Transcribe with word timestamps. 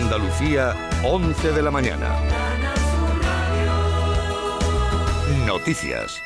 Andalucía, 0.00 0.76
11 1.04 1.52
de 1.52 1.62
la 1.62 1.72
mañana. 1.72 2.16
Noticias. 5.44 6.20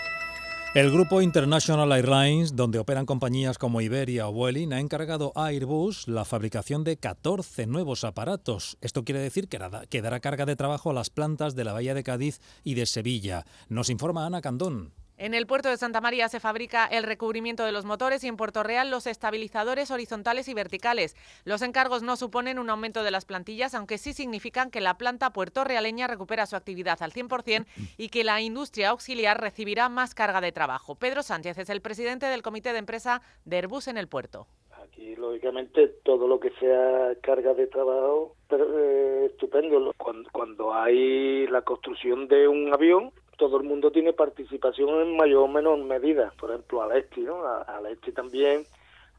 El 0.75 0.91
grupo 0.91 1.23
International 1.23 1.91
Airlines, 1.93 2.55
donde 2.55 2.79
operan 2.79 3.07
compañías 3.07 3.57
como 3.57 3.81
Iberia 3.81 4.29
o 4.29 4.33
Vueling, 4.33 4.73
ha 4.73 4.81
encargado 4.81 5.33
a 5.37 5.47
Airbus 5.47 6.07
la 6.07 6.25
fabricación 6.27 6.85
de 6.85 6.99
14 6.99 7.67
nuevos 7.67 8.05
aparatos. 8.05 8.77
Esto 8.83 9.05
quiere 9.05 9.21
decir 9.21 9.49
que 9.49 10.03
dará 10.03 10.21
carga 10.21 10.45
de 10.45 10.57
trabajo 10.57 10.91
a 10.91 10.95
las 10.95 11.11
plantas 11.11 11.55
de 11.55 11.65
la 11.65 11.73
Bahía 11.73 11.95
de 11.95 12.05
Cádiz 12.05 12.41
y 12.63 12.75
de 12.75 12.87
Sevilla. 12.87 13.47
Nos 13.69 13.89
informa 13.91 14.27
Ana 14.27 14.43
Candón. 14.43 14.93
En 15.23 15.35
el 15.35 15.47
puerto 15.47 15.69
de 15.69 15.77
Santa 15.77 16.01
María 16.01 16.29
se 16.29 16.41
fabrica 16.41 16.85
el 16.85 17.05
recubrimiento 17.05 17.65
de 17.65 17.71
los 17.71 17.85
motores 17.85 18.25
y 18.25 18.27
en 18.27 18.37
Puerto 18.37 18.65
Real 18.65 18.91
los 18.91 19.07
estabilizadores 19.07 19.93
horizontales 19.93 20.49
y 20.49 20.55
verticales. 20.55 21.15
Los 21.45 21.63
encargos 21.63 22.03
no 22.03 22.17
suponen 22.17 22.59
un 22.59 22.69
aumento 22.69 23.05
de 23.05 23.13
las 23.13 23.25
plantillas, 23.25 23.77
aunque 23.77 23.99
sí 23.99 24.15
significan 24.15 24.69
que 24.69 24.81
la 24.81 24.99
planta 24.99 25.33
puertorrealeña 25.33 26.09
recupera 26.09 26.47
su 26.47 26.57
actividad 26.57 27.01
al 27.05 27.13
100% 27.13 27.67
y 27.99 28.09
que 28.09 28.25
la 28.25 28.41
industria 28.41 28.89
auxiliar 28.89 29.41
recibirá 29.41 29.89
más 29.89 30.17
carga 30.17 30.41
de 30.41 30.51
trabajo. 30.51 30.97
Pedro 30.97 31.23
Sánchez 31.23 31.57
es 31.57 31.71
el 31.71 31.83
presidente 31.83 32.27
del 32.27 32.43
comité 32.43 32.73
de 32.73 32.81
empresa 32.81 33.23
de 33.45 33.59
Airbus 33.59 33.87
en 33.87 33.99
el 33.99 34.09
puerto. 34.09 34.49
Aquí, 34.83 35.15
lógicamente, 35.15 35.87
todo 36.03 36.27
lo 36.27 36.41
que 36.41 36.51
sea 36.59 37.15
carga 37.23 37.55
de 37.55 37.69
trabajo, 37.69 38.35
pero, 38.49 38.67
eh, 38.77 39.27
estupendo. 39.27 39.95
Cuando, 39.97 40.29
cuando 40.33 40.75
hay 40.75 41.47
la 41.47 41.63
construcción 41.63 42.27
de 42.27 42.49
un 42.49 42.75
avión, 42.75 43.13
todo 43.43 43.57
el 43.57 43.65
mundo 43.65 43.91
tiene 43.91 44.13
participación 44.13 44.89
en 45.01 45.17
mayor 45.17 45.43
o 45.43 45.49
menor 45.49 45.77
medida. 45.83 46.33
Por 46.39 46.51
ejemplo, 46.51 46.81
Alesti, 46.81 47.23
¿no? 47.23 47.45
Alesti 47.45 48.13
también 48.13 48.65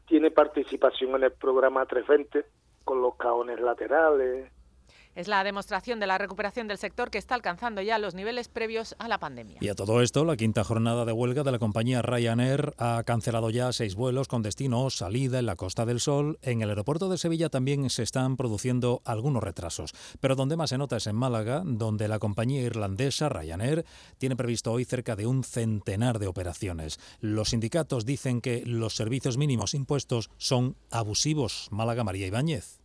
tiene 0.06 0.30
participación 0.30 1.14
en 1.16 1.24
el 1.24 1.32
programa 1.32 1.84
320 1.84 2.48
con 2.84 3.02
los 3.02 3.16
caones 3.16 3.60
laterales, 3.60 4.50
es 5.14 5.28
la 5.28 5.44
demostración 5.44 6.00
de 6.00 6.06
la 6.06 6.18
recuperación 6.18 6.68
del 6.68 6.78
sector 6.78 7.10
que 7.10 7.18
está 7.18 7.34
alcanzando 7.34 7.82
ya 7.82 7.98
los 7.98 8.14
niveles 8.14 8.48
previos 8.48 8.94
a 8.98 9.08
la 9.08 9.18
pandemia. 9.18 9.58
Y 9.60 9.68
a 9.68 9.74
todo 9.74 10.02
esto, 10.02 10.24
la 10.24 10.36
quinta 10.36 10.64
jornada 10.64 11.04
de 11.04 11.12
huelga 11.12 11.42
de 11.42 11.52
la 11.52 11.58
compañía 11.58 12.02
Ryanair 12.02 12.74
ha 12.78 13.02
cancelado 13.04 13.50
ya 13.50 13.72
seis 13.72 13.94
vuelos 13.94 14.28
con 14.28 14.42
destino 14.42 14.84
o 14.84 14.90
salida 14.90 15.38
en 15.38 15.46
la 15.46 15.56
Costa 15.56 15.86
del 15.86 16.00
Sol. 16.00 16.38
En 16.42 16.62
el 16.62 16.70
aeropuerto 16.70 17.08
de 17.08 17.18
Sevilla 17.18 17.48
también 17.48 17.88
se 17.90 18.02
están 18.02 18.36
produciendo 18.36 19.02
algunos 19.04 19.42
retrasos. 19.42 19.92
Pero 20.20 20.36
donde 20.36 20.56
más 20.56 20.70
se 20.70 20.78
nota 20.78 20.96
es 20.96 21.06
en 21.06 21.16
Málaga, 21.16 21.62
donde 21.64 22.08
la 22.08 22.18
compañía 22.18 22.62
irlandesa 22.62 23.28
Ryanair 23.28 23.84
tiene 24.18 24.36
previsto 24.36 24.72
hoy 24.72 24.84
cerca 24.84 25.16
de 25.16 25.26
un 25.26 25.44
centenar 25.44 26.18
de 26.18 26.26
operaciones. 26.26 26.98
Los 27.20 27.50
sindicatos 27.50 28.04
dicen 28.04 28.40
que 28.40 28.62
los 28.66 28.96
servicios 28.96 29.36
mínimos 29.36 29.74
impuestos 29.74 30.30
son 30.36 30.76
abusivos. 30.90 31.68
Málaga 31.70 32.04
María 32.04 32.26
Ibáñez. 32.26 32.83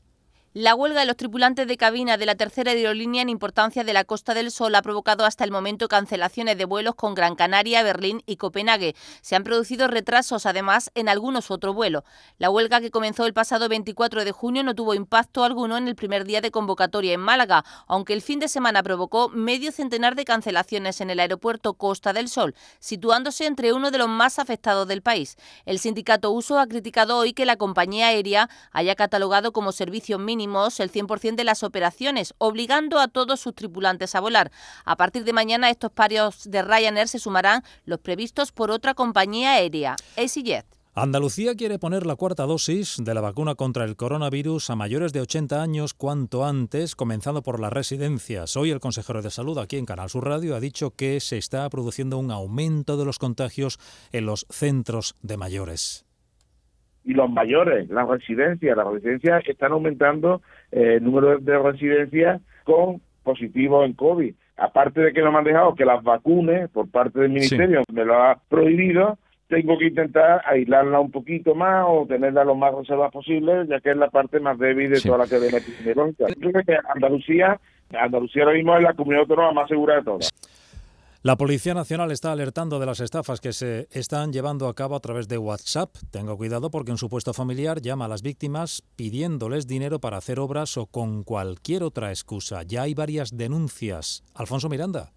La 0.56 0.74
huelga 0.74 1.02
de 1.02 1.06
los 1.06 1.16
tripulantes 1.16 1.68
de 1.68 1.78
cabina 1.78 2.18
de 2.18 2.26
la 2.26 2.34
tercera 2.34 2.72
aerolínea 2.72 3.22
en 3.22 3.30
importancia 3.30 3.84
de 3.84 3.94
la 3.94 4.04
Costa 4.04 4.34
del 4.34 4.50
Sol 4.50 4.74
ha 4.74 4.82
provocado 4.82 5.24
hasta 5.24 5.44
el 5.44 5.52
momento 5.52 5.88
cancelaciones 5.88 6.58
de 6.58 6.66
vuelos 6.66 6.96
con 6.96 7.14
Gran 7.14 7.36
Canaria, 7.36 7.84
Berlín 7.84 8.24
y 8.26 8.38
Copenhague. 8.38 8.96
Se 9.22 9.36
han 9.36 9.44
producido 9.44 9.88
retrasos 9.88 10.48
además 10.48 10.90
en 10.96 11.08
algunos 11.08 11.52
otros 11.52 11.76
vuelos. 11.76 12.02
La 12.40 12.50
huelga 12.50 12.82
que 12.82 12.90
comenzó 12.90 13.28
el 13.28 13.34
pasado 13.36 13.70
24 13.70 14.26
de 14.26 14.32
junio 14.32 14.64
no 14.64 14.74
tuvo 14.74 14.96
impacto 14.96 15.44
alguno 15.44 15.78
en 15.78 15.88
el 15.88 15.96
primer 15.96 16.26
día 16.26 16.42
de 16.42 16.50
convocatoria 16.50 17.14
en 17.14 17.20
Málaga, 17.20 17.64
aunque 17.86 18.14
el 18.14 18.24
fin 18.24 18.40
de 18.40 18.48
semana 18.48 18.82
provocó 18.82 19.30
medio 19.30 19.72
centenar 19.72 20.16
de 20.16 20.26
cancelaciones 20.26 21.00
en 21.00 21.12
el 21.12 21.20
aeropuerto 21.20 21.76
Costa 21.76 22.12
del 22.12 22.28
Sol, 22.28 22.56
situándose 22.80 23.46
entre 23.46 23.72
uno 23.72 23.92
de 23.92 24.00
los 24.00 24.10
más 24.10 24.40
afectados 24.40 24.88
del 24.88 25.04
país. 25.04 25.38
El 25.68 25.78
sindicato 25.78 26.32
Uso 26.32 26.58
ha 26.58 26.66
criticado 26.66 27.18
hoy 27.18 27.34
que 27.34 27.46
la 27.46 27.58
compañía 27.58 28.08
aérea 28.08 28.50
haya 28.72 28.96
catalogado 28.96 29.54
como 29.54 29.72
servicio 29.72 30.18
mínimo 30.18 30.39
el 30.40 30.92
100% 30.92 31.36
de 31.36 31.44
las 31.44 31.64
operaciones, 31.64 32.34
obligando 32.38 33.00
a 33.00 33.08
todos 33.08 33.40
sus 33.40 33.54
tripulantes 33.56 34.16
a 34.16 34.20
volar. 34.20 34.52
A 34.86 34.96
partir 34.96 35.24
de 35.24 35.34
mañana 35.34 35.70
estos 35.70 35.92
parios 35.92 36.50
de 36.50 36.62
Ryanair 36.62 37.08
se 37.08 37.20
sumarán 37.20 37.64
los 37.86 38.00
previstos 38.00 38.52
por 38.52 38.72
otra 38.72 38.94
compañía 38.94 39.54
aérea, 39.54 39.96
EasyJet. 40.16 40.66
Andalucía 40.96 41.56
quiere 41.56 41.80
poner 41.80 42.06
la 42.06 42.16
cuarta 42.16 42.46
dosis 42.46 42.98
de 43.00 43.14
la 43.14 43.22
vacuna 43.22 43.56
contra 43.56 43.86
el 43.86 43.96
coronavirus 43.96 44.70
a 44.70 44.76
mayores 44.76 45.14
de 45.14 45.22
80 45.22 45.62
años 45.62 45.94
cuanto 45.94 46.46
antes, 46.46 46.96
comenzando 46.96 47.42
por 47.44 47.60
las 47.60 47.72
residencias. 47.72 48.58
Hoy 48.58 48.72
el 48.72 48.80
consejero 48.80 49.22
de 49.22 49.30
salud 49.30 49.58
aquí 49.60 49.78
en 49.78 49.86
Canal 49.86 50.10
Sur 50.10 50.26
Radio 50.26 50.56
ha 50.56 50.60
dicho 50.60 50.92
que 50.92 51.20
se 51.20 51.38
está 51.38 51.70
produciendo 51.70 52.18
un 52.18 52.32
aumento 52.32 52.98
de 52.98 53.06
los 53.06 53.20
contagios 53.20 53.80
en 54.12 54.26
los 54.26 54.46
centros 54.50 55.16
de 55.22 55.38
mayores 55.38 56.09
y 57.10 57.16
los 57.16 57.28
mayores, 57.28 57.90
las 57.90 58.08
residencias. 58.08 58.78
Las 58.78 58.88
residencias 58.88 59.44
están 59.48 59.72
aumentando 59.72 60.44
eh, 60.72 60.98
el 60.98 61.04
número 61.04 61.40
de 61.40 61.58
residencias 61.58 62.40
con 62.64 63.02
positivos 63.24 63.84
en 63.88 63.94
COVID. 63.94 64.36
Aparte 64.58 65.02
de 65.02 65.12
que 65.12 65.22
no 65.22 65.32
me 65.32 65.40
han 65.40 65.44
dejado 65.44 65.74
que 65.74 65.86
las 65.86 66.04
vacunes 66.04 66.70
por 66.70 66.88
parte 66.92 67.22
del 67.22 67.32
Ministerio 67.32 67.82
me 67.92 68.06
lo 68.06 68.14
ha 68.14 68.40
prohibido, 68.48 69.18
tengo 69.48 69.80
que 69.80 69.88
intentar 69.88 70.44
aislarla 70.46 71.00
un 71.00 71.10
poquito 71.10 71.56
más 71.56 71.84
o 71.88 72.06
tenerla 72.08 72.44
lo 72.44 72.54
más 72.54 72.76
reservada 72.76 73.10
posible, 73.10 73.66
ya 73.68 73.80
que 73.80 73.90
es 73.90 73.98
la 73.98 74.12
parte 74.12 74.40
más 74.40 74.60
débil 74.60 74.92
de 74.92 75.02
toda 75.02 75.18
la 75.18 75.28
cadena 75.28 75.58
epidemiológica. 75.58 76.28
Yo 76.38 76.52
creo 76.52 76.64
que 76.64 76.78
Andalucía, 76.94 77.60
Andalucía 77.92 78.44
ahora 78.44 78.56
mismo 78.56 78.78
es 78.78 78.84
la 78.84 78.94
comunidad 78.94 79.22
autónoma 79.22 79.52
más 79.54 79.68
segura 79.68 79.96
de 79.96 80.04
todas. 80.04 80.32
La 81.22 81.36
Policía 81.36 81.74
Nacional 81.74 82.12
está 82.12 82.32
alertando 82.32 82.80
de 82.80 82.86
las 82.86 83.02
estafas 83.02 83.42
que 83.42 83.52
se 83.52 83.90
están 83.92 84.32
llevando 84.32 84.70
a 84.70 84.74
cabo 84.74 84.96
a 84.96 85.02
través 85.02 85.28
de 85.28 85.38
WhatsApp. 85.38 85.94
Tenga 86.12 86.34
cuidado 86.34 86.72
porque 86.72 86.92
un 86.92 86.98
supuesto 86.98 87.34
familiar 87.34 87.82
llama 87.82 88.06
a 88.06 88.08
las 88.08 88.22
víctimas 88.22 88.84
pidiéndoles 88.96 89.68
dinero 89.68 90.00
para 90.00 90.16
hacer 90.16 90.40
obras 90.40 90.78
o 90.78 90.86
con 90.86 91.26
cualquier 91.26 91.84
otra 91.84 92.12
excusa. 92.12 92.64
Ya 92.64 92.84
hay 92.84 92.94
varias 92.94 93.36
denuncias. 93.36 94.24
Alfonso 94.34 94.70
Miranda. 94.70 95.12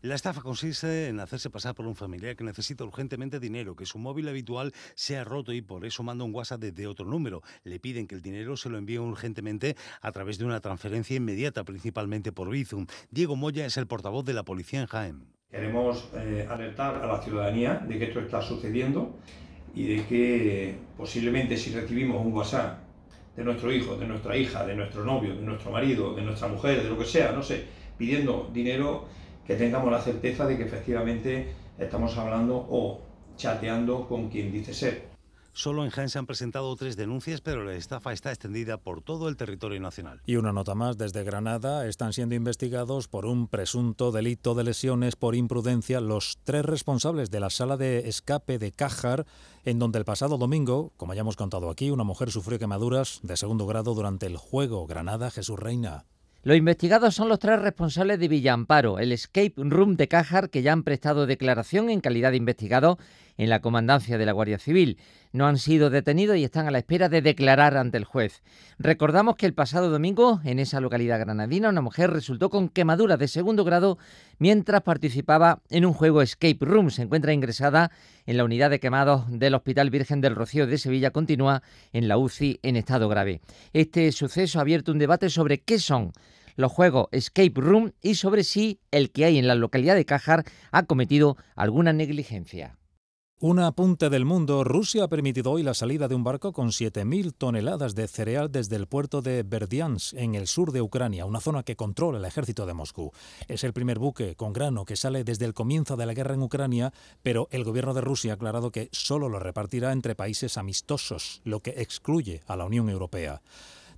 La 0.00 0.14
estafa 0.14 0.42
consiste 0.42 1.08
en 1.08 1.18
hacerse 1.18 1.50
pasar 1.50 1.74
por 1.74 1.84
un 1.84 1.96
familiar 1.96 2.36
que 2.36 2.44
necesita 2.44 2.84
urgentemente 2.84 3.40
dinero, 3.40 3.74
que 3.74 3.84
su 3.84 3.98
móvil 3.98 4.28
habitual 4.28 4.72
se 4.94 5.16
ha 5.16 5.24
roto 5.24 5.52
y 5.52 5.60
por 5.60 5.84
eso 5.84 6.04
manda 6.04 6.22
un 6.22 6.32
WhatsApp 6.32 6.60
desde 6.60 6.86
otro 6.86 7.04
número. 7.04 7.42
Le 7.64 7.80
piden 7.80 8.06
que 8.06 8.14
el 8.14 8.22
dinero 8.22 8.56
se 8.56 8.70
lo 8.70 8.78
envíe 8.78 8.98
urgentemente 8.98 9.74
a 10.00 10.12
través 10.12 10.38
de 10.38 10.44
una 10.44 10.60
transferencia 10.60 11.16
inmediata, 11.16 11.64
principalmente 11.64 12.30
por 12.30 12.48
Bizum. 12.48 12.86
Diego 13.10 13.34
Moya 13.34 13.66
es 13.66 13.76
el 13.76 13.88
portavoz 13.88 14.24
de 14.24 14.34
la 14.34 14.44
policía 14.44 14.80
en 14.80 14.86
Jaén. 14.86 15.26
Queremos 15.50 16.08
eh, 16.14 16.46
alertar 16.48 17.02
a 17.02 17.06
la 17.08 17.20
ciudadanía 17.20 17.74
de 17.74 17.98
que 17.98 18.04
esto 18.04 18.20
está 18.20 18.40
sucediendo 18.40 19.18
y 19.74 19.96
de 19.96 20.06
que 20.06 20.78
posiblemente 20.96 21.56
si 21.56 21.72
recibimos 21.72 22.24
un 22.24 22.32
WhatsApp 22.32 22.78
de 23.34 23.42
nuestro 23.42 23.72
hijo, 23.72 23.96
de 23.96 24.06
nuestra 24.06 24.36
hija, 24.36 24.64
de 24.64 24.76
nuestro 24.76 25.04
novio, 25.04 25.34
de 25.34 25.42
nuestro 25.42 25.72
marido, 25.72 26.14
de 26.14 26.22
nuestra 26.22 26.46
mujer, 26.46 26.84
de 26.84 26.88
lo 26.88 26.96
que 26.96 27.04
sea, 27.04 27.32
no 27.32 27.42
sé, 27.42 27.64
pidiendo 27.96 28.48
dinero, 28.54 29.08
que 29.48 29.56
tengamos 29.56 29.90
la 29.90 30.00
certeza 30.02 30.46
de 30.46 30.58
que 30.58 30.64
efectivamente 30.64 31.48
estamos 31.78 32.16
hablando 32.18 32.66
o 32.68 33.00
chateando 33.38 34.06
con 34.06 34.28
quien 34.28 34.52
dice 34.52 34.74
ser. 34.74 35.08
Solo 35.54 35.84
en 35.84 35.90
Jaén 35.90 36.10
se 36.10 36.18
han 36.18 36.26
presentado 36.26 36.76
tres 36.76 36.96
denuncias, 36.96 37.40
pero 37.40 37.64
la 37.64 37.74
estafa 37.74 38.12
está 38.12 38.30
extendida 38.30 38.76
por 38.76 39.00
todo 39.00 39.28
el 39.28 39.36
territorio 39.36 39.80
nacional. 39.80 40.20
Y 40.26 40.36
una 40.36 40.52
nota 40.52 40.74
más, 40.74 40.98
desde 40.98 41.24
Granada 41.24 41.88
están 41.88 42.12
siendo 42.12 42.34
investigados 42.34 43.08
por 43.08 43.24
un 43.24 43.48
presunto 43.48 44.12
delito 44.12 44.54
de 44.54 44.64
lesiones 44.64 45.16
por 45.16 45.34
imprudencia 45.34 46.00
los 46.00 46.38
tres 46.44 46.64
responsables 46.64 47.30
de 47.30 47.40
la 47.40 47.50
sala 47.50 47.78
de 47.78 48.08
escape 48.08 48.58
de 48.58 48.70
Cájar, 48.70 49.26
en 49.64 49.78
donde 49.78 49.98
el 49.98 50.04
pasado 50.04 50.36
domingo, 50.36 50.92
como 50.98 51.14
ya 51.14 51.22
hemos 51.22 51.36
contado 51.36 51.70
aquí, 51.70 51.90
una 51.90 52.04
mujer 52.04 52.30
sufrió 52.30 52.58
quemaduras 52.58 53.18
de 53.22 53.36
segundo 53.36 53.66
grado 53.66 53.94
durante 53.94 54.26
el 54.26 54.36
juego 54.36 54.86
Granada 54.86 55.30
Jesús 55.30 55.58
Reina. 55.58 56.04
Los 56.44 56.56
investigados 56.56 57.16
son 57.16 57.28
los 57.28 57.40
tres 57.40 57.60
responsables 57.60 58.20
de 58.20 58.28
Villamparo, 58.28 59.00
el 59.00 59.10
escape 59.10 59.54
room 59.56 59.96
de 59.96 60.06
Cájar, 60.06 60.50
que 60.50 60.62
ya 60.62 60.72
han 60.72 60.84
prestado 60.84 61.26
declaración 61.26 61.90
en 61.90 62.00
calidad 62.00 62.30
de 62.30 62.36
investigado 62.36 62.96
en 63.38 63.48
la 63.48 63.60
comandancia 63.60 64.18
de 64.18 64.26
la 64.26 64.32
Guardia 64.32 64.58
Civil. 64.58 64.98
No 65.32 65.46
han 65.46 65.58
sido 65.58 65.88
detenidos 65.88 66.36
y 66.36 66.44
están 66.44 66.66
a 66.66 66.70
la 66.70 66.78
espera 66.78 67.08
de 67.08 67.22
declarar 67.22 67.76
ante 67.76 67.96
el 67.96 68.04
juez. 68.04 68.42
Recordamos 68.78 69.36
que 69.36 69.46
el 69.46 69.54
pasado 69.54 69.88
domingo, 69.88 70.40
en 70.44 70.58
esa 70.58 70.80
localidad 70.80 71.20
granadina, 71.20 71.68
una 71.68 71.80
mujer 71.80 72.10
resultó 72.10 72.50
con 72.50 72.68
quemaduras 72.68 73.18
de 73.18 73.28
segundo 73.28 73.64
grado 73.64 73.98
mientras 74.38 74.82
participaba 74.82 75.62
en 75.70 75.86
un 75.86 75.92
juego 75.92 76.20
Escape 76.20 76.58
Room. 76.60 76.90
Se 76.90 77.02
encuentra 77.02 77.32
ingresada 77.32 77.90
en 78.26 78.36
la 78.36 78.44
unidad 78.44 78.70
de 78.70 78.80
quemados 78.80 79.24
del 79.30 79.54
Hospital 79.54 79.90
Virgen 79.90 80.20
del 80.20 80.34
Rocío 80.34 80.66
de 80.66 80.78
Sevilla. 80.78 81.10
Continúa 81.10 81.62
en 81.92 82.08
la 82.08 82.18
UCI 82.18 82.60
en 82.62 82.76
estado 82.76 83.08
grave. 83.08 83.40
Este 83.72 84.10
suceso 84.12 84.58
ha 84.58 84.62
abierto 84.62 84.92
un 84.92 84.98
debate 84.98 85.30
sobre 85.30 85.60
qué 85.60 85.78
son 85.78 86.12
los 86.56 86.72
juegos 86.72 87.06
Escape 87.12 87.52
Room 87.54 87.92
y 88.02 88.16
sobre 88.16 88.42
si 88.42 88.80
el 88.90 89.12
que 89.12 89.24
hay 89.24 89.38
en 89.38 89.46
la 89.46 89.54
localidad 89.54 89.94
de 89.94 90.04
Cajar 90.04 90.44
ha 90.72 90.82
cometido 90.82 91.36
alguna 91.54 91.92
negligencia. 91.92 92.76
Un 93.40 93.60
apunte 93.60 94.10
del 94.10 94.24
mundo. 94.24 94.64
Rusia 94.64 95.04
ha 95.04 95.08
permitido 95.08 95.52
hoy 95.52 95.62
la 95.62 95.72
salida 95.72 96.08
de 96.08 96.16
un 96.16 96.24
barco 96.24 96.52
con 96.52 96.70
7.000 96.70 97.32
toneladas 97.38 97.94
de 97.94 98.08
cereal 98.08 98.50
desde 98.50 98.74
el 98.74 98.88
puerto 98.88 99.22
de 99.22 99.44
Berdiansk, 99.44 100.14
en 100.14 100.34
el 100.34 100.48
sur 100.48 100.72
de 100.72 100.82
Ucrania, 100.82 101.24
una 101.24 101.38
zona 101.38 101.62
que 101.62 101.76
controla 101.76 102.18
el 102.18 102.24
ejército 102.24 102.66
de 102.66 102.74
Moscú. 102.74 103.12
Es 103.46 103.62
el 103.62 103.72
primer 103.72 104.00
buque 104.00 104.34
con 104.34 104.52
grano 104.52 104.84
que 104.84 104.96
sale 104.96 105.22
desde 105.22 105.44
el 105.44 105.54
comienzo 105.54 105.96
de 105.96 106.06
la 106.06 106.14
guerra 106.14 106.34
en 106.34 106.42
Ucrania, 106.42 106.92
pero 107.22 107.46
el 107.52 107.62
gobierno 107.62 107.94
de 107.94 108.00
Rusia 108.00 108.32
ha 108.32 108.34
aclarado 108.34 108.72
que 108.72 108.88
solo 108.90 109.28
lo 109.28 109.38
repartirá 109.38 109.92
entre 109.92 110.16
países 110.16 110.58
amistosos, 110.58 111.40
lo 111.44 111.60
que 111.60 111.74
excluye 111.76 112.42
a 112.48 112.56
la 112.56 112.64
Unión 112.64 112.90
Europea. 112.90 113.40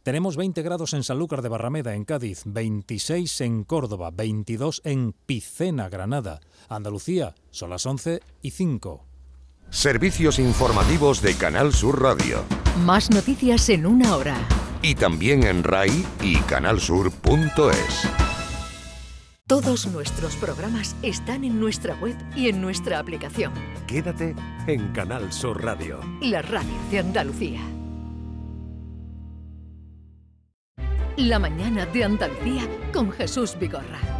Tenemos 0.03 0.37
20 0.37 0.61
grados 0.61 0.93
en 0.93 1.03
Sanlúcar 1.03 1.41
de 1.41 1.49
Barrameda, 1.49 1.95
en 1.95 2.05
Cádiz, 2.05 2.43
26 2.45 3.41
en 3.41 3.65
Córdoba, 3.65 4.11
22 4.11 4.83
en 4.85 5.15
Picena, 5.25 5.89
Granada. 5.89 6.41
Andalucía, 6.69 7.35
son 7.51 7.71
las 7.71 7.87
11 7.87 8.21
y 8.43 8.51
5. 8.51 9.10
Servicios 9.71 10.41
informativos 10.41 11.23
de 11.23 11.37
Canal 11.37 11.73
Sur 11.73 12.03
Radio. 12.03 12.45
Más 12.85 13.09
noticias 13.09 13.69
en 13.69 13.87
una 13.87 14.17
hora. 14.17 14.37
Y 14.83 14.97
también 14.97 15.45
en 15.45 15.63
RAI 15.63 16.05
y 16.23 16.37
canalsur.es. 16.41 18.09
Todos 19.47 19.87
nuestros 19.87 20.35
programas 20.37 20.97
están 21.03 21.45
en 21.45 21.61
nuestra 21.61 21.95
web 21.95 22.17
y 22.35 22.49
en 22.49 22.61
nuestra 22.61 22.99
aplicación. 22.99 23.53
Quédate 23.87 24.35
en 24.67 24.89
Canal 24.89 25.33
Sur 25.33 25.63
Radio. 25.63 26.01
La 26.21 26.43
radio 26.43 26.75
de 26.91 26.99
Andalucía. 26.99 27.61
La 31.17 31.39
mañana 31.39 31.87
de 31.87 32.05
Andalucía 32.05 32.67
con 32.93 33.13
Jesús 33.13 33.57
Vigorra. 33.59 34.20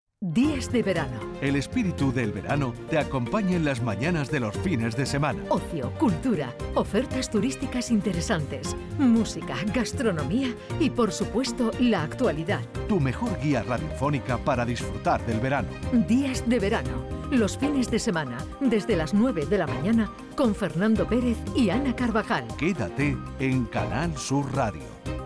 Días 0.23 0.71
de 0.71 0.83
verano. 0.83 1.19
El 1.41 1.55
espíritu 1.55 2.13
del 2.13 2.31
verano 2.31 2.75
te 2.91 2.99
acompaña 2.99 3.55
en 3.55 3.65
las 3.65 3.81
mañanas 3.81 4.29
de 4.29 4.39
los 4.39 4.55
fines 4.55 4.95
de 4.95 5.07
semana. 5.07 5.41
Ocio, 5.49 5.91
cultura, 5.97 6.55
ofertas 6.75 7.27
turísticas 7.27 7.89
interesantes, 7.89 8.75
música, 8.99 9.55
gastronomía 9.73 10.53
y 10.79 10.91
por 10.91 11.11
supuesto 11.11 11.71
la 11.79 12.03
actualidad. 12.03 12.61
Tu 12.87 12.99
mejor 12.99 13.35
guía 13.41 13.63
radiofónica 13.63 14.37
para 14.37 14.63
disfrutar 14.63 15.25
del 15.25 15.39
verano. 15.39 15.69
Días 16.07 16.47
de 16.47 16.59
verano. 16.59 17.03
Los 17.31 17.57
fines 17.57 17.89
de 17.89 17.97
semana, 17.97 18.37
desde 18.59 18.95
las 18.95 19.15
9 19.15 19.47
de 19.47 19.57
la 19.57 19.65
mañana, 19.65 20.11
con 20.35 20.53
Fernando 20.53 21.07
Pérez 21.07 21.39
y 21.55 21.71
Ana 21.71 21.95
Carvajal. 21.95 22.45
Quédate 22.59 23.17
en 23.39 23.65
Canal 23.65 24.15
Sur 24.15 24.53
Radio, 24.53 24.83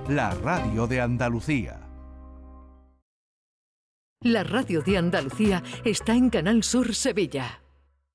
la 0.07 0.30
radio 0.36 0.88
de 0.88 1.01
Andalucía. 1.01 1.84
La 4.25 4.44
radio 4.44 4.81
de 4.81 4.98
Andalucía 4.98 5.62
está 5.83 6.16
en 6.16 6.31
Canal 6.31 6.63
Sur 6.63 6.95
Sevilla. 6.95 7.64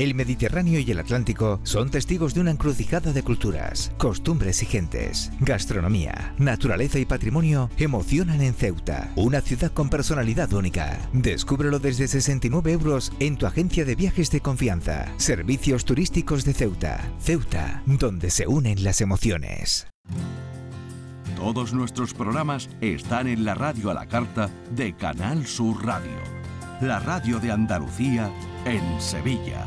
El 0.00 0.14
Mediterráneo 0.14 0.80
y 0.80 0.90
el 0.90 0.98
Atlántico 0.98 1.60
son 1.62 1.90
testigos 1.90 2.32
de 2.32 2.40
una 2.40 2.52
encrucijada 2.52 3.12
de 3.12 3.22
culturas, 3.22 3.92
costumbres 3.98 4.62
y 4.62 4.66
gentes. 4.66 5.30
Gastronomía, 5.40 6.34
naturaleza 6.38 6.98
y 6.98 7.04
patrimonio 7.04 7.68
emocionan 7.76 8.40
en 8.40 8.54
Ceuta, 8.54 9.12
una 9.14 9.42
ciudad 9.42 9.70
con 9.72 9.90
personalidad 9.90 10.50
única. 10.54 10.98
Descúbrelo 11.12 11.78
desde 11.78 12.08
69 12.08 12.72
euros 12.72 13.12
en 13.20 13.36
tu 13.36 13.44
agencia 13.44 13.84
de 13.84 13.94
viajes 13.94 14.30
de 14.30 14.40
confianza. 14.40 15.12
Servicios 15.18 15.84
turísticos 15.84 16.46
de 16.46 16.54
Ceuta. 16.54 17.06
Ceuta, 17.20 17.82
donde 17.84 18.30
se 18.30 18.46
unen 18.46 18.82
las 18.82 19.02
emociones. 19.02 19.86
Todos 21.36 21.74
nuestros 21.74 22.14
programas 22.14 22.70
están 22.80 23.28
en 23.28 23.44
la 23.44 23.52
radio 23.52 23.90
a 23.90 23.94
la 23.94 24.06
carta 24.06 24.48
de 24.74 24.96
Canal 24.96 25.46
Sur 25.46 25.84
Radio, 25.84 26.16
la 26.80 27.00
radio 27.00 27.38
de 27.38 27.52
Andalucía 27.52 28.32
en 28.64 28.98
Sevilla. 28.98 29.66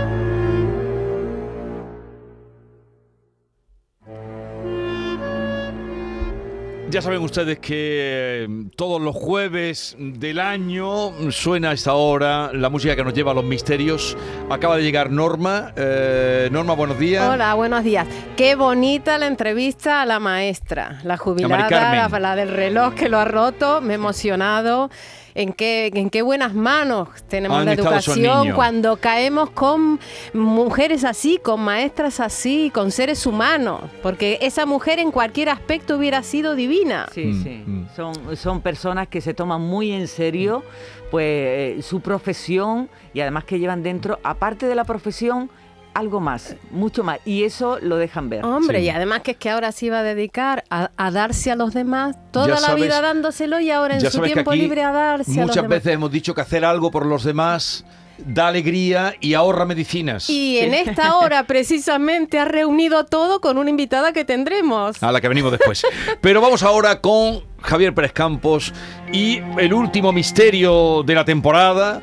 Ya 6.91 7.01
saben 7.01 7.21
ustedes 7.21 7.57
que 7.59 8.43
eh, 8.43 8.47
todos 8.75 9.01
los 9.01 9.15
jueves 9.15 9.95
del 9.97 10.41
año 10.41 11.31
suena 11.31 11.69
a 11.69 11.73
esta 11.73 11.93
hora 11.93 12.51
la 12.51 12.69
música 12.69 12.97
que 12.97 13.03
nos 13.05 13.13
lleva 13.13 13.31
a 13.31 13.33
los 13.33 13.45
misterios. 13.45 14.17
Acaba 14.49 14.75
de 14.75 14.83
llegar 14.83 15.09
Norma. 15.09 15.71
Eh, 15.77 16.49
Norma, 16.51 16.73
buenos 16.73 16.99
días. 16.99 17.25
Hola, 17.25 17.53
buenos 17.53 17.85
días. 17.85 18.05
Qué 18.35 18.55
bonita 18.55 19.17
la 19.17 19.27
entrevista 19.27 20.01
a 20.01 20.05
la 20.05 20.19
maestra, 20.19 20.99
la 21.05 21.15
jubilada, 21.15 22.09
la, 22.09 22.19
la 22.19 22.35
del 22.35 22.49
reloj 22.49 22.93
que 22.93 23.07
lo 23.07 23.19
ha 23.19 23.25
roto. 23.25 23.79
Me 23.79 23.93
he 23.93 23.95
emocionado 23.95 24.89
en 25.35 25.53
qué, 25.53 25.91
en 25.93 26.09
qué 26.09 26.21
buenas 26.21 26.53
manos 26.53 27.09
tenemos 27.27 27.63
la 27.63 27.73
educación 27.73 28.51
cuando 28.53 28.97
caemos 28.97 29.49
con 29.51 29.99
mujeres 30.33 31.03
así, 31.03 31.39
con 31.41 31.61
maestras 31.61 32.19
así, 32.19 32.71
con 32.73 32.91
seres 32.91 33.25
humanos, 33.25 33.81
porque 34.01 34.39
esa 34.41 34.65
mujer 34.65 34.99
en 34.99 35.11
cualquier 35.11 35.49
aspecto 35.49 35.97
hubiera 35.97 36.23
sido 36.23 36.55
divina. 36.55 37.07
Sí, 37.13 37.25
mm, 37.25 37.43
sí, 37.43 37.63
mm. 37.65 37.87
son, 37.95 38.37
son 38.37 38.61
personas 38.61 39.07
que 39.07 39.21
se 39.21 39.33
toman 39.33 39.61
muy 39.61 39.91
en 39.91 40.07
serio 40.07 40.63
pues 41.11 41.25
eh, 41.27 41.81
su 41.81 41.99
profesión 41.99 42.89
y 43.13 43.19
además 43.19 43.43
que 43.43 43.59
llevan 43.59 43.83
dentro, 43.83 44.19
aparte 44.23 44.65
de 44.65 44.75
la 44.75 44.85
profesión, 44.85 45.51
algo 45.93 46.19
más, 46.19 46.55
mucho 46.71 47.03
más. 47.03 47.19
Y 47.25 47.43
eso 47.43 47.79
lo 47.81 47.97
dejan 47.97 48.29
ver. 48.29 48.45
Hombre, 48.45 48.81
y 48.81 48.89
además 48.89 49.21
que 49.21 49.31
es 49.31 49.37
que 49.37 49.49
ahora 49.49 49.71
se 49.71 49.87
iba 49.87 49.99
a 49.99 50.03
dedicar 50.03 50.63
a, 50.69 51.11
darse 51.11 51.51
a 51.51 51.55
los 51.55 51.73
demás 51.73 52.15
toda 52.31 52.59
la 52.59 52.75
vida 52.75 53.01
dándoselo 53.01 53.59
y 53.59 53.71
ahora 53.71 53.95
en 53.95 54.11
su 54.11 54.21
tiempo 54.21 54.53
libre 54.53 54.83
a 54.83 54.91
darse 54.91 55.41
a 55.41 55.45
los 55.45 55.55
Muchas 55.55 55.67
veces 55.67 55.93
hemos 55.93 56.11
dicho 56.11 56.33
que 56.33 56.41
hacer 56.41 56.63
algo 56.63 56.91
por 56.91 57.05
los 57.05 57.23
demás 57.23 57.85
da 58.25 58.47
alegría 58.47 59.15
y 59.19 59.33
ahorra 59.33 59.65
medicinas. 59.65 60.29
Y 60.29 60.59
en 60.59 60.73
esta 60.73 61.17
hora 61.17 61.43
precisamente 61.47 62.39
ha 62.39 62.45
reunido 62.45 63.05
todo 63.05 63.41
con 63.41 63.57
una 63.57 63.69
invitada 63.69 64.13
que 64.13 64.25
tendremos. 64.25 65.01
A 65.01 65.11
la 65.11 65.21
que 65.21 65.27
venimos 65.27 65.51
después. 65.51 65.83
Pero 66.21 66.41
vamos 66.41 66.63
ahora 66.63 67.01
con 67.01 67.41
Javier 67.61 67.93
Pérez 67.93 68.13
Campos 68.13 68.73
y 69.11 69.39
el 69.57 69.73
último 69.73 70.11
misterio 70.11 71.03
de 71.03 71.15
la 71.15 71.25
temporada, 71.25 72.01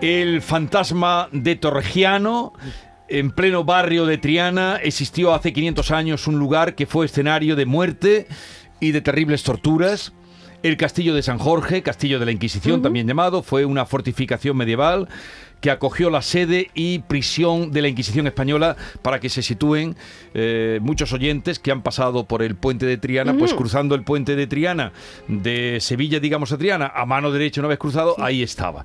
el 0.00 0.42
fantasma 0.42 1.28
de 1.32 1.56
Torregiano 1.56 2.52
en 3.08 3.30
pleno 3.30 3.64
barrio 3.64 4.06
de 4.06 4.18
Triana 4.18 4.76
existió 4.82 5.34
hace 5.34 5.52
500 5.52 5.90
años 5.90 6.26
un 6.26 6.38
lugar 6.38 6.74
que 6.74 6.86
fue 6.86 7.06
escenario 7.06 7.56
de 7.56 7.66
muerte 7.66 8.26
y 8.80 8.92
de 8.92 9.00
terribles 9.00 9.42
torturas. 9.42 10.12
El 10.62 10.76
castillo 10.76 11.14
de 11.14 11.22
San 11.22 11.38
Jorge, 11.38 11.82
castillo 11.82 12.18
de 12.18 12.26
la 12.26 12.32
Inquisición 12.32 12.82
también 12.82 13.06
llamado, 13.06 13.42
fue 13.42 13.64
una 13.64 13.86
fortificación 13.86 14.56
medieval 14.56 15.08
que 15.60 15.70
acogió 15.70 16.10
la 16.10 16.22
sede 16.22 16.70
y 16.74 17.00
prisión 17.00 17.70
de 17.70 17.82
la 17.82 17.88
Inquisición 17.88 18.26
española 18.26 18.76
para 19.02 19.20
que 19.20 19.28
se 19.28 19.42
sitúen 19.42 19.96
eh, 20.34 20.78
muchos 20.82 21.12
oyentes 21.12 21.58
que 21.58 21.70
han 21.70 21.82
pasado 21.82 22.26
por 22.26 22.42
el 22.42 22.56
puente 22.56 22.86
de 22.86 22.96
Triana, 22.96 23.34
pues 23.34 23.54
cruzando 23.54 23.94
el 23.94 24.02
puente 24.02 24.36
de 24.36 24.46
Triana 24.46 24.92
de 25.26 25.78
Sevilla, 25.80 26.20
digamos 26.20 26.52
a 26.52 26.58
Triana, 26.58 26.92
a 26.94 27.06
mano 27.06 27.30
derecha 27.30 27.60
una 27.60 27.68
vez 27.68 27.78
cruzado, 27.78 28.16
ahí 28.18 28.42
estaba. 28.42 28.84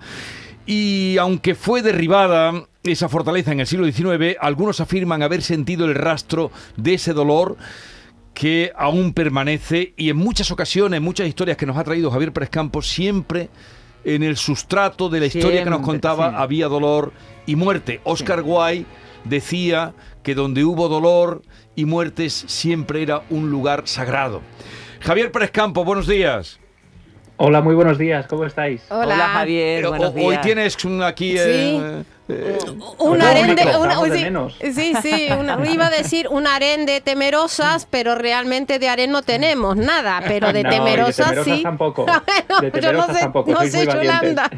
Y 0.65 1.17
aunque 1.17 1.55
fue 1.55 1.81
derribada 1.81 2.67
esa 2.83 3.09
fortaleza 3.09 3.51
en 3.51 3.59
el 3.59 3.67
siglo 3.67 3.85
XIX, 3.85 4.37
algunos 4.39 4.79
afirman 4.79 5.23
haber 5.23 5.41
sentido 5.41 5.85
el 5.85 5.95
rastro 5.95 6.51
de 6.77 6.95
ese 6.95 7.13
dolor 7.13 7.57
que 8.33 8.71
aún 8.75 9.13
permanece 9.13 9.93
y 9.95 10.09
en 10.09 10.17
muchas 10.17 10.51
ocasiones, 10.51 10.97
en 10.97 11.03
muchas 11.03 11.27
historias 11.27 11.57
que 11.57 11.65
nos 11.65 11.77
ha 11.77 11.83
traído 11.83 12.11
Javier 12.11 12.33
Pérez 12.33 12.49
Campos, 12.49 12.89
siempre 12.89 13.49
en 14.03 14.23
el 14.23 14.37
sustrato 14.37 15.09
de 15.09 15.19
la 15.19 15.27
historia 15.27 15.63
que 15.63 15.69
nos 15.69 15.81
contaba 15.81 16.41
había 16.41 16.67
dolor 16.67 17.13
y 17.45 17.55
muerte. 17.55 18.01
Oscar 18.03 18.41
Guay 18.41 18.85
decía 19.23 19.93
que 20.23 20.35
donde 20.35 20.65
hubo 20.65 20.89
dolor 20.89 21.41
y 21.75 21.85
muertes 21.85 22.45
siempre 22.47 23.01
era 23.01 23.23
un 23.29 23.49
lugar 23.49 23.83
sagrado. 23.85 24.41
Javier 24.99 25.31
Pérez 25.31 25.51
Campos, 25.51 25.85
buenos 25.85 26.07
días. 26.07 26.59
Hola, 27.37 27.61
muy 27.61 27.73
buenos 27.73 27.97
días, 27.97 28.27
¿cómo 28.27 28.45
estáis? 28.45 28.85
Hola, 28.91 29.15
Javier, 29.15 29.87
buenos 29.87 30.13
días. 30.13 30.27
Hoy 30.27 30.37
tienes 30.43 30.77
aquí... 31.03 31.35
Eh, 31.37 32.03
eh, 32.29 32.57
un 32.99 33.21
harén 33.21 33.55
de, 33.55 34.71
sí, 34.71 34.93
sí, 35.01 35.27
iba 35.73 35.87
a 35.87 35.89
decir 35.89 36.27
un 36.29 36.47
harén 36.47 36.85
de 36.85 37.01
temerosas, 37.01 37.85
pero 37.85 38.15
realmente 38.15 38.79
de 38.79 38.87
harén 38.87 39.11
no 39.11 39.23
tenemos 39.23 39.75
nada, 39.75 40.21
pero 40.25 40.53
de 40.53 40.63
temerosas, 40.63 41.35
de 41.35 41.43
sí. 41.43 41.63
Tampoco. 41.63 42.05
de 42.61 42.71
temerosas 42.71 43.07
no 43.09 43.13
sé, 43.13 43.19
tampoco. 43.19 43.51
No 43.51 43.61
sé, 43.63 43.85
Yolanda. 43.87 44.49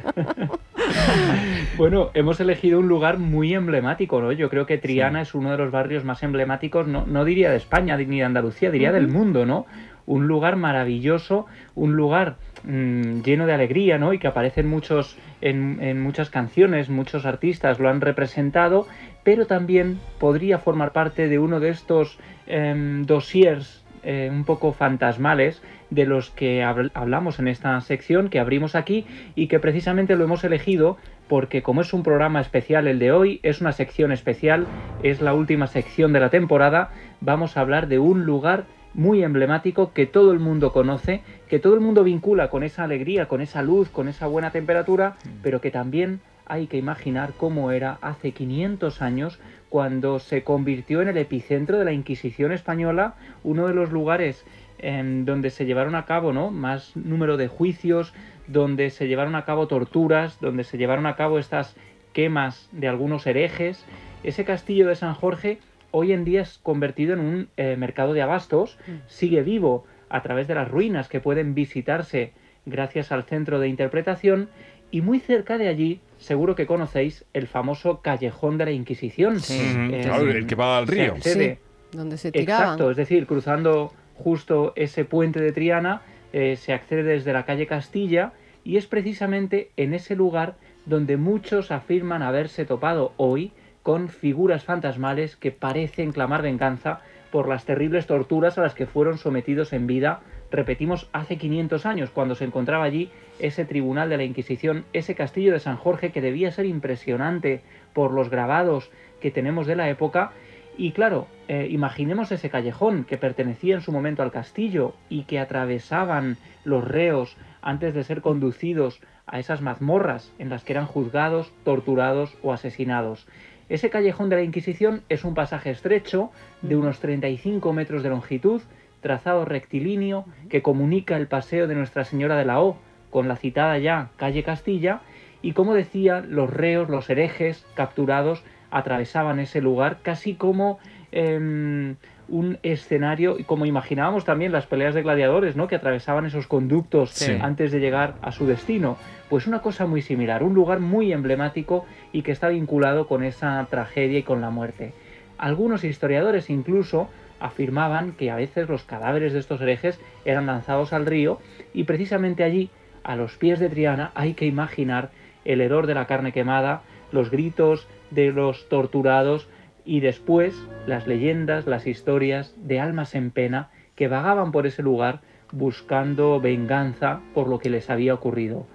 bueno, 1.78 2.12
hemos 2.14 2.40
elegido 2.40 2.80
un 2.80 2.88
lugar 2.88 3.18
muy 3.18 3.54
emblemático, 3.54 4.22
¿no? 4.22 4.32
Yo 4.32 4.50
creo 4.50 4.66
que 4.66 4.78
Triana 4.78 5.22
es 5.22 5.34
uno 5.34 5.50
de 5.50 5.58
los 5.58 5.72
barrios 5.72 6.04
más 6.04 6.22
emblemáticos, 6.22 6.88
no, 6.88 7.06
no 7.08 7.26
diría 7.26 7.50
de 7.50 7.58
España 7.58 7.98
ni 7.98 8.20
de 8.20 8.26
Andalucía, 8.26 8.70
diría 8.70 8.92
del 8.92 9.08
mundo, 9.08 9.46
¿no? 9.46 9.66
Un 10.06 10.28
lugar 10.28 10.56
maravilloso, 10.56 11.48
un 11.74 11.96
lugar 11.96 12.36
Mm, 12.68 13.22
lleno 13.22 13.46
de 13.46 13.54
alegría, 13.54 14.00
¿no? 14.00 14.14
Y 14.14 14.18
que 14.18 14.28
aparecen 14.28 14.68
muchos 14.68 15.18
en, 15.42 16.02
muchas 16.02 16.32
canciones, 16.32 16.90
muchos 16.90 17.26
artistas 17.26 17.80
lo 17.80 17.90
han 17.90 18.02
representado, 18.02 18.88
pero 19.24 19.46
también 19.46 20.00
podría 20.20 20.58
formar 20.58 20.92
parte 20.92 21.28
de 21.28 21.38
uno 21.38 21.60
de 21.60 21.70
estos 21.70 22.18
em, 22.48 23.06
dossiers 23.06 23.84
eh, 24.04 24.30
un 24.32 24.46
poco 24.46 24.72
fantasmales 24.72 25.62
de 25.92 26.06
los 26.06 26.32
que 26.32 26.64
hablamos 26.64 27.38
en 27.38 27.48
esta 27.48 27.80
sección 27.82 28.30
que 28.30 28.40
abrimos 28.40 28.74
aquí 28.74 29.06
y 29.36 29.48
que 29.48 29.60
precisamente 29.60 30.16
lo 30.16 30.24
hemos 30.24 30.44
elegido 30.44 30.98
porque 31.28 31.62
como 31.62 31.82
es 31.82 31.94
un 31.94 32.04
programa 32.04 32.42
especial 32.42 32.88
el 32.88 32.98
de 33.00 33.12
hoy, 33.12 33.40
es 33.44 33.62
una 33.62 33.72
sección 33.72 34.12
especial, 34.12 34.68
es 35.04 35.22
la 35.22 35.34
última 35.34 35.68
sección 35.68 36.14
de 36.14 36.20
la 36.20 36.30
temporada, 36.30 36.92
vamos 37.22 37.58
a 37.58 37.62
hablar 37.62 37.88
de 37.88 38.00
un 38.00 38.26
lugar 38.26 38.66
muy 38.96 39.24
emblemático 39.24 39.92
que 39.94 40.06
todo 40.06 40.32
el 40.32 40.40
mundo 40.40 40.72
conoce, 40.72 41.22
que 41.50 41.60
todo 41.60 41.76
el 41.76 41.82
mundo 41.82 42.04
vincula 42.04 42.50
con 42.50 42.64
esa 42.64 42.84
alegría, 42.84 43.28
con 43.28 43.42
esa 43.42 43.62
luz, 43.62 43.90
con 43.90 44.08
esa 44.08 44.26
buena 44.28 44.52
temperatura, 44.52 45.18
mm. 45.24 45.30
pero 45.44 45.62
que 45.62 45.70
también 45.70 46.22
hay 46.46 46.68
que 46.68 46.78
imaginar 46.78 47.34
cómo 47.38 47.72
era 47.72 47.98
hace 48.02 48.32
500 48.32 49.02
años 49.02 49.40
cuando 49.70 50.20
se 50.20 50.44
convirtió 50.44 51.02
en 51.02 51.10
el 51.10 51.18
epicentro 51.18 51.78
de 51.78 51.86
la 51.86 51.92
Inquisición 51.92 52.52
española, 52.52 53.16
uno 53.44 53.68
de 53.68 53.74
los 53.74 53.92
lugares 53.92 54.46
en 54.78 55.26
donde 55.26 55.50
se 55.50 55.66
llevaron 55.66 55.96
a 55.96 56.06
cabo 56.06 56.32
¿no? 56.32 56.52
más 56.52 56.96
número 56.96 57.38
de 57.38 57.48
juicios, 57.48 58.14
donde 58.48 58.90
se 58.92 59.08
llevaron 59.08 59.36
a 59.36 59.44
cabo 59.44 59.68
torturas, 59.68 60.40
donde 60.40 60.64
se 60.64 60.78
llevaron 60.78 61.06
a 61.06 61.16
cabo 61.16 61.40
estas 61.40 61.76
quemas 62.14 62.70
de 62.72 62.88
algunos 62.88 63.26
herejes. 63.28 63.84
Ese 64.24 64.46
castillo 64.46 64.88
de 64.88 64.96
San 64.96 65.14
Jorge 65.14 65.60
hoy 65.98 66.12
en 66.12 66.26
día 66.26 66.42
es 66.42 66.58
convertido 66.58 67.14
en 67.14 67.22
un 67.22 67.48
eh, 67.56 67.78
mercado 67.78 68.12
de 68.12 68.22
abastos, 68.22 68.78
mm. 68.86 68.92
sigue 69.08 69.44
vivo 69.44 69.86
a 70.10 70.22
través 70.22 70.46
de 70.46 70.54
las 70.54 70.70
ruinas 70.70 71.08
que 71.08 71.22
pueden 71.22 71.56
visitarse 71.56 72.34
gracias 72.66 73.14
al 73.14 73.24
centro 73.24 73.60
de 73.62 73.70
interpretación 73.70 74.50
y 74.92 75.00
muy 75.00 75.22
cerca 75.22 75.58
de 75.58 75.70
allí 75.70 76.02
seguro 76.18 76.54
que 76.54 76.66
conocéis 76.66 77.24
el 77.34 77.48
famoso 77.48 78.02
callejón 78.02 78.58
de 78.58 78.66
la 78.66 78.72
Inquisición. 78.72 79.38
Eh, 79.50 80.06
el 80.36 80.46
que 80.46 80.56
va 80.56 80.78
al 80.78 80.88
río. 80.88 81.16
sí, 81.22 81.58
donde 81.94 82.18
se 82.18 82.34
tiraban. 82.34 82.64
Exacto, 82.64 82.92
es 82.92 82.98
decir, 82.98 83.26
cruzando 83.26 83.94
justo 84.16 84.74
ese 84.76 85.06
puente 85.06 85.40
de 85.40 85.54
Triana 85.54 86.02
eh, 86.34 86.58
se 86.58 86.74
accede 86.74 87.04
desde 87.04 87.32
la 87.32 87.46
calle 87.46 87.68
Castilla 87.68 88.34
y 88.66 88.76
es 88.76 88.86
precisamente 88.86 89.72
en 89.78 89.94
ese 89.94 90.18
lugar 90.18 90.56
donde 90.86 91.16
muchos 91.16 91.72
afirman 91.72 92.22
haberse 92.22 92.66
topado 92.66 93.14
hoy 93.16 93.54
con 93.86 94.10
figuras 94.10 94.64
fantasmales 94.64 95.36
que 95.36 95.52
parecen 95.52 96.12
clamar 96.12 96.42
venganza 96.42 97.02
por 97.30 97.48
las 97.48 97.66
terribles 97.66 98.08
torturas 98.08 98.58
a 98.58 98.64
las 98.64 98.74
que 98.74 98.88
fueron 98.88 99.20
sometidos 99.20 99.74
en 99.74 99.86
vida, 99.86 100.22
repetimos, 100.50 101.08
hace 101.14 101.38
500 101.38 101.86
años, 101.86 102.10
cuando 102.10 102.34
se 102.34 102.46
encontraba 102.46 102.84
allí 102.84 103.12
ese 103.38 103.64
tribunal 103.64 104.10
de 104.10 104.18
la 104.18 104.24
Inquisición, 104.24 104.86
ese 104.94 105.14
castillo 105.14 105.54
de 105.54 105.60
San 105.60 105.78
Jorge 105.78 106.12
que 106.12 106.22
debía 106.22 106.52
ser 106.52 106.66
impresionante 106.66 107.62
por 107.94 108.12
los 108.12 108.32
grabados 108.32 108.90
que 109.22 109.30
tenemos 109.30 109.68
de 109.68 109.76
la 109.76 109.88
época. 109.88 110.32
Y 110.76 110.92
claro, 110.92 111.28
eh, 111.48 111.68
imaginemos 111.70 112.32
ese 112.32 112.50
callejón 112.50 113.04
que 113.04 113.20
pertenecía 113.20 113.76
en 113.76 113.82
su 113.82 113.92
momento 113.92 114.24
al 114.24 114.32
castillo 114.32 114.96
y 115.10 115.26
que 115.26 115.38
atravesaban 115.38 116.38
los 116.64 116.84
reos 116.84 117.38
antes 117.62 117.94
de 117.94 118.04
ser 118.04 118.22
conducidos 118.22 119.00
a 119.28 119.38
esas 119.38 119.62
mazmorras 119.62 120.32
en 120.40 120.50
las 120.50 120.64
que 120.64 120.74
eran 120.74 120.88
juzgados, 120.88 121.54
torturados 121.64 122.36
o 122.42 122.52
asesinados. 122.52 123.28
Ese 123.68 123.90
callejón 123.90 124.30
de 124.30 124.36
la 124.36 124.44
Inquisición 124.44 125.02
es 125.10 125.24
un 125.24 125.34
pasaje 125.34 125.72
estrecho 125.72 126.32
de 126.62 126.76
unos 126.76 127.00
35 127.00 127.74
metros 127.74 128.04
de 128.04 128.10
longitud, 128.10 128.62
trazado 129.02 129.44
rectilíneo, 129.44 130.26
que 130.50 130.62
comunica 130.62 131.18
el 131.18 131.28
paseo 131.28 131.68
de 131.68 131.76
Nuestra 131.76 132.06
Señora 132.06 132.38
de 132.38 132.46
la 132.46 132.62
O 132.62 132.78
con 133.10 133.28
la 133.28 133.38
citada 133.38 133.78
ya 133.80 134.10
calle 134.18 134.44
Castilla, 134.44 135.02
y 135.42 135.54
como 135.54 135.74
decía, 135.74 136.22
los 136.22 136.50
reos, 136.50 136.90
los 136.90 137.10
herejes 137.10 137.66
capturados 137.76 138.44
atravesaban 138.72 139.40
ese 139.40 139.62
lugar 139.62 140.00
casi 140.02 140.36
como 140.36 140.80
em, 141.12 141.96
un 142.28 142.58
escenario, 142.64 143.38
como 143.46 143.66
imaginábamos 143.66 144.26
también 144.26 144.52
las 144.52 144.66
peleas 144.66 144.96
de 144.96 145.04
gladiadores, 145.04 145.56
¿no? 145.56 145.68
que 145.68 145.76
atravesaban 145.76 146.26
esos 146.26 146.48
conductos 146.48 147.22
antes 147.42 147.72
de 147.72 147.80
llegar 147.80 148.16
a 148.22 148.32
su 148.32 148.46
destino. 148.46 148.98
Pues 149.30 149.48
una 149.48 149.62
cosa 149.62 149.86
muy 149.86 150.02
similar, 150.02 150.44
un 150.44 150.54
lugar 150.54 150.80
muy 150.80 151.12
emblemático 151.14 151.86
y 152.12 152.22
que 152.22 152.32
está 152.32 152.50
vinculado 152.50 153.08
con 153.08 153.24
esa 153.24 153.66
tragedia 153.70 154.20
y 154.20 154.24
con 154.24 154.42
la 154.42 154.50
muerte. 154.50 154.94
Algunos 155.38 155.84
historiadores 155.84 156.50
incluso 156.50 157.10
afirmaban 157.40 158.14
que 158.14 158.32
a 158.32 158.36
veces 158.36 158.70
los 158.70 158.84
cadáveres 158.84 159.34
de 159.34 159.40
estos 159.40 159.62
herejes 159.62 160.00
eran 160.24 160.46
lanzados 160.46 160.94
al 160.94 161.06
río 161.06 161.40
y 161.74 161.84
precisamente 161.84 162.44
allí, 162.44 162.70
a 163.04 163.16
los 163.16 163.38
pies 163.38 163.60
de 163.60 163.70
Triana, 163.70 164.12
hay 164.16 164.34
que 164.34 164.46
imaginar 164.46 165.12
el 165.44 165.62
hedor 165.62 165.86
de 165.86 165.94
la 165.94 166.08
carne 166.08 166.32
quemada, 166.32 166.82
los 167.12 167.30
gritos 167.30 167.88
de 168.10 168.32
los 168.32 168.68
torturados 168.68 169.48
y 169.86 170.00
después 170.00 170.56
las 170.88 171.08
leyendas, 171.08 171.68
las 171.68 171.88
historias 171.88 172.56
de 172.58 172.80
almas 172.80 173.16
en 173.16 173.32
pena 173.32 173.70
que 173.96 174.08
vagaban 174.08 174.52
por 174.52 174.68
ese 174.68 174.84
lugar 174.84 175.22
buscando 175.52 176.42
venganza 176.42 177.22
por 177.34 177.48
lo 177.48 177.60
que 177.60 177.70
les 177.70 177.90
había 177.90 178.14
ocurrido. 178.14 178.68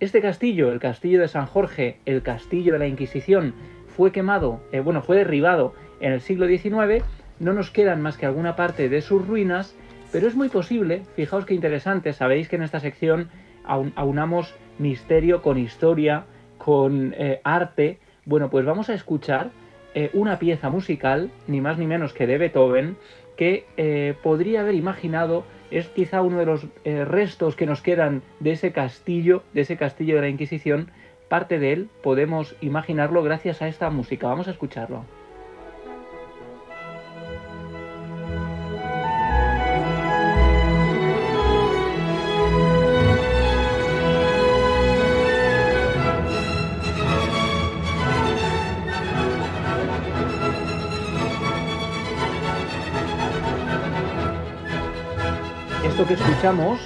Este 0.00 0.20
castillo, 0.20 0.72
el 0.72 0.80
castillo 0.80 1.20
de 1.20 1.28
San 1.28 1.46
Jorge, 1.46 1.98
el 2.04 2.22
castillo 2.22 2.72
de 2.72 2.78
la 2.78 2.86
Inquisición, 2.86 3.54
fue 3.86 4.12
quemado, 4.12 4.60
eh, 4.72 4.80
bueno, 4.80 5.02
fue 5.02 5.16
derribado 5.16 5.74
en 6.00 6.12
el 6.12 6.20
siglo 6.20 6.46
XIX, 6.46 7.04
no 7.38 7.52
nos 7.52 7.70
quedan 7.70 8.02
más 8.02 8.18
que 8.18 8.26
alguna 8.26 8.56
parte 8.56 8.88
de 8.88 9.00
sus 9.00 9.26
ruinas, 9.26 9.74
pero 10.12 10.26
es 10.26 10.34
muy 10.34 10.48
posible, 10.48 11.02
fijaos 11.14 11.46
qué 11.46 11.54
interesante, 11.54 12.12
sabéis 12.12 12.48
que 12.48 12.56
en 12.56 12.62
esta 12.62 12.80
sección 12.80 13.28
aunamos 13.64 14.54
misterio 14.78 15.42
con 15.42 15.58
historia, 15.58 16.24
con 16.58 17.14
eh, 17.16 17.40
arte, 17.42 17.98
bueno, 18.24 18.50
pues 18.50 18.64
vamos 18.64 18.90
a 18.90 18.94
escuchar 18.94 19.50
eh, 19.96 20.10
una 20.12 20.38
pieza 20.38 20.68
musical, 20.68 21.30
ni 21.46 21.62
más 21.62 21.78
ni 21.78 21.86
menos 21.86 22.12
que 22.12 22.26
de 22.26 22.36
Beethoven, 22.36 22.98
que 23.34 23.64
eh, 23.78 24.14
podría 24.22 24.60
haber 24.60 24.74
imaginado, 24.74 25.44
es 25.70 25.88
quizá 25.88 26.20
uno 26.20 26.38
de 26.38 26.44
los 26.44 26.66
eh, 26.84 27.06
restos 27.06 27.56
que 27.56 27.64
nos 27.64 27.80
quedan 27.80 28.20
de 28.38 28.52
ese 28.52 28.72
castillo, 28.72 29.42
de 29.54 29.62
ese 29.62 29.78
castillo 29.78 30.16
de 30.16 30.20
la 30.20 30.28
Inquisición, 30.28 30.90
parte 31.30 31.58
de 31.58 31.72
él 31.72 31.88
podemos 32.02 32.56
imaginarlo 32.60 33.22
gracias 33.22 33.62
a 33.62 33.68
esta 33.68 33.88
música. 33.88 34.26
Vamos 34.26 34.48
a 34.48 34.50
escucharlo. 34.50 35.06
Que 56.06 56.14
escuchamos 56.14 56.80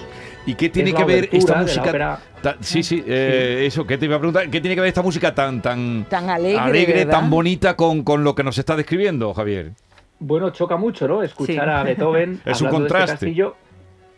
¿Y 0.46 0.54
qué 0.54 0.68
tiene 0.68 0.92
que 0.92 1.04
ver 1.04 1.28
esta 1.32 1.56
música? 1.56 2.20
sí, 2.60 2.82
sí, 2.82 3.04
eh, 3.06 3.64
eso, 3.66 3.86
¿qué 3.86 3.98
te 3.98 4.06
iba 4.06 4.16
a 4.16 4.18
preguntar? 4.18 4.48
¿Qué 4.50 4.60
tiene 4.60 4.74
que 4.74 4.80
ver 4.80 4.88
esta 4.88 5.02
música 5.02 5.34
tan, 5.34 5.60
tan, 5.60 6.06
tan 6.08 6.30
alegre, 6.30 7.06
tan 7.06 7.30
bonita 7.30 7.76
con, 7.76 8.02
con 8.02 8.24
lo 8.24 8.34
que 8.34 8.42
nos 8.42 8.58
está 8.58 8.76
describiendo, 8.76 9.34
Javier? 9.34 9.72
Bueno, 10.18 10.50
choca 10.50 10.76
mucho, 10.76 11.08
¿no? 11.08 11.22
Escuchar 11.22 11.68
a 11.68 11.82
Beethoven. 11.82 12.40
es 12.44 12.60
un 12.60 12.68
este 12.68 12.78
contraste. 12.78 13.34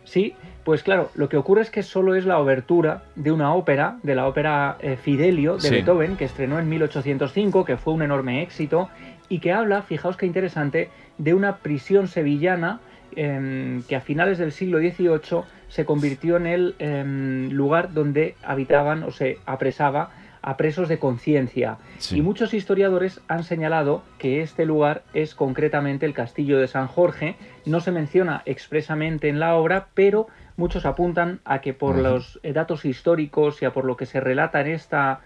sí, 0.05 0.35
pues 0.65 0.83
claro, 0.83 1.11
lo 1.15 1.29
que 1.29 1.37
ocurre 1.37 1.63
es 1.63 1.71
que 1.71 1.83
solo 1.83 2.15
es 2.15 2.25
la 2.25 2.39
obertura 2.39 3.05
de 3.17 3.33
una 3.33 3.55
ópera, 3.55 3.99
de 4.03 4.15
la 4.15 4.27
ópera 4.27 4.77
eh, 4.81 4.97
Fidelio 4.97 5.59
de 5.59 5.71
Beethoven, 5.71 6.17
que 6.17 6.25
estrenó 6.25 6.59
en 6.59 6.69
1805, 6.69 7.65
que 7.65 7.77
fue 7.77 7.95
un 7.95 8.03
enorme 8.03 8.43
éxito, 8.43 8.89
y 9.29 9.41
que 9.41 9.53
habla, 9.53 9.83
fijaos 9.83 10.17
qué 10.17 10.27
interesante, 10.27 10.91
de 11.19 11.35
una 11.35 11.57
prisión 11.59 12.07
sevillana 12.07 12.81
em, 13.17 13.83
que 13.85 13.97
a 13.97 14.01
finales 14.01 14.39
del 14.39 14.53
siglo 14.53 14.79
XVIII 14.79 15.45
se 15.69 15.85
convirtió 15.85 16.37
en 16.37 16.47
el 16.47 16.75
em, 16.79 17.51
lugar 17.51 17.93
donde 17.93 18.35
habitaban 18.43 19.03
o 19.05 19.11
se 19.11 19.39
apresaba 19.47 20.11
a 20.43 20.57
presos 20.57 20.89
de 20.89 20.99
conciencia. 20.99 21.79
Y 22.11 22.21
muchos 22.21 22.53
historiadores 22.53 23.21
han 23.29 23.45
señalado 23.45 24.03
que 24.19 24.43
este 24.43 24.67
lugar 24.67 25.05
es 25.15 25.35
concretamente 25.35 26.05
el 26.05 26.15
castillo 26.15 26.59
de 26.59 26.67
San 26.67 26.89
Jorge. 26.89 27.37
No 27.65 27.81
se 27.81 27.93
menciona 27.93 28.43
expresamente 28.45 29.29
en 29.29 29.39
la 29.39 29.55
obra, 29.55 29.87
pero 29.95 30.27
muchos 30.57 30.85
apuntan 30.85 31.41
a 31.45 31.61
que 31.61 31.75
por 31.75 31.97
los 31.97 32.41
eh, 32.43 32.53
datos 32.53 32.85
históricos 32.85 33.63
y 33.63 33.65
a 33.65 33.73
por 33.73 33.85
lo 33.85 33.97
que 33.97 34.07
se 34.07 34.21
relata 34.21 34.61
en 34.61 34.69
esta, 34.69 35.21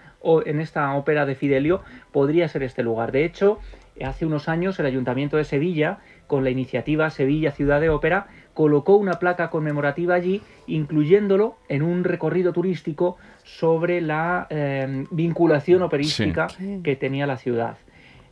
en 0.45 0.61
esta 0.61 0.95
ópera 0.95 1.25
de 1.25 1.35
Fidelio, 1.35 1.83
podría 2.13 2.49
ser 2.49 2.63
este 2.63 2.83
lugar. 2.83 3.11
De 3.11 3.25
hecho, 3.25 3.59
hace 4.05 4.27
unos 4.27 4.49
años 4.49 4.79
el 4.79 4.87
Ayuntamiento 4.87 5.39
de 5.39 5.45
Sevilla, 5.45 5.99
con 6.27 6.45
la 6.45 6.51
iniciativa 6.51 7.11
Sevilla 7.11 7.53
Ciudad 7.53 7.81
de 7.81 7.91
Ópera, 7.91 8.27
colocó 8.55 8.97
una 8.97 9.15
placa 9.15 9.51
conmemorativa 9.51 10.15
allí, 10.15 10.43
incluyéndolo 10.67 11.57
en 11.69 11.83
un 11.83 12.05
recorrido 12.05 12.53
turístico 12.53 13.17
sobre 13.45 14.01
la 14.01 14.47
em, 14.51 15.07
vinculación 15.11 15.83
operística 15.83 16.49
que 16.83 16.97
tenía 16.97 17.27
la 17.27 17.37
ciudad. 17.37 17.77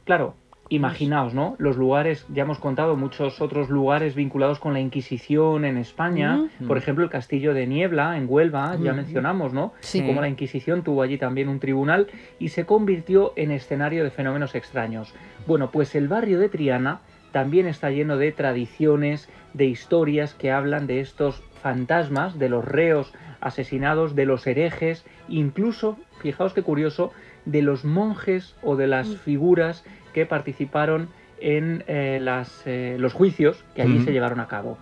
Claro, 0.04 0.34
imaginaos, 0.68 1.34
¿no? 1.34 1.56
Los 1.58 1.76
lugares, 1.76 2.26
ya 2.32 2.42
hemos 2.42 2.58
contado 2.58 2.96
muchos 2.96 3.40
otros 3.40 3.68
lugares 3.68 4.14
vinculados 4.14 4.58
con 4.58 4.72
la 4.72 4.80
Inquisición 4.80 5.64
en 5.64 5.76
España, 5.76 6.48
por 6.66 6.78
ejemplo 6.78 7.04
el 7.04 7.10
Castillo 7.10 7.54
de 7.54 7.66
Niebla 7.66 8.16
en 8.16 8.26
Huelva, 8.28 8.76
ya 8.82 8.92
mencionamos, 8.92 9.52
¿no? 9.52 9.72
Sí. 9.80 10.02
Como 10.06 10.20
la 10.20 10.28
Inquisición 10.28 10.82
tuvo 10.82 11.02
allí 11.02 11.18
también 11.18 11.48
un 11.48 11.60
tribunal 11.60 12.08
y 12.38 12.48
se 12.48 12.64
convirtió 12.64 13.32
en 13.36 13.50
escenario 13.50 14.04
de 14.04 14.10
fenómenos 14.10 14.54
extraños. 14.54 15.14
Bueno, 15.46 15.70
pues 15.70 15.94
el 15.94 16.08
barrio 16.08 16.38
de 16.38 16.48
Triana 16.48 17.00
también 17.34 17.66
está 17.66 17.90
lleno 17.90 18.16
de 18.16 18.30
tradiciones, 18.30 19.28
de 19.54 19.64
historias 19.64 20.34
que 20.34 20.52
hablan 20.52 20.86
de 20.86 21.00
estos 21.00 21.42
fantasmas, 21.62 22.38
de 22.38 22.48
los 22.48 22.64
reos 22.64 23.12
asesinados, 23.40 24.14
de 24.14 24.24
los 24.24 24.46
herejes, 24.46 25.04
incluso, 25.28 25.98
fijaos 26.22 26.54
qué 26.54 26.62
curioso, 26.62 27.10
de 27.44 27.60
los 27.60 27.84
monjes 27.84 28.54
o 28.62 28.76
de 28.76 28.86
las 28.86 29.16
figuras 29.16 29.84
que 30.12 30.26
participaron 30.26 31.08
en 31.40 31.82
eh, 31.88 32.20
las, 32.22 32.62
eh, 32.66 32.98
los 33.00 33.14
juicios 33.14 33.64
que 33.74 33.82
allí 33.82 33.98
se 34.04 34.12
llevaron 34.12 34.38
a 34.38 34.46
cabo. 34.46 34.78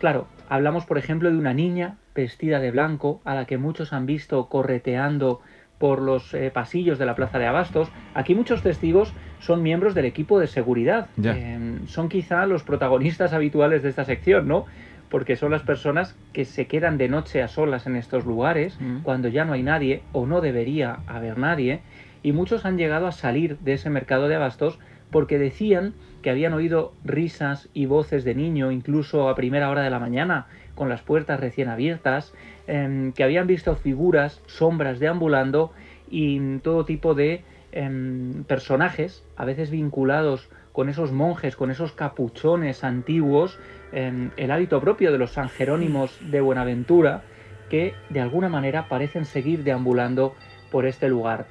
Claro, 0.00 0.26
hablamos 0.48 0.86
por 0.86 0.98
ejemplo 0.98 1.30
de 1.30 1.38
una 1.38 1.54
niña 1.54 1.98
vestida 2.12 2.58
de 2.58 2.72
blanco 2.72 3.20
a 3.24 3.36
la 3.36 3.44
que 3.44 3.56
muchos 3.56 3.92
han 3.92 4.04
visto 4.04 4.48
correteando 4.48 5.42
por 5.78 6.02
los 6.02 6.34
eh, 6.34 6.50
pasillos 6.52 6.98
de 6.98 7.06
la 7.06 7.14
Plaza 7.14 7.38
de 7.38 7.46
Abastos. 7.46 7.88
Aquí 8.14 8.34
muchos 8.34 8.62
testigos 8.62 9.12
son 9.44 9.62
miembros 9.62 9.94
del 9.94 10.06
equipo 10.06 10.40
de 10.40 10.46
seguridad. 10.46 11.08
Em, 11.22 11.86
son 11.86 12.08
quizá 12.08 12.46
los 12.46 12.62
protagonistas 12.62 13.34
habituales 13.34 13.82
de 13.82 13.90
esta 13.90 14.06
sección, 14.06 14.48
¿no? 14.48 14.64
Porque 15.10 15.36
son 15.36 15.50
las 15.50 15.60
personas 15.60 16.16
que 16.32 16.46
se 16.46 16.66
quedan 16.66 16.96
de 16.96 17.10
noche 17.10 17.42
a 17.42 17.48
solas 17.48 17.86
en 17.86 17.96
estos 17.96 18.24
lugares 18.24 18.78
mm. 18.80 19.02
cuando 19.02 19.28
ya 19.28 19.44
no 19.44 19.52
hay 19.52 19.62
nadie 19.62 20.02
o 20.12 20.24
no 20.26 20.40
debería 20.40 21.00
haber 21.06 21.36
nadie. 21.36 21.80
Y 22.22 22.32
muchos 22.32 22.64
han 22.64 22.78
llegado 22.78 23.06
a 23.06 23.12
salir 23.12 23.58
de 23.58 23.74
ese 23.74 23.90
mercado 23.90 24.28
de 24.28 24.36
abastos 24.36 24.78
porque 25.10 25.38
decían 25.38 25.92
que 26.22 26.30
habían 26.30 26.54
oído 26.54 26.94
risas 27.04 27.68
y 27.74 27.84
voces 27.84 28.24
de 28.24 28.34
niño 28.34 28.72
incluso 28.72 29.28
a 29.28 29.34
primera 29.34 29.68
hora 29.68 29.82
de 29.82 29.90
la 29.90 29.98
mañana 29.98 30.46
con 30.74 30.88
las 30.88 31.02
puertas 31.02 31.38
recién 31.38 31.68
abiertas, 31.68 32.32
em, 32.66 33.12
que 33.12 33.24
habían 33.24 33.46
visto 33.46 33.76
figuras, 33.76 34.40
sombras 34.46 35.00
deambulando 35.00 35.70
y 36.10 36.58
todo 36.60 36.86
tipo 36.86 37.14
de 37.14 37.44
em, 37.74 38.44
personajes, 38.44 39.22
a 39.36 39.44
veces 39.44 39.70
vinculados 39.70 40.48
con 40.72 40.88
esos 40.88 41.12
monjes, 41.12 41.56
con 41.56 41.70
esos 41.70 41.92
capuchones 41.92 42.84
antiguos, 42.84 43.58
em, 43.92 44.30
el 44.36 44.50
hábito 44.50 44.80
propio 44.80 45.12
de 45.12 45.18
los 45.18 45.32
San 45.32 45.48
Jerónimos 45.48 46.18
de 46.30 46.40
Buenaventura, 46.40 47.22
que 47.68 47.94
de 48.10 48.20
alguna 48.20 48.48
manera 48.48 48.88
parecen 48.88 49.24
seguir 49.24 49.64
deambulando 49.64 50.34
por 50.70 50.86
este 50.86 51.08
lugar. 51.08 51.46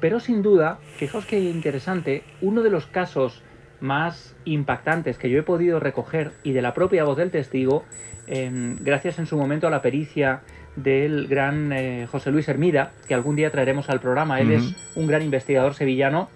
Pero 0.00 0.20
sin 0.20 0.42
duda, 0.42 0.78
fijaos 0.96 1.26
que 1.26 1.40
interesante, 1.40 2.22
uno 2.40 2.62
de 2.62 2.70
los 2.70 2.86
casos 2.86 3.42
más 3.80 4.36
impactantes 4.44 5.18
que 5.18 5.30
yo 5.30 5.38
he 5.40 5.42
podido 5.42 5.80
recoger 5.80 6.32
y 6.44 6.52
de 6.52 6.62
la 6.62 6.72
propia 6.72 7.04
voz 7.04 7.16
del 7.16 7.30
testigo 7.30 7.84
Em, 8.26 8.76
gracias 8.80 9.18
en 9.18 9.26
su 9.26 9.36
momento 9.36 9.66
a 9.66 9.70
la 9.70 9.82
pericia 9.82 10.42
del 10.76 11.28
gran 11.28 11.72
eh, 11.72 12.06
José 12.10 12.30
Luis 12.30 12.48
Hermida, 12.48 12.92
que 13.06 13.14
algún 13.14 13.36
día 13.36 13.50
traeremos 13.50 13.88
al 13.88 14.00
programa. 14.00 14.40
Él 14.40 14.52
es 14.52 14.74
un 14.94 15.06
gran 15.06 15.22
investigador 15.22 15.74
sevillano 15.74 16.28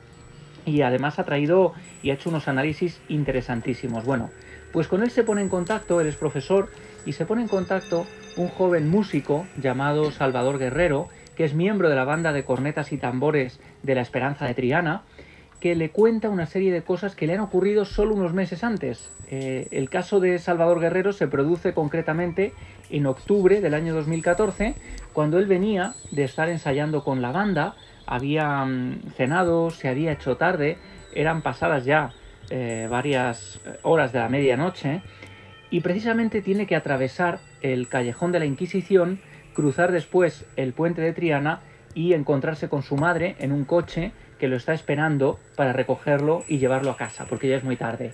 y 0.64 0.82
además 0.82 1.18
ha 1.18 1.24
traído 1.24 1.72
y 2.02 2.10
ha 2.10 2.14
hecho 2.14 2.28
unos 2.28 2.48
análisis 2.48 3.00
interesantísimos. 3.08 4.04
Bueno, 4.04 4.30
pues 4.72 4.88
con 4.88 5.02
él 5.02 5.10
se 5.10 5.24
pone 5.24 5.40
en 5.40 5.48
contacto, 5.48 6.00
él 6.00 6.06
es 6.06 6.16
profesor, 6.16 6.68
y 7.06 7.12
se 7.12 7.24
pone 7.24 7.42
en 7.42 7.48
contacto 7.48 8.06
un 8.36 8.48
joven 8.48 8.88
músico 8.88 9.46
llamado 9.56 10.10
Salvador 10.10 10.58
Guerrero, 10.58 11.08
que 11.36 11.44
es 11.44 11.54
miembro 11.54 11.88
de 11.88 11.94
la 11.94 12.04
banda 12.04 12.32
de 12.32 12.44
cornetas 12.44 12.92
y 12.92 12.98
tambores 12.98 13.60
de 13.82 13.94
la 13.94 14.00
Esperanza 14.00 14.46
de 14.46 14.54
Triana, 14.54 15.02
que 15.60 15.74
le 15.74 15.90
cuenta 15.90 16.28
una 16.28 16.46
serie 16.46 16.72
de 16.72 16.82
cosas 16.82 17.16
que 17.16 17.26
le 17.26 17.34
han 17.34 17.40
ocurrido 17.40 17.84
solo 17.84 18.14
unos 18.14 18.32
meses 18.32 18.62
antes. 18.62 19.10
Eh, 19.28 19.68
el 19.70 19.88
caso 19.88 20.20
de 20.20 20.38
Salvador 20.38 20.80
Guerrero 20.80 21.12
se 21.12 21.28
produce 21.28 21.72
concretamente 21.72 22.52
en 22.90 23.06
octubre 23.06 23.60
del 23.60 23.74
año 23.74 23.94
2014, 23.94 24.74
cuando 25.12 25.38
él 25.38 25.46
venía 25.46 25.94
de 26.10 26.24
estar 26.24 26.48
ensayando 26.48 27.02
con 27.02 27.22
la 27.22 27.32
banda, 27.32 27.74
había 28.06 28.64
mm, 28.64 29.10
cenado, 29.16 29.70
se 29.70 29.88
había 29.88 30.12
hecho 30.12 30.36
tarde, 30.36 30.78
eran 31.14 31.42
pasadas 31.42 31.84
ya 31.84 32.12
eh, 32.50 32.86
varias 32.90 33.60
horas 33.82 34.12
de 34.12 34.18
la 34.18 34.28
medianoche, 34.28 35.02
y 35.70 35.80
precisamente 35.80 36.42
tiene 36.42 36.66
que 36.66 36.76
atravesar 36.76 37.40
el 37.60 37.88
callejón 37.88 38.30
de 38.30 38.38
la 38.38 38.46
Inquisición, 38.46 39.20
cruzar 39.54 39.90
después 39.90 40.44
el 40.56 40.72
puente 40.74 41.00
de 41.00 41.12
Triana 41.12 41.60
y 41.94 42.12
encontrarse 42.12 42.68
con 42.68 42.82
su 42.82 42.96
madre 42.96 43.36
en 43.38 43.52
un 43.52 43.64
coche 43.64 44.12
que 44.38 44.48
lo 44.48 44.56
está 44.56 44.74
esperando 44.74 45.38
para 45.56 45.72
recogerlo 45.72 46.44
y 46.48 46.58
llevarlo 46.58 46.90
a 46.90 46.96
casa, 46.96 47.26
porque 47.28 47.48
ya 47.48 47.56
es 47.56 47.64
muy 47.64 47.76
tarde. 47.76 48.12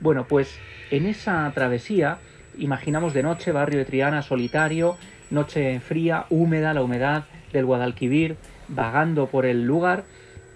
Bueno, 0.00 0.26
pues 0.26 0.58
en 0.90 1.06
esa 1.06 1.50
travesía, 1.54 2.18
imaginamos 2.58 3.14
de 3.14 3.22
noche, 3.22 3.52
barrio 3.52 3.78
de 3.78 3.84
Triana 3.84 4.22
solitario, 4.22 4.96
noche 5.30 5.80
fría, 5.80 6.26
húmeda, 6.30 6.74
la 6.74 6.82
humedad 6.82 7.24
del 7.52 7.66
Guadalquivir, 7.66 8.36
vagando 8.68 9.26
por 9.26 9.46
el 9.46 9.64
lugar, 9.64 10.04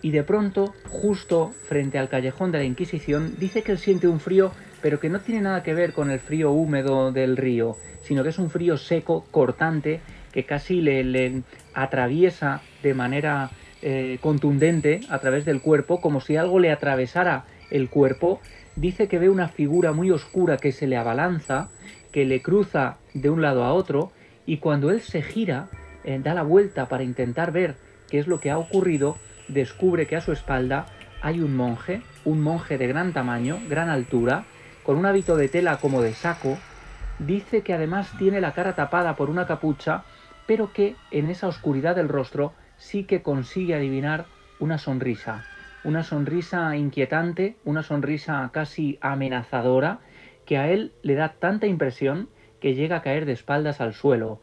y 0.02 0.10
de 0.10 0.24
pronto, 0.24 0.74
justo 0.88 1.52
frente 1.68 1.98
al 1.98 2.08
callejón 2.08 2.50
de 2.50 2.58
la 2.58 2.64
Inquisición, 2.64 3.34
dice 3.38 3.62
que 3.62 3.72
él 3.72 3.78
siente 3.78 4.08
un 4.08 4.18
frío, 4.18 4.50
pero 4.80 4.98
que 4.98 5.08
no 5.08 5.20
tiene 5.20 5.42
nada 5.42 5.62
que 5.62 5.74
ver 5.74 5.92
con 5.92 6.10
el 6.10 6.18
frío 6.18 6.50
húmedo 6.50 7.12
del 7.12 7.36
río, 7.36 7.76
sino 8.02 8.24
que 8.24 8.30
es 8.30 8.38
un 8.38 8.50
frío 8.50 8.76
seco, 8.76 9.24
cortante, 9.30 10.00
que 10.32 10.44
casi 10.44 10.80
le, 10.80 11.04
le 11.04 11.42
atraviesa 11.72 12.62
de 12.82 12.94
manera 12.94 13.50
eh, 13.82 14.18
contundente 14.20 15.00
a 15.08 15.18
través 15.18 15.44
del 15.44 15.60
cuerpo, 15.60 16.00
como 16.00 16.20
si 16.20 16.36
algo 16.36 16.58
le 16.58 16.70
atravesara 16.70 17.44
el 17.70 17.88
cuerpo, 17.88 18.40
dice 18.76 19.08
que 19.08 19.18
ve 19.18 19.28
una 19.28 19.48
figura 19.48 19.92
muy 19.92 20.10
oscura 20.10 20.56
que 20.56 20.72
se 20.72 20.86
le 20.86 20.96
abalanza, 20.96 21.68
que 22.12 22.24
le 22.24 22.42
cruza 22.42 22.98
de 23.14 23.30
un 23.30 23.42
lado 23.42 23.64
a 23.64 23.72
otro, 23.72 24.12
y 24.46 24.58
cuando 24.58 24.90
él 24.90 25.00
se 25.00 25.22
gira, 25.22 25.68
eh, 26.04 26.20
da 26.22 26.34
la 26.34 26.42
vuelta 26.42 26.88
para 26.88 27.02
intentar 27.02 27.52
ver 27.52 27.76
qué 28.08 28.18
es 28.18 28.26
lo 28.26 28.40
que 28.40 28.50
ha 28.50 28.58
ocurrido, 28.58 29.16
descubre 29.48 30.06
que 30.06 30.16
a 30.16 30.20
su 30.20 30.32
espalda 30.32 30.86
hay 31.20 31.40
un 31.40 31.56
monje, 31.56 32.02
un 32.24 32.40
monje 32.40 32.78
de 32.78 32.86
gran 32.86 33.12
tamaño, 33.12 33.58
gran 33.68 33.88
altura, 33.88 34.44
con 34.82 34.96
un 34.96 35.06
hábito 35.06 35.36
de 35.36 35.48
tela 35.48 35.78
como 35.78 36.02
de 36.02 36.14
saco, 36.14 36.58
dice 37.18 37.62
que 37.62 37.72
además 37.72 38.10
tiene 38.18 38.40
la 38.40 38.52
cara 38.52 38.74
tapada 38.74 39.16
por 39.16 39.30
una 39.30 39.46
capucha, 39.46 40.04
pero 40.46 40.72
que 40.72 40.96
en 41.10 41.30
esa 41.30 41.48
oscuridad 41.48 41.96
del 41.96 42.08
rostro 42.08 42.52
sí 42.82 43.04
que 43.04 43.22
consigue 43.22 43.76
adivinar 43.76 44.26
una 44.58 44.76
sonrisa, 44.76 45.46
una 45.84 46.02
sonrisa 46.02 46.76
inquietante, 46.76 47.54
una 47.64 47.84
sonrisa 47.84 48.50
casi 48.52 48.98
amenazadora, 49.00 50.00
que 50.46 50.58
a 50.58 50.68
él 50.68 50.92
le 51.02 51.14
da 51.14 51.34
tanta 51.38 51.68
impresión 51.68 52.28
que 52.60 52.74
llega 52.74 52.96
a 52.96 53.02
caer 53.02 53.24
de 53.24 53.32
espaldas 53.32 53.80
al 53.80 53.94
suelo. 53.94 54.40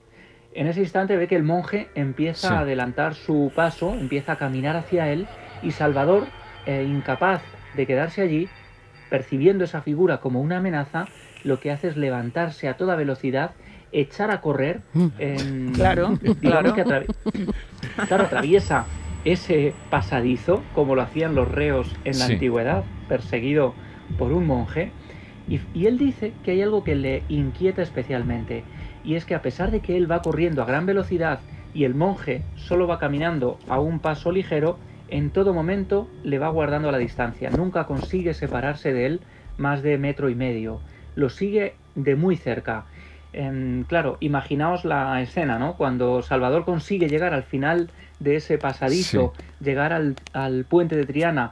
En 0.53 0.67
ese 0.67 0.79
instante 0.79 1.17
ve 1.17 1.27
que 1.27 1.35
el 1.35 1.43
monje 1.43 1.89
empieza 1.95 2.57
a 2.57 2.59
adelantar 2.61 3.13
su 3.13 3.51
paso, 3.53 3.93
empieza 3.93 4.33
a 4.33 4.37
caminar 4.37 4.77
hacia 4.77 5.11
él 5.11 5.27
y 5.61 5.71
Salvador, 5.71 6.25
eh, 6.65 6.85
incapaz 6.87 7.43
de 7.75 7.85
quedarse 7.85 8.21
allí, 8.21 8.47
percibiendo 9.09 9.65
esa 9.65 9.81
figura 9.81 10.21
como 10.21 10.39
una 10.41 10.57
amenaza, 10.57 11.07
lo 11.43 11.59
que 11.59 11.71
hace 11.71 11.89
es 11.89 11.97
levantarse 11.97 12.69
a 12.69 12.77
toda 12.77 12.95
velocidad 12.95 13.51
echar 13.91 14.31
a 14.31 14.41
correr. 14.41 14.81
Mm. 14.93 15.71
claro, 15.73 16.19
claro. 16.41 16.75
claro, 18.07 18.23
atraviesa 18.23 18.85
ese 19.25 19.73
pasadizo, 19.89 20.61
como 20.73 20.95
lo 20.95 21.01
hacían 21.01 21.35
los 21.35 21.49
reos 21.49 21.93
en 22.05 22.19
la 22.19 22.25
antigüedad, 22.25 22.83
perseguido 23.07 23.73
por 24.17 24.31
un 24.31 24.47
monje. 24.47 24.91
Y, 25.47 25.59
y, 25.73 25.87
él 25.87 25.97
dice 25.97 26.31
que 26.43 26.51
hay 26.51 26.61
algo 26.61 26.83
que 26.83 26.95
le 26.95 27.23
inquieta 27.27 27.81
especialmente, 27.81 28.63
y 29.03 29.15
es 29.15 29.25
que 29.25 29.35
a 29.35 29.41
pesar 29.41 29.71
de 29.71 29.79
que 29.79 29.97
él 29.97 30.09
va 30.09 30.21
corriendo 30.21 30.61
a 30.61 30.65
gran 30.65 30.85
velocidad 30.85 31.39
y 31.73 31.85
el 31.85 31.95
monje 31.95 32.43
solo 32.55 32.87
va 32.87 32.99
caminando 32.99 33.57
a 33.67 33.79
un 33.79 33.99
paso 33.99 34.31
ligero, 34.31 34.77
en 35.09 35.31
todo 35.31 35.53
momento 35.53 36.07
le 36.23 36.37
va 36.37 36.49
guardando 36.49 36.91
la 36.91 36.97
distancia, 36.97 37.49
nunca 37.49 37.85
consigue 37.85 38.33
separarse 38.33 38.93
de 38.93 39.05
él 39.07 39.21
más 39.57 39.81
de 39.81 39.97
metro 39.97 40.29
y 40.29 40.35
medio, 40.35 40.81
lo 41.15 41.29
sigue 41.29 41.73
de 41.95 42.15
muy 42.15 42.35
cerca. 42.35 42.85
Em, 43.31 43.83
claro, 43.83 44.17
imaginaos 44.19 44.85
la 44.85 45.21
escena, 45.21 45.59
¿no? 45.59 45.75
Cuando 45.75 46.21
Salvador 46.21 46.65
consigue 46.65 47.09
llegar 47.09 47.33
al 47.33 47.43
final 47.43 47.91
de 48.19 48.35
ese 48.35 48.57
pasadizo, 48.57 49.33
llegar 49.59 49.93
al, 49.93 50.65
puente 50.65 50.95
de 50.95 51.05
Triana, 51.05 51.51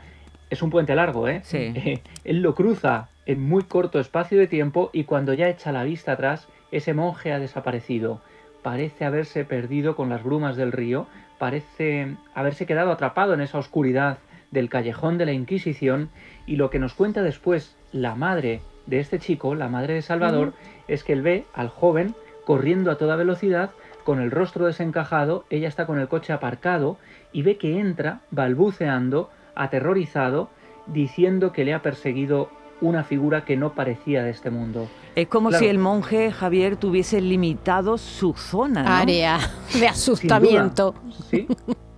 es 0.50 0.62
un 0.62 0.70
puente 0.70 0.96
largo, 0.96 1.28
¿eh? 1.28 1.42
Sí. 1.44 1.74
él 2.24 2.42
lo 2.42 2.56
cruza 2.56 3.10
en 3.26 3.42
muy 3.42 3.63
corto 3.63 4.00
espacio 4.00 4.40
de 4.40 4.48
tiempo 4.48 4.90
y 4.94 5.04
cuando 5.04 5.34
ya 5.34 5.50
echa 5.50 5.72
la 5.72 5.84
vista 5.84 6.13
atrás, 6.13 6.48
ese 6.72 6.94
monje 6.94 7.32
ha 7.32 7.40
desaparecido. 7.40 8.22
Parece 8.63 9.06
haberse 9.06 9.46
perdido 9.46 9.96
con 9.96 10.10
las 10.10 10.24
brumas 10.24 10.56
del 10.56 10.72
río, 10.72 11.08
parece 11.38 12.16
haberse 12.34 12.66
quedado 12.66 12.92
atrapado 12.92 13.34
en 13.34 13.42
esa 13.42 13.60
oscuridad 13.60 14.18
del 14.52 14.70
callejón 14.70 15.18
de 15.18 15.26
la 15.26 15.34
Inquisición 15.34 16.10
y 16.46 16.56
lo 16.56 16.70
que 16.70 16.80
nos 16.80 16.94
cuenta 16.94 17.22
después 17.22 17.76
la 17.92 18.16
madre 18.16 18.62
de 18.88 19.00
este 19.00 19.19
chico, 19.19 19.54
la 19.54 19.67
madre 19.67 19.93
de 19.93 20.02
Salvador, 20.02 20.54
es 20.88 21.04
que 21.04 21.13
él 21.13 21.21
ve 21.21 21.45
al 21.54 21.69
joven 21.69 22.15
corriendo 22.45 22.89
a 22.89 22.97
toda 22.97 23.15
velocidad 23.15 23.71
con 24.04 24.21
el 24.21 24.32
rostro 24.32 24.65
desencajado, 24.65 25.43
ella 25.50 25.67
está 25.67 25.86
con 25.86 26.00
el 26.00 26.08
coche 26.08 26.32
aparcado 26.32 26.97
y 27.34 27.41
ve 27.41 27.58
que 27.58 27.78
entra 27.78 28.21
balbuceando, 28.32 29.30
aterrorizado, 29.54 30.50
diciendo 30.86 31.52
que 31.52 31.65
le 31.65 31.73
ha 31.73 31.82
perseguido 31.82 32.50
una 32.80 33.04
figura 33.04 33.43
que 33.43 33.58
no 33.58 33.73
parecía 33.73 34.23
de 34.23 34.30
este 34.30 34.50
mundo. 34.50 34.88
Es 35.15 35.28
como 35.28 35.52
si 35.52 35.67
el 35.67 35.78
monje 35.78 36.32
Javier 36.32 36.78
tuviese 36.78 37.19
limitado 37.19 37.97
su 37.97 38.34
zona. 38.34 39.00
Área 39.00 39.39
de 39.78 39.88
asustamiento. 39.88 40.95
sí, 41.30 41.47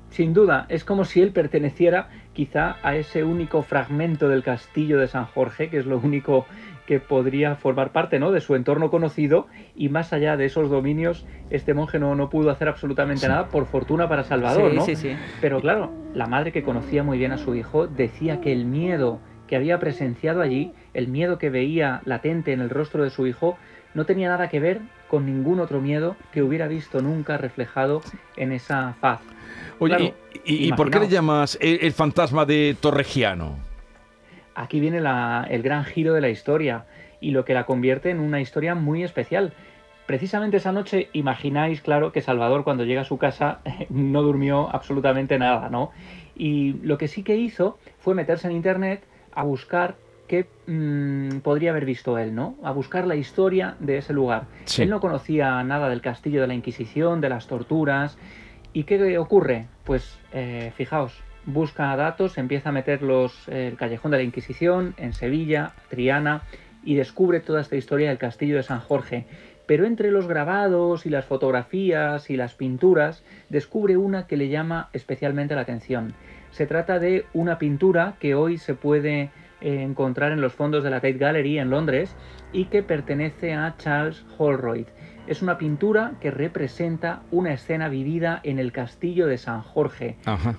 sin 0.09 0.33
duda. 0.33 0.65
Es 0.69 0.83
como 0.83 1.05
si 1.05 1.21
él 1.21 1.31
perteneciera 1.31 2.09
quizá 2.33 2.77
a 2.81 2.95
ese 2.95 3.23
único 3.23 3.61
fragmento 3.61 4.29
del 4.29 4.43
castillo 4.43 4.97
de 4.97 5.07
San 5.07 5.25
Jorge, 5.25 5.69
que 5.69 5.77
es 5.77 5.85
lo 5.85 5.97
único 5.97 6.45
que 6.89 6.99
podría 6.99 7.53
formar 7.53 7.91
parte 7.91 8.17
¿no? 8.17 8.31
de 8.31 8.41
su 8.41 8.55
entorno 8.55 8.89
conocido 8.89 9.45
y 9.75 9.89
más 9.89 10.11
allá 10.11 10.37
de 10.37 10.45
esos 10.45 10.71
dominios 10.71 11.23
este 11.51 11.75
monje 11.75 11.99
no, 11.99 12.15
no 12.15 12.31
pudo 12.31 12.49
hacer 12.49 12.67
absolutamente 12.67 13.27
nada 13.27 13.49
por 13.49 13.67
fortuna 13.67 14.09
para 14.09 14.23
Salvador, 14.23 14.73
¿no? 14.73 14.83
Sí, 14.83 14.95
sí. 14.95 15.15
Pero 15.39 15.61
claro, 15.61 15.91
la 16.15 16.25
madre 16.25 16.51
que 16.51 16.63
conocía 16.63 17.03
muy 17.03 17.19
bien 17.19 17.31
a 17.31 17.37
su 17.37 17.53
hijo 17.53 17.85
decía 17.85 18.41
que 18.41 18.51
el 18.51 18.65
miedo 18.65 19.19
que 19.45 19.55
había 19.55 19.77
presenciado 19.77 20.41
allí, 20.41 20.73
el 20.95 21.09
miedo 21.09 21.37
que 21.37 21.51
veía 21.51 22.01
latente 22.05 22.53
en 22.53 22.59
el 22.59 22.71
rostro 22.71 23.03
de 23.03 23.11
su 23.11 23.27
hijo, 23.27 23.59
no 23.93 24.07
tenía 24.07 24.29
nada 24.29 24.49
que 24.49 24.59
ver 24.59 24.81
con 25.07 25.27
ningún 25.27 25.59
otro 25.59 25.81
miedo 25.81 26.15
que 26.31 26.41
hubiera 26.41 26.67
visto 26.67 27.03
nunca 27.03 27.37
reflejado 27.37 28.01
en 28.35 28.51
esa 28.51 28.95
faz. 28.99 29.21
Oye, 29.77 30.15
y, 30.43 30.73
por 30.73 30.89
qué 30.89 31.01
le 31.01 31.07
llamas 31.07 31.55
el, 31.61 31.93
fantasma 31.93 32.45
de 32.45 32.75
Torregiano? 32.81 33.68
Aquí 34.59 34.81
viene 34.81 34.97
el 34.97 35.63
gran 35.63 35.85
giro 35.85 36.13
de 36.13 36.19
la 36.19 36.27
historia 36.27 36.83
y 37.21 37.31
lo 37.31 37.45
que 37.45 37.53
la 37.53 37.65
convierte 37.65 38.09
en 38.09 38.19
una 38.19 38.41
historia 38.41 38.75
muy 38.75 39.03
especial. 39.03 39.53
Precisamente 40.05 40.57
esa 40.57 40.73
noche 40.73 41.07
imagináis, 41.13 41.79
claro, 41.79 42.11
que 42.11 42.19
Salvador 42.19 42.65
cuando 42.65 42.83
llega 42.83 43.01
a 43.01 43.05
su 43.05 43.17
casa 43.17 43.61
no 43.89 44.21
durmió 44.21 44.69
absolutamente 44.69 45.39
nada, 45.39 45.69
¿no? 45.69 45.91
Y 46.35 46.73
lo 46.83 46.97
que 46.97 47.07
sí 47.07 47.23
que 47.23 47.37
hizo 47.37 47.77
fue 47.99 48.15
meterse 48.15 48.47
en 48.47 48.53
internet 48.53 49.05
a 49.31 49.43
buscar 49.43 49.95
qué 50.27 50.49
mm, 50.67 51.39
podría 51.39 51.69
haber 51.69 51.85
visto 51.85 52.17
él, 52.17 52.35
¿no? 52.35 52.55
A 52.61 52.71
buscar 52.71 53.07
la 53.07 53.15
historia 53.15 53.77
de 53.79 53.99
ese 53.99 54.11
lugar. 54.11 54.43
Él 54.77 54.89
no 54.89 54.99
conocía 54.99 55.63
nada 55.63 55.87
del 55.87 56.01
castillo 56.01 56.41
de 56.41 56.47
la 56.47 56.53
Inquisición, 56.53 57.21
de 57.21 57.29
las 57.29 57.47
torturas. 57.47 58.17
¿Y 58.73 58.83
qué 58.83 59.17
ocurre? 59.17 59.67
Pues 59.85 60.19
eh, 60.33 60.73
fijaos, 60.75 61.23
busca 61.45 61.95
datos, 61.95 62.37
empieza 62.37 62.69
a 62.69 62.71
meter 62.71 63.01
los, 63.01 63.47
el 63.47 63.75
callejón 63.75 64.11
de 64.11 64.17
la 64.17 64.23
Inquisición 64.23 64.93
en 64.97 65.13
Sevilla, 65.13 65.73
Triana, 65.89 66.43
y 66.83 66.95
descubre 66.95 67.39
toda 67.39 67.61
esta 67.61 67.75
historia 67.75 68.09
del 68.09 68.17
castillo 68.17 68.55
de 68.55 68.63
San 68.63 68.79
Jorge. 68.79 69.25
Pero 69.65 69.85
entre 69.85 70.09
los 70.09 70.27
grabados 70.27 71.05
y 71.05 71.09
las 71.09 71.25
fotografías 71.25 72.29
y 72.29 72.37
las 72.37 72.55
pinturas, 72.55 73.23
descubre 73.49 73.97
una 73.97 74.25
que 74.25 74.37
le 74.37 74.49
llama 74.49 74.89
especialmente 74.93 75.55
la 75.55 75.61
atención. 75.61 76.13
Se 76.51 76.65
trata 76.65 76.97
de 76.97 77.25
una 77.33 77.59
pintura 77.59 78.15
que 78.19 78.33
hoy 78.33 78.57
se 78.57 78.73
puede 78.73 79.21
eh, 79.21 79.29
encontrar 79.61 80.31
en 80.31 80.41
los 80.41 80.53
fondos 80.53 80.83
de 80.83 80.89
la 80.89 80.97
Tate 80.97 81.13
Gallery 81.13 81.59
en 81.59 81.69
Londres 81.69 82.15
y 82.51 82.65
que 82.65 82.83
pertenece 82.83 83.53
a 83.53 83.75
Charles 83.77 84.25
Holroyd. 84.37 84.87
Es 85.27 85.41
una 85.41 85.57
pintura 85.57 86.13
que 86.21 86.31
representa 86.31 87.21
una 87.31 87.53
escena 87.53 87.87
vivida 87.89 88.39
en 88.43 88.57
el 88.57 88.71
castillo 88.71 89.27
de 89.27 89.37
San 89.37 89.61
Jorge. 89.61 90.17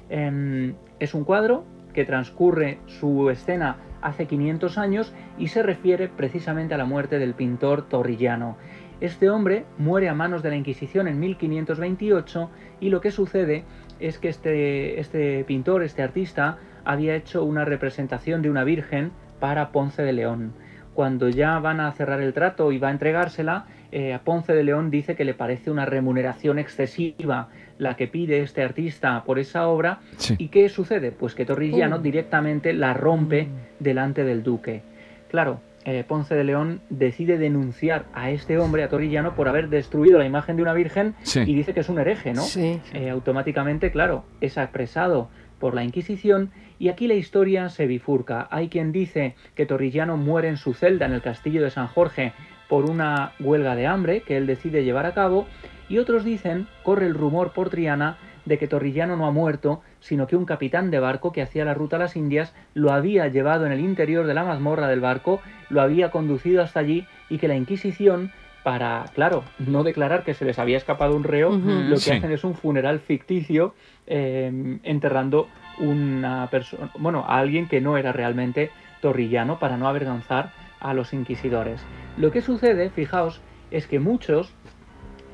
Em, 0.08 0.74
es 1.00 1.14
un 1.14 1.24
cuadro 1.24 1.64
que 1.92 2.04
transcurre 2.04 2.78
su 2.86 3.30
escena 3.30 3.78
hace 4.00 4.26
500 4.26 4.78
años 4.78 5.12
y 5.38 5.48
se 5.48 5.62
refiere 5.62 6.08
precisamente 6.08 6.74
a 6.74 6.78
la 6.78 6.84
muerte 6.84 7.18
del 7.18 7.34
pintor 7.34 7.88
Torrillano. 7.88 8.56
Este 9.00 9.30
hombre 9.30 9.64
muere 9.78 10.08
a 10.08 10.14
manos 10.14 10.42
de 10.42 10.50
la 10.50 10.56
Inquisición 10.56 11.08
en 11.08 11.18
1528 11.18 12.50
y 12.80 12.90
lo 12.90 13.00
que 13.00 13.10
sucede 13.10 13.64
es 13.98 14.18
que 14.18 14.28
este, 14.28 15.00
este 15.00 15.44
pintor, 15.44 15.82
este 15.82 16.02
artista, 16.02 16.58
había 16.84 17.14
hecho 17.14 17.44
una 17.44 17.64
representación 17.64 18.42
de 18.42 18.50
una 18.50 18.64
virgen 18.64 19.12
para 19.38 19.70
Ponce 19.72 20.02
de 20.02 20.12
León. 20.12 20.52
Cuando 20.94 21.28
ya 21.28 21.58
van 21.58 21.80
a 21.80 21.92
cerrar 21.92 22.20
el 22.20 22.32
trato 22.32 22.72
y 22.72 22.78
va 22.78 22.88
a 22.88 22.92
entregársela, 22.92 23.66
eh, 23.92 24.14
a 24.14 24.20
Ponce 24.20 24.52
de 24.52 24.64
León 24.64 24.90
dice 24.90 25.16
que 25.16 25.24
le 25.24 25.34
parece 25.34 25.70
una 25.70 25.86
remuneración 25.86 26.58
excesiva 26.58 27.48
la 27.78 27.96
que 27.96 28.06
pide 28.06 28.40
este 28.40 28.62
artista 28.62 29.24
por 29.24 29.38
esa 29.38 29.66
obra. 29.68 30.00
¿Y 30.38 30.48
qué 30.48 30.68
sucede? 30.68 31.12
Pues 31.12 31.34
que 31.34 31.46
Torrillano 31.46 31.96
uh. 31.96 32.00
directamente 32.00 32.72
la 32.72 32.94
rompe 32.94 33.44
mm. 33.44 33.82
delante 33.82 34.24
del 34.24 34.42
duque. 34.42 34.82
Claro, 35.30 35.60
eh, 35.84 36.04
Ponce 36.06 36.34
de 36.34 36.44
León 36.44 36.82
decide 36.90 37.38
denunciar 37.38 38.04
a 38.12 38.30
este 38.30 38.58
hombre, 38.58 38.84
a 38.84 38.88
Torrillano, 38.88 39.34
por 39.34 39.48
haber 39.48 39.70
destruido 39.70 40.18
la 40.18 40.26
imagen 40.26 40.56
de 40.56 40.62
una 40.62 40.74
virgen 40.74 41.14
y 41.34 41.54
dice 41.54 41.72
que 41.72 41.80
es 41.80 41.88
un 41.88 41.98
hereje, 41.98 42.34
¿no? 42.34 42.42
Eh, 42.56 43.08
automáticamente, 43.10 43.90
claro, 43.90 44.24
es 44.42 44.58
apresado 44.58 45.30
por 45.58 45.74
la 45.74 45.82
Inquisición 45.82 46.50
y 46.80 46.88
aquí 46.88 47.06
la 47.06 47.14
historia 47.14 47.68
se 47.68 47.86
bifurca. 47.86 48.48
Hay 48.50 48.68
quien 48.68 48.90
dice 48.90 49.36
que 49.54 49.66
Torrillano 49.66 50.16
muere 50.16 50.48
en 50.48 50.56
su 50.56 50.72
celda 50.72 51.04
en 51.04 51.12
el 51.12 51.20
castillo 51.20 51.62
de 51.62 51.70
San 51.70 51.86
Jorge 51.86 52.32
por 52.70 52.88
una 52.88 53.32
huelga 53.38 53.76
de 53.76 53.86
hambre 53.86 54.22
que 54.22 54.38
él 54.38 54.46
decide 54.46 54.82
llevar 54.82 55.04
a 55.04 55.12
cabo 55.12 55.46
y 55.90 55.98
otros 55.98 56.24
dicen, 56.24 56.68
corre 56.82 57.06
el 57.06 57.14
rumor 57.14 57.52
por 57.52 57.68
Triana, 57.68 58.16
de 58.46 58.56
que 58.56 58.66
Torrillano 58.66 59.16
no 59.16 59.26
ha 59.26 59.30
muerto, 59.30 59.82
sino 60.00 60.26
que 60.26 60.36
un 60.36 60.46
capitán 60.46 60.90
de 60.90 61.00
barco 61.00 61.32
que 61.32 61.42
hacía 61.42 61.66
la 61.66 61.74
ruta 61.74 61.96
a 61.96 61.98
las 61.98 62.16
Indias 62.16 62.54
lo 62.72 62.92
había 62.92 63.28
llevado 63.28 63.66
en 63.66 63.72
el 63.72 63.80
interior 63.80 64.26
de 64.26 64.32
la 64.32 64.44
mazmorra 64.44 64.88
del 64.88 65.00
barco, 65.00 65.42
lo 65.68 65.82
había 65.82 66.10
conducido 66.10 66.62
hasta 66.62 66.80
allí 66.80 67.06
y 67.28 67.36
que 67.36 67.48
la 67.48 67.56
Inquisición 67.56 68.32
para, 68.62 69.04
claro, 69.14 69.44
no 69.58 69.84
declarar 69.84 70.24
que 70.24 70.34
se 70.34 70.44
les 70.44 70.58
había 70.58 70.76
escapado 70.76 71.14
un 71.14 71.24
reo, 71.24 71.50
lo 71.50 71.96
que 71.96 72.12
hacen 72.12 72.30
es 72.30 72.44
un 72.44 72.54
funeral 72.54 73.00
ficticio 73.00 73.74
em, 74.06 74.80
enterrando 74.82 75.48
una 75.80 76.48
persona, 76.50 76.90
bueno, 76.98 77.24
a 77.26 77.38
alguien 77.38 77.66
que 77.68 77.80
no 77.80 77.96
era 77.96 78.12
realmente 78.12 78.70
torrillano 79.00 79.58
para 79.58 79.76
no 79.76 79.88
avergonzar 79.88 80.52
a 80.78 80.94
los 80.94 81.12
inquisidores. 81.12 81.80
Lo 82.16 82.30
que 82.30 82.42
sucede, 82.42 82.90
fijaos, 82.90 83.40
es 83.70 83.86
que 83.86 83.98
muchos 83.98 84.54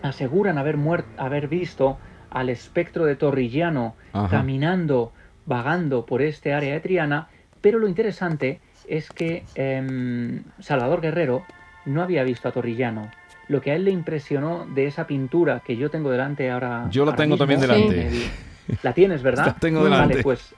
aseguran 0.02 0.58
haber, 0.58 0.78
haber 1.16 1.48
visto 1.48 1.98
al 2.30 2.48
espectro 2.48 3.04
de 3.04 3.16
Torrillano 3.16 3.94
caminando, 4.30 5.12
vagando 5.46 6.06
por 6.06 6.22
este 6.22 6.52
área 6.52 6.74
de 6.74 6.80
Triana, 6.80 7.28
pero 7.60 7.78
lo 7.78 7.88
interesante 7.88 8.60
es 8.88 9.10
que 9.10 9.44
em, 9.54 10.44
Salvador 10.60 11.00
Guerrero 11.00 11.44
no 11.86 12.02
había 12.02 12.22
visto 12.24 12.48
a 12.48 12.52
Torrillano. 12.52 13.10
Lo 13.48 13.60
que 13.60 13.70
a 13.70 13.74
él 13.74 13.84
le 13.84 13.90
impresionó 13.90 14.66
de 14.66 14.86
esa 14.86 15.06
pintura 15.06 15.62
que 15.64 15.76
yo 15.76 15.88
tengo 15.88 16.10
delante 16.10 16.50
ahora. 16.50 16.88
Yo 16.90 17.04
la 17.04 17.14
tengo 17.14 17.36
también 17.36 17.60
delante. 17.60 18.08
la 18.82 18.92
tienes, 18.92 19.22
¿verdad? 19.22 19.46
La 19.46 19.54
tengo 19.54 19.84
delante. 19.84 20.14
Vale, 20.14 20.22
pues 20.22 20.54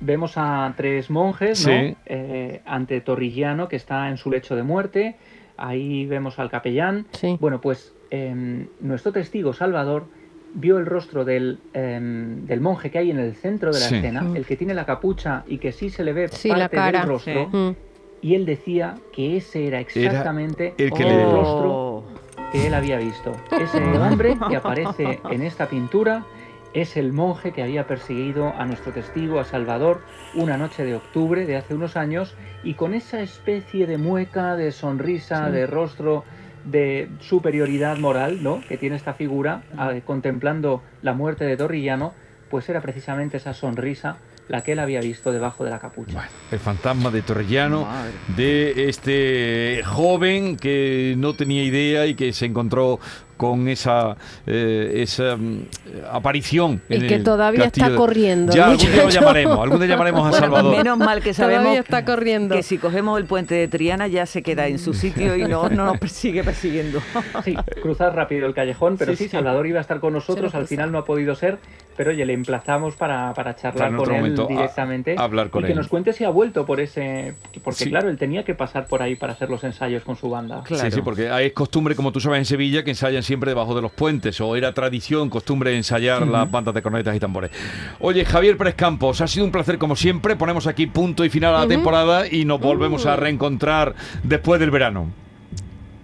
vemos 0.00 0.34
a 0.36 0.72
tres 0.76 1.10
monjes, 1.10 1.66
¿no? 1.66 1.96
Eh, 2.06 2.62
ante 2.66 3.00
Torrillano, 3.00 3.68
que 3.68 3.76
está 3.76 4.08
en 4.08 4.16
su 4.16 4.30
lecho 4.30 4.56
de 4.56 4.62
muerte. 4.62 5.16
Ahí 5.56 6.06
vemos 6.06 6.38
al 6.38 6.50
capellán. 6.50 7.06
Bueno, 7.40 7.60
pues 7.60 7.92
em, 8.10 8.68
nuestro 8.80 9.12
testigo 9.12 9.52
Salvador 9.52 10.06
vio 10.54 10.78
el 10.78 10.86
rostro 10.86 11.24
del, 11.24 11.58
em, 11.74 12.46
del, 12.46 12.60
monje 12.60 12.90
que 12.90 12.98
hay 12.98 13.10
en 13.10 13.18
el 13.18 13.34
centro 13.34 13.72
de 13.72 13.80
la 13.80 13.86
escena, 13.86 14.26
el 14.34 14.46
que 14.46 14.56
tiene 14.56 14.74
la 14.74 14.86
capucha 14.86 15.44
y 15.46 15.58
que 15.58 15.72
sí 15.72 15.90
se 15.90 16.04
le 16.04 16.12
ve 16.12 16.28
parte 16.48 16.80
del 16.80 17.02
rostro, 17.02 17.76
y 18.20 18.34
él 18.34 18.46
decía 18.46 18.94
que 19.12 19.36
ese 19.36 19.66
era 19.66 19.80
exactamente 19.80 20.74
el, 20.78 20.92
que 20.92 21.24
rostro 21.24 22.04
que 22.50 22.66
él 22.66 22.74
había 22.74 22.98
visto. 22.98 23.32
Ese 23.50 23.78
hombre 23.98 24.36
que 24.48 24.56
aparece 24.56 25.20
en 25.30 25.42
esta 25.42 25.68
pintura 25.68 26.24
es 26.74 26.96
el 26.96 27.12
monje 27.12 27.52
que 27.52 27.62
había 27.62 27.86
perseguido 27.86 28.48
a 28.48 28.64
nuestro 28.66 28.92
testigo, 28.92 29.40
a 29.40 29.44
Salvador, 29.44 30.02
una 30.34 30.56
noche 30.56 30.84
de 30.84 30.94
octubre 30.94 31.46
de 31.46 31.56
hace 31.56 31.74
unos 31.74 31.96
años 31.96 32.34
y 32.62 32.74
con 32.74 32.94
esa 32.94 33.20
especie 33.20 33.86
de 33.86 33.98
mueca, 33.98 34.56
de 34.56 34.72
sonrisa, 34.72 35.50
de 35.50 35.66
rostro 35.66 36.24
de 36.64 37.08
superioridad 37.20 37.96
moral 37.98 38.42
¿no? 38.42 38.60
que 38.68 38.76
tiene 38.76 38.96
esta 38.96 39.14
figura 39.14 39.62
contemplando 40.04 40.82
la 41.02 41.14
muerte 41.14 41.44
de 41.44 41.56
Torrillano, 41.56 42.12
pues 42.50 42.68
era 42.68 42.80
precisamente 42.80 43.36
esa 43.38 43.54
sonrisa 43.54 44.18
la 44.48 44.62
que 44.62 44.72
él 44.72 44.78
había 44.78 45.00
visto 45.00 45.30
debajo 45.30 45.64
de 45.64 45.70
la 45.70 45.78
capucha. 45.78 46.28
el 46.50 46.58
fantasma 46.58 47.10
de 47.10 47.22
Torrellano, 47.22 47.86
de 48.34 48.88
este 48.88 49.82
joven 49.84 50.56
que 50.56 51.14
no 51.18 51.34
tenía 51.34 51.62
idea 51.62 52.06
y 52.06 52.14
que 52.14 52.32
se 52.32 52.46
encontró 52.46 52.98
con 53.38 53.68
esa, 53.68 54.16
eh, 54.46 54.92
esa 54.96 55.36
mm, 55.36 55.62
aparición. 56.12 56.82
Y 56.90 57.06
que 57.06 57.20
todavía 57.20 57.64
está 57.64 57.94
corriendo. 57.94 58.52
Ya 58.52 58.66
algún 58.66 58.78
día 58.78 59.04
lo 59.04 59.08
llamaremos, 59.08 59.58
algún 59.58 59.78
día 59.78 59.88
llamaremos 59.88 60.34
a 60.34 60.38
Salvador. 60.38 60.76
Menos 60.76 60.98
mal 60.98 61.22
que 61.22 61.32
sabemos 61.32 61.78
está 61.78 62.04
corriendo. 62.04 62.54
que 62.54 62.62
si 62.62 62.76
cogemos 62.76 63.18
el 63.18 63.24
puente 63.24 63.54
de 63.54 63.68
Triana 63.68 64.08
ya 64.08 64.26
se 64.26 64.42
queda 64.42 64.66
en 64.66 64.78
su 64.78 64.92
sitio 64.92 65.36
y 65.36 65.44
no, 65.44 65.70
no 65.70 65.86
nos 65.86 65.98
persigue 65.98 66.44
persiguiendo. 66.44 67.00
Sí, 67.44 67.56
cruzar 67.80 68.14
rápido 68.14 68.46
el 68.46 68.54
callejón, 68.54 68.98
pero 68.98 69.14
sí, 69.16 69.28
Salvador 69.28 69.66
iba 69.66 69.78
a 69.78 69.82
estar 69.82 70.00
con 70.00 70.12
nosotros, 70.12 70.54
al 70.54 70.66
final 70.66 70.92
no 70.92 70.98
ha 70.98 71.04
podido 71.04 71.34
ser, 71.34 71.58
pero 71.98 72.12
oye, 72.12 72.24
le 72.24 72.32
emplazamos 72.32 72.94
para, 72.94 73.34
para 73.34 73.56
charlar 73.56 73.96
con 73.96 74.14
él 74.14 74.36
directamente. 74.48 75.16
hablar 75.18 75.50
con 75.50 75.64
y 75.64 75.66
que 75.66 75.74
nos 75.74 75.88
cuente 75.88 76.12
si 76.12 76.22
ha 76.22 76.28
vuelto 76.28 76.64
por 76.64 76.78
ese... 76.78 77.34
Porque 77.64 77.86
claro, 77.86 78.08
él 78.08 78.16
tenía 78.16 78.44
que 78.44 78.54
pasar 78.54 78.86
por 78.86 79.02
ahí 79.02 79.16
para 79.16 79.32
hacer 79.32 79.50
los 79.50 79.64
ensayos 79.64 80.04
con 80.04 80.14
su 80.14 80.30
banda. 80.30 80.62
Sí, 80.68 80.92
sí, 80.92 81.02
porque 81.02 81.28
hay 81.28 81.50
costumbre, 81.50 81.96
como 81.96 82.12
tú 82.12 82.20
sabes, 82.20 82.38
en 82.38 82.44
Sevilla, 82.44 82.84
que 82.84 82.90
ensayan 82.90 83.24
siempre 83.24 83.50
debajo 83.50 83.74
de 83.74 83.82
los 83.82 83.90
puentes, 83.90 84.40
o 84.40 84.54
era 84.54 84.72
tradición, 84.72 85.28
costumbre 85.28 85.76
ensayar 85.76 86.24
las 86.24 86.48
bandas 86.48 86.72
de 86.72 86.82
cornetas 86.82 87.16
y 87.16 87.18
tambores. 87.18 87.50
Oye, 87.98 88.24
Javier 88.24 88.56
Pérez 88.56 88.76
Campos, 88.76 89.20
ha 89.20 89.26
sido 89.26 89.44
un 89.44 89.50
placer 89.50 89.76
como 89.78 89.96
siempre. 89.96 90.36
Ponemos 90.36 90.68
aquí 90.68 90.86
punto 90.86 91.24
y 91.24 91.30
final 91.30 91.52
a 91.56 91.60
la 91.62 91.66
temporada 91.66 92.28
y 92.30 92.44
nos 92.44 92.60
volvemos 92.60 93.06
a 93.06 93.16
reencontrar 93.16 93.96
después 94.22 94.60
del 94.60 94.70
verano. 94.70 95.10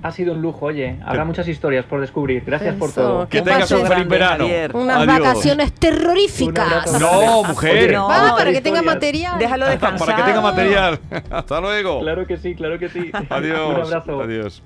Ha 0.04 0.12
sido 0.12 0.34
un 0.34 0.42
lujo, 0.42 0.66
oye. 0.66 0.98
Habrá 1.02 1.24
muchas 1.24 1.48
historias 1.48 1.86
por 1.86 1.98
descubrir. 1.98 2.44
Gracias 2.44 2.74
por 2.74 2.92
todo. 2.92 3.26
Que, 3.26 3.40
tengas 3.40 3.70
un 3.70 3.86
feliz 3.86 4.06
verano. 4.06 4.46
Unas 4.74 5.06
vacaciones 5.06 5.72
terroríficas. 5.72 7.00
No, 7.00 7.42
mujer. 7.42 7.90
No, 7.94 8.08
para 8.36 8.52
que 8.52 8.60
tenga 8.60 8.82
material. 8.82 9.38
Déjalo 9.38 9.66
descansar. 9.66 10.06
Para 10.06 10.16
que 10.18 10.22
tenga 10.24 10.42
material. 10.42 11.00
Hasta 11.30 11.58
luego. 11.58 12.00
Claro 12.00 12.26
que 12.26 12.36
sí, 12.36 12.54
claro 12.54 12.78
que 12.78 12.90
sí. 12.90 13.10
Adiós. 13.30 13.70
un 13.70 13.80
abrazo. 13.80 14.20
Adiós. 14.20 14.62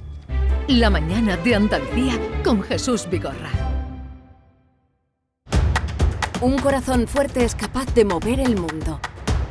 La 0.67 0.91
mañana 0.91 1.37
de 1.37 1.55
Andalucía 1.55 2.15
con 2.43 2.61
Jesús 2.61 3.09
Vigorra. 3.09 3.51
Un 6.41 6.59
corazón 6.59 7.07
fuerte 7.07 7.45
es 7.45 7.55
capaz 7.55 7.95
de 7.95 8.05
mover 8.05 8.41
el 8.41 8.57
mundo. 8.57 8.99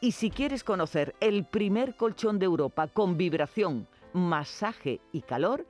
Y 0.00 0.12
si 0.12 0.30
quieres 0.30 0.64
conocer 0.64 1.14
el 1.20 1.44
primer 1.44 1.94
colchón 1.94 2.40
de 2.40 2.46
Europa 2.46 2.88
con 2.88 3.16
vibración, 3.16 3.86
masaje 4.12 5.00
y 5.12 5.22
calor, 5.22 5.64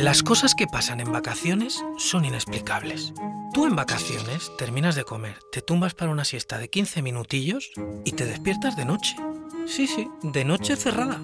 Las 0.00 0.22
cosas 0.22 0.54
que 0.54 0.66
pasan 0.66 1.00
en 1.00 1.12
vacaciones 1.12 1.84
son 1.98 2.24
inexplicables. 2.24 3.12
Tú 3.52 3.66
en 3.66 3.76
vacaciones 3.76 4.50
terminas 4.56 4.94
de 4.94 5.04
comer, 5.04 5.36
te 5.52 5.60
tumbas 5.60 5.92
para 5.92 6.10
una 6.10 6.24
siesta 6.24 6.56
de 6.56 6.70
15 6.70 7.02
minutillos 7.02 7.70
y 8.06 8.12
te 8.12 8.24
despiertas 8.24 8.76
de 8.76 8.86
noche. 8.86 9.14
Sí, 9.66 9.86
sí, 9.86 10.08
de 10.22 10.46
noche 10.46 10.76
cerrada. 10.76 11.20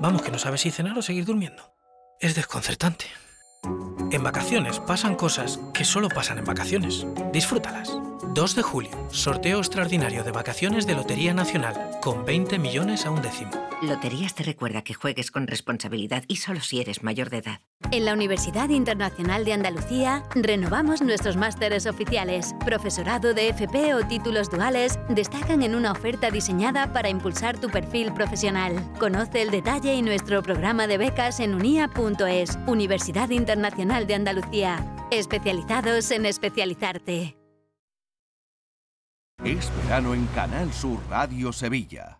Vamos, 0.00 0.22
que 0.22 0.32
no 0.32 0.40
sabes 0.40 0.62
si 0.62 0.72
cenar 0.72 0.98
o 0.98 1.02
seguir 1.02 1.24
durmiendo. 1.24 1.72
Es 2.18 2.34
desconcertante. 2.34 3.06
En 4.10 4.24
vacaciones 4.24 4.80
pasan 4.80 5.14
cosas 5.14 5.60
que 5.72 5.84
solo 5.84 6.08
pasan 6.08 6.38
en 6.38 6.46
vacaciones. 6.46 7.06
Disfrútalas. 7.32 7.96
2 8.22 8.54
de 8.54 8.62
julio, 8.62 8.90
sorteo 9.10 9.58
extraordinario 9.58 10.22
de 10.22 10.30
vacaciones 10.30 10.86
de 10.86 10.94
Lotería 10.94 11.34
Nacional, 11.34 11.90
con 12.02 12.24
20 12.24 12.58
millones 12.58 13.06
a 13.06 13.10
un 13.10 13.22
décimo. 13.22 13.50
Loterías 13.82 14.34
te 14.34 14.42
recuerda 14.42 14.82
que 14.82 14.92
juegues 14.92 15.30
con 15.30 15.46
responsabilidad 15.46 16.24
y 16.28 16.36
solo 16.36 16.60
si 16.60 16.80
eres 16.80 17.02
mayor 17.02 17.30
de 17.30 17.38
edad. 17.38 17.60
En 17.92 18.04
la 18.04 18.12
Universidad 18.12 18.68
Internacional 18.68 19.44
de 19.44 19.54
Andalucía 19.54 20.22
renovamos 20.34 21.00
nuestros 21.00 21.36
másteres 21.36 21.86
oficiales. 21.86 22.54
Profesorado 22.64 23.32
de 23.32 23.48
FP 23.48 23.94
o 23.94 24.06
títulos 24.06 24.50
duales 24.50 24.98
destacan 25.08 25.62
en 25.62 25.74
una 25.74 25.92
oferta 25.92 26.30
diseñada 26.30 26.92
para 26.92 27.08
impulsar 27.08 27.58
tu 27.58 27.68
perfil 27.70 28.12
profesional. 28.12 28.74
Conoce 28.98 29.40
el 29.40 29.50
detalle 29.50 29.94
y 29.94 30.02
nuestro 30.02 30.42
programa 30.42 30.86
de 30.86 30.98
becas 30.98 31.40
en 31.40 31.54
unia.es, 31.54 32.58
Universidad 32.66 33.30
Internacional 33.30 34.06
de 34.06 34.14
Andalucía. 34.14 34.94
Especializados 35.10 36.10
en 36.10 36.26
especializarte. 36.26 37.39
Es 39.44 39.72
verano 39.74 40.12
en 40.12 40.26
Canal 40.34 40.70
Sur 40.70 41.00
Radio 41.08 41.50
Sevilla. 41.50 42.19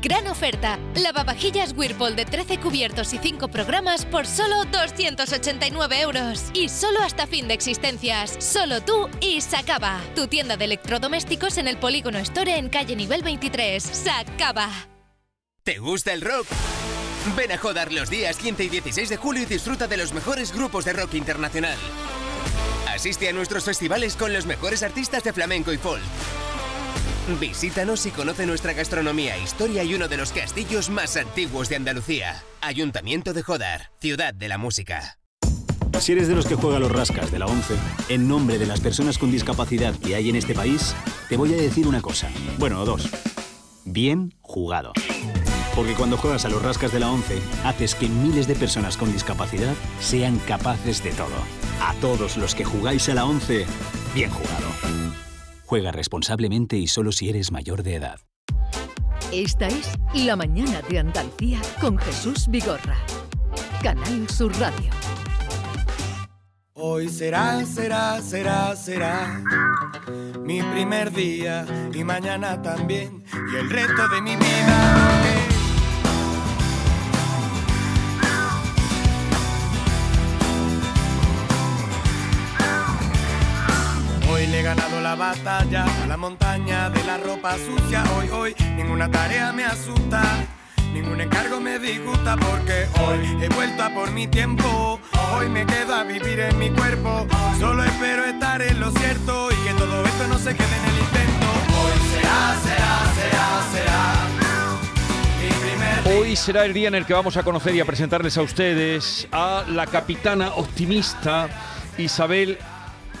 Gran 0.00 0.26
oferta. 0.26 0.78
Lavavajillas 0.94 1.74
Whirlpool 1.76 2.16
de 2.16 2.24
13 2.24 2.58
cubiertos 2.58 3.12
y 3.12 3.18
5 3.18 3.48
programas 3.48 4.06
por 4.06 4.26
solo 4.26 4.64
289 4.64 6.00
euros. 6.00 6.50
Y 6.54 6.68
solo 6.68 7.02
hasta 7.02 7.26
fin 7.26 7.48
de 7.48 7.54
existencias. 7.54 8.36
Solo 8.38 8.80
tú 8.80 9.10
y 9.20 9.40
Sacaba. 9.40 10.00
Tu 10.14 10.28
tienda 10.28 10.56
de 10.56 10.64
electrodomésticos 10.64 11.58
en 11.58 11.68
el 11.68 11.78
Polígono 11.78 12.18
Store 12.18 12.56
en 12.56 12.68
calle 12.68 12.96
nivel 12.96 13.22
23. 13.22 13.82
Sacaba. 13.82 14.70
¿Te 15.62 15.78
gusta 15.78 16.12
el 16.12 16.22
rock? 16.22 16.46
Ven 17.36 17.52
a 17.52 17.58
Jodar 17.58 17.92
los 17.92 18.10
días 18.10 18.36
15 18.36 18.64
y 18.64 18.68
16 18.68 19.08
de 19.08 19.16
julio 19.16 19.42
y 19.42 19.46
disfruta 19.46 19.86
de 19.86 19.96
los 19.96 20.12
mejores 20.12 20.52
grupos 20.52 20.84
de 20.84 20.92
rock 20.92 21.14
internacional. 21.14 21.78
Asiste 22.88 23.28
a 23.28 23.32
nuestros 23.32 23.64
festivales 23.64 24.16
con 24.16 24.32
los 24.32 24.44
mejores 24.44 24.82
artistas 24.82 25.22
de 25.22 25.32
flamenco 25.32 25.72
y 25.72 25.78
folk. 25.78 26.02
Visítanos 27.40 28.04
y 28.06 28.10
conoce 28.10 28.46
nuestra 28.46 28.72
gastronomía, 28.72 29.38
historia 29.38 29.84
y 29.84 29.94
uno 29.94 30.08
de 30.08 30.16
los 30.16 30.32
castillos 30.32 30.90
más 30.90 31.16
antiguos 31.16 31.68
de 31.68 31.76
Andalucía. 31.76 32.42
Ayuntamiento 32.60 33.32
de 33.32 33.42
Jodar, 33.42 33.92
ciudad 34.00 34.34
de 34.34 34.48
la 34.48 34.58
música. 34.58 35.18
Si 36.00 36.12
eres 36.12 36.26
de 36.26 36.34
los 36.34 36.46
que 36.46 36.56
juega 36.56 36.80
los 36.80 36.90
rascas 36.90 37.30
de 37.30 37.38
la 37.38 37.46
11, 37.46 37.74
en 38.08 38.26
nombre 38.26 38.58
de 38.58 38.66
las 38.66 38.80
personas 38.80 39.18
con 39.18 39.30
discapacidad 39.30 39.94
que 39.94 40.16
hay 40.16 40.30
en 40.30 40.36
este 40.36 40.52
país, 40.52 40.96
te 41.28 41.36
voy 41.36 41.54
a 41.54 41.56
decir 41.56 41.86
una 41.86 42.00
cosa. 42.00 42.28
Bueno, 42.58 42.84
dos. 42.84 43.08
Bien 43.84 44.34
jugado. 44.40 44.92
Porque 45.76 45.94
cuando 45.94 46.16
juegas 46.16 46.44
a 46.44 46.48
los 46.48 46.60
rascas 46.60 46.92
de 46.92 46.98
la 46.98 47.10
11, 47.10 47.40
haces 47.64 47.94
que 47.94 48.08
miles 48.08 48.48
de 48.48 48.56
personas 48.56 48.96
con 48.96 49.12
discapacidad 49.12 49.74
sean 50.00 50.38
capaces 50.40 51.04
de 51.04 51.12
todo. 51.12 51.28
A 51.80 51.94
todos 52.00 52.36
los 52.36 52.56
que 52.56 52.64
jugáis 52.64 53.08
a 53.08 53.14
la 53.14 53.24
11, 53.24 53.64
bien 54.12 54.30
jugado. 54.30 54.66
Juega 55.72 55.90
responsablemente 55.90 56.76
y 56.76 56.86
solo 56.86 57.12
si 57.12 57.30
eres 57.30 57.50
mayor 57.50 57.82
de 57.82 57.94
edad. 57.94 58.20
Esta 59.32 59.68
es 59.68 59.94
La 60.12 60.36
Mañana 60.36 60.82
de 60.82 60.98
Andalucía 60.98 61.62
con 61.80 61.96
Jesús 61.96 62.46
Vigorra. 62.46 62.98
Canal 63.82 64.28
Sur 64.28 64.52
Radio. 64.60 64.92
Hoy 66.74 67.08
será, 67.08 67.64
será, 67.64 68.20
será, 68.20 68.76
será 68.76 69.42
mi 70.44 70.60
primer 70.60 71.10
día 71.10 71.64
y 71.94 72.04
mañana 72.04 72.60
también 72.60 73.24
y 73.32 73.56
el 73.56 73.70
resto 73.70 74.08
de 74.08 74.20
mi 74.20 74.36
vida. 74.36 74.91
Le 84.52 84.60
he 84.60 84.62
ganado 84.62 85.00
la 85.00 85.14
batalla 85.14 85.86
a 86.02 86.06
la 86.06 86.18
montaña 86.18 86.90
de 86.90 87.02
la 87.04 87.16
ropa 87.16 87.56
sucia. 87.56 88.04
Hoy, 88.18 88.28
hoy, 88.28 88.54
ninguna 88.76 89.10
tarea 89.10 89.50
me 89.50 89.64
asusta. 89.64 90.22
Ningún 90.92 91.22
encargo 91.22 91.58
me 91.58 91.78
disgusta 91.78 92.36
porque 92.36 92.86
hoy 93.00 93.18
he 93.42 93.48
vuelto 93.48 93.82
a 93.82 93.88
por 93.88 94.10
mi 94.10 94.26
tiempo. 94.26 95.00
Hoy 95.32 95.48
me 95.48 95.64
quedo 95.64 95.94
a 95.94 96.04
vivir 96.04 96.38
en 96.38 96.58
mi 96.58 96.68
cuerpo. 96.68 97.26
Solo 97.58 97.82
espero 97.82 98.26
estar 98.26 98.60
en 98.60 98.78
lo 98.78 98.90
cierto 98.90 99.48
y 99.50 99.54
que 99.66 99.72
todo 99.72 100.04
esto 100.04 100.28
no 100.28 100.36
se 100.38 100.54
quede 100.54 100.76
en 100.76 100.84
el 100.84 100.98
intento. 100.98 101.46
Hoy 101.80 101.98
será, 102.12 102.54
será, 102.62 102.98
será, 103.16 103.62
será. 103.72 104.02
Hoy 106.14 106.36
será 106.36 106.66
el 106.66 106.74
día 106.74 106.88
en 106.88 106.94
el 106.94 107.06
que 107.06 107.14
vamos 107.14 107.38
a 107.38 107.42
conocer 107.42 107.74
y 107.74 107.80
a 107.80 107.86
presentarles 107.86 108.36
a 108.36 108.42
ustedes 108.42 109.26
a 109.32 109.64
la 109.66 109.86
capitana 109.86 110.50
optimista 110.56 111.48
Isabel 111.96 112.58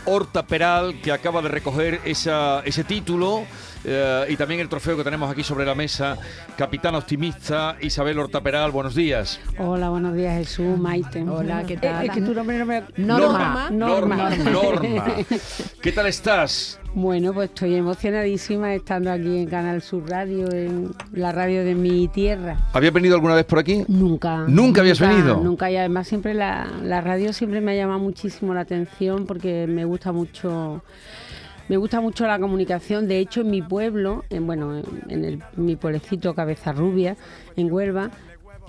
Horta 0.04 0.46
Peral, 0.46 1.00
que 1.00 1.12
acaba 1.12 1.42
de 1.42 1.48
recoger 1.48 2.00
ese 2.04 2.84
título 2.84 3.44
eh, 3.84 4.26
y 4.28 4.36
también 4.36 4.60
el 4.60 4.68
trofeo 4.68 4.96
que 4.96 5.04
tenemos 5.04 5.30
aquí 5.30 5.42
sobre 5.42 5.64
la 5.64 5.74
mesa. 5.74 6.18
Capitán 6.56 6.94
optimista 6.94 7.76
Isabel 7.80 8.18
Horta 8.18 8.40
Peral, 8.40 8.70
buenos 8.70 8.94
días. 8.94 9.40
Hola, 9.58 9.88
buenos 9.90 10.14
días 10.14 10.38
Jesús, 10.38 10.78
Maite. 10.78 11.22
Hola, 11.22 11.64
¿qué 11.64 11.76
tal? 11.76 12.06
Es 12.06 12.12
que 12.12 12.22
tu 12.22 12.34
nombre 12.34 12.58
no 12.58 12.66
me... 12.66 12.82
Norma. 12.96 13.70
Norma. 13.70 14.30
Norma. 14.30 14.50
Norma. 14.50 15.14
¿Qué 15.80 15.92
tal 15.92 16.06
estás? 16.06 16.78
Bueno, 16.94 17.32
pues 17.32 17.48
estoy 17.48 17.74
emocionadísima 17.74 18.74
estando 18.74 19.10
aquí 19.10 19.38
en 19.38 19.46
Canal 19.46 19.80
Sur 19.80 20.08
Radio, 20.10 20.50
en 20.52 20.90
la 21.12 21.32
radio 21.32 21.64
de 21.64 21.74
mi 21.74 22.06
tierra. 22.08 22.58
¿Habías 22.74 22.92
venido 22.92 23.14
alguna 23.14 23.34
vez 23.34 23.46
por 23.46 23.58
aquí? 23.58 23.82
Nunca. 23.88 24.44
¿Nunca 24.46 24.82
habías 24.82 25.00
venido? 25.00 25.38
Nunca, 25.38 25.70
y 25.70 25.76
además 25.76 26.06
siempre 26.06 26.34
la, 26.34 26.68
la 26.82 27.00
radio 27.00 27.32
siempre 27.32 27.62
me 27.62 27.72
ha 27.72 27.76
llamado 27.76 27.98
muchísimo 27.98 28.52
la 28.52 28.60
atención 28.60 29.26
porque 29.26 29.66
me 29.66 29.84
gusta 29.84 30.12
mucho... 30.12 30.82
Me 31.72 31.78
gusta 31.78 32.02
mucho 32.02 32.26
la 32.26 32.38
comunicación. 32.38 33.08
De 33.08 33.16
hecho, 33.18 33.40
en 33.40 33.50
mi 33.50 33.62
pueblo, 33.62 34.26
en, 34.28 34.46
bueno, 34.46 34.76
en, 34.76 34.84
en 35.08 35.24
el- 35.24 35.42
mi 35.56 35.74
pueblecito 35.74 36.34
Cabeza 36.34 36.70
Rubia, 36.72 37.16
en 37.56 37.72
Huelva, 37.72 38.10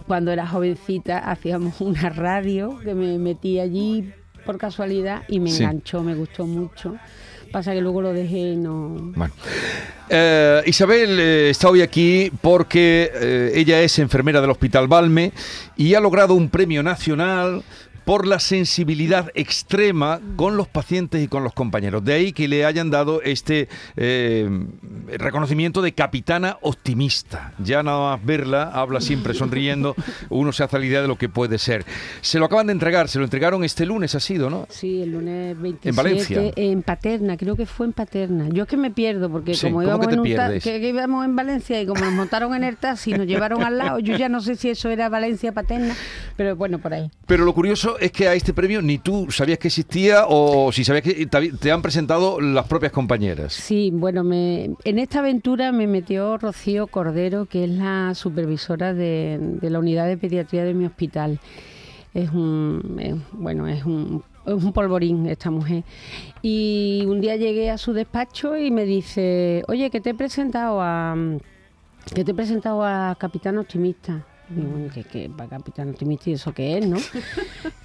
cuando 0.07 0.31
era 0.31 0.47
jovencita 0.47 1.17
hacíamos 1.29 1.81
una 1.81 2.07
radio 2.07 2.79
que 2.81 2.93
me 2.93 3.17
metí 3.17 3.59
allí 3.59 4.09
por 4.45 4.57
casualidad 4.57 5.23
y 5.27 5.41
me 5.41 5.49
Sí. 5.49 5.63
enganchó, 5.63 6.01
me 6.01 6.15
gustó 6.15 6.45
mucho. 6.47 6.95
Pasa 7.51 7.73
que 7.73 7.81
luego 7.81 8.01
lo 8.01 8.13
dejé 8.13 8.53
y 8.53 8.55
no... 8.55 8.95
Bueno. 9.17 9.33
Eh, 10.09 10.61
Isabel 10.65 11.19
eh, 11.19 11.49
está 11.49 11.69
hoy 11.69 11.81
aquí 11.81 12.31
porque 12.41 13.11
eh, 13.13 13.51
ella 13.53 13.81
es 13.81 13.99
enfermera 13.99 14.39
del 14.39 14.49
Hospital 14.51 14.87
Balme 14.87 15.33
y 15.75 15.93
ha 15.93 15.99
logrado 15.99 16.35
un 16.35 16.47
premio 16.47 16.81
nacional 16.81 17.63
por 18.05 18.27
la 18.27 18.39
sensibilidad 18.39 19.31
extrema 19.35 20.19
con 20.35 20.57
los 20.57 20.67
pacientes 20.67 21.23
y 21.23 21.27
con 21.27 21.43
los 21.43 21.53
compañeros. 21.53 22.03
De 22.03 22.13
ahí 22.13 22.33
que 22.33 22.47
le 22.47 22.65
hayan 22.65 22.89
dado 22.89 23.21
este 23.21 23.69
eh, 23.95 24.49
reconocimiento 25.17 25.81
de 25.81 25.93
capitana 25.93 26.57
optimista. 26.61 27.53
Ya 27.59 27.83
nada 27.83 28.11
más 28.15 28.25
verla, 28.25 28.63
habla 28.73 29.01
siempre 29.01 29.33
sonriendo, 29.33 29.95
uno 30.29 30.51
se 30.51 30.63
hace 30.63 30.79
la 30.79 30.85
idea 30.85 31.01
de 31.01 31.07
lo 31.07 31.17
que 31.17 31.29
puede 31.29 31.57
ser. 31.57 31.85
Se 32.21 32.39
lo 32.39 32.45
acaban 32.45 32.67
de 32.67 32.73
entregar, 32.73 33.07
se 33.07 33.19
lo 33.19 33.25
entregaron 33.25 33.63
este 33.63 33.85
lunes, 33.85 34.15
ha 34.15 34.19
sido, 34.19 34.49
¿no? 34.49 34.67
Sí, 34.69 35.01
el 35.01 35.11
lunes 35.11 35.59
27 35.59 35.89
¿En 35.89 35.95
Valencia? 35.95 36.51
en 36.55 36.83
Paterna, 36.83 37.37
creo 37.37 37.55
que 37.55 37.65
fue 37.65 37.85
en 37.85 37.93
Paterna. 37.93 38.49
Yo 38.49 38.63
es 38.63 38.69
que 38.69 38.77
me 38.77 38.91
pierdo 38.91 39.29
porque 39.29 39.53
Sí, 39.53 39.67
como 39.67 39.77
¿cómo 39.77 39.87
íbamos 39.87 40.07
en 40.13 40.19
un 40.19 40.35
ta- 40.35 40.51
que, 40.53 40.59
que 40.81 40.89
íbamos 40.89 41.25
en 41.25 41.35
Valencia 41.35 41.81
y 41.81 41.85
como 41.85 42.01
nos 42.03 42.13
montaron 42.13 42.53
en 42.55 42.63
el 42.63 42.77
taxi, 42.77 43.13
nos 43.13 43.27
llevaron 43.27 43.63
al 43.63 43.77
lado, 43.77 43.99
yo 43.99 44.15
ya 44.17 44.29
no 44.29 44.41
sé 44.41 44.55
si 44.55 44.69
eso 44.69 44.89
era 44.89 45.09
Valencia 45.09 45.51
Paterna, 45.51 45.95
pero 46.35 46.55
bueno, 46.55 46.79
por 46.79 46.93
ahí. 46.93 47.09
Pero 47.25 47.45
lo 47.45 47.53
curioso 47.53 47.92
es 47.99 48.11
que 48.11 48.27
a 48.27 48.33
este 48.33 48.53
premio 48.53 48.81
ni 48.81 48.97
tú 48.97 49.27
sabías 49.29 49.59
que 49.59 49.67
existía 49.67 50.25
o 50.27 50.71
si 50.71 50.83
sabías 50.83 51.03
que 51.03 51.25
te, 51.25 51.71
han 51.71 51.81
presentado 51.81 52.39
las 52.39 52.67
propias 52.67 52.91
compañeras. 52.91 53.53
Sí, 53.53 53.91
bueno, 53.93 54.23
me, 54.23 54.71
en 54.83 54.99
esta 54.99 55.19
aventura 55.19 55.71
me 55.71 55.87
metió 55.87 56.37
Rocío 56.37 56.87
Cordero, 56.87 57.45
que 57.45 57.65
es 57.65 57.69
la 57.69 58.13
supervisora 58.15 58.93
de, 58.93 59.57
la 59.61 59.79
unidad 59.79 60.07
de 60.07 60.17
pediatría 60.17 60.63
de 60.63 60.73
mi 60.73 60.85
hospital. 60.85 61.39
Es 62.13 62.29
un, 62.29 63.23
bueno, 63.31 63.67
es 63.67 63.83
un, 63.85 64.23
es 64.45 64.53
un 64.53 64.73
polvorín 64.73 65.27
esta 65.27 65.49
mujer. 65.49 65.83
Y 66.41 67.03
un 67.07 67.21
día 67.21 67.35
llegué 67.35 67.71
a 67.71 67.77
su 67.77 67.93
despacho 67.93 68.57
y 68.57 68.71
me 68.71 68.85
dice, 68.85 69.63
oye, 69.67 69.89
que 69.89 70.01
te 70.01 70.11
he 70.11 70.13
presentado 70.13 70.79
a, 70.81 71.15
que 72.13 72.23
te 72.23 72.31
he 72.31 72.35
presentado 72.35 72.83
a 72.83 73.15
Capitán 73.19 73.57
Optimista. 73.57 74.25
Que, 74.93 75.03
que 75.03 75.29
para 75.29 75.49
Capitán 75.49 75.89
Optimista 75.89 76.29
y 76.29 76.33
eso 76.33 76.53
es, 76.55 76.87
¿no? 76.87 76.97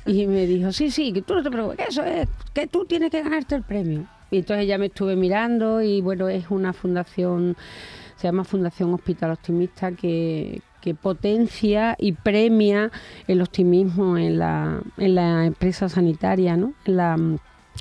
y 0.06 0.26
me 0.26 0.46
dijo, 0.46 0.72
sí, 0.72 0.90
sí, 0.90 1.12
que 1.12 1.22
tú 1.22 1.34
no 1.34 1.42
te 1.42 1.50
preocupes, 1.50 1.78
que 1.78 1.84
eso 1.84 2.04
es, 2.04 2.28
que 2.52 2.66
tú 2.66 2.84
tienes 2.84 3.10
que 3.10 3.22
ganarte 3.22 3.54
el 3.54 3.62
premio. 3.62 4.06
Y 4.30 4.38
entonces 4.38 4.66
ya 4.66 4.76
me 4.76 4.86
estuve 4.86 5.16
mirando 5.16 5.80
y 5.80 6.00
bueno, 6.00 6.28
es 6.28 6.50
una 6.50 6.72
fundación, 6.72 7.56
se 8.16 8.28
llama 8.28 8.44
Fundación 8.44 8.92
Hospital 8.92 9.32
Optimista 9.32 9.92
que, 9.92 10.60
potencia 11.02 11.96
y 11.98 12.12
premia 12.12 12.90
el 13.26 13.42
optimismo 13.42 14.16
en 14.16 14.38
la, 14.38 14.80
en 14.96 15.14
la 15.16 15.44
empresa 15.44 15.86
sanitaria, 15.90 16.56
¿no? 16.56 16.72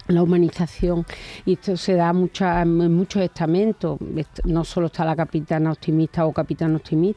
La 0.07 0.23
humanización. 0.23 1.05
Y 1.45 1.53
esto 1.53 1.77
se 1.77 1.93
da 1.93 2.13
mucha, 2.13 2.61
en 2.61 2.93
muchos 2.93 3.21
estamentos. 3.21 3.99
No 4.45 4.63
solo 4.63 4.87
está 4.87 5.05
la 5.05 5.15
capitana 5.15 5.71
optimista 5.71 6.25
o 6.25 6.33
capitán 6.33 6.75
optimista 6.75 7.07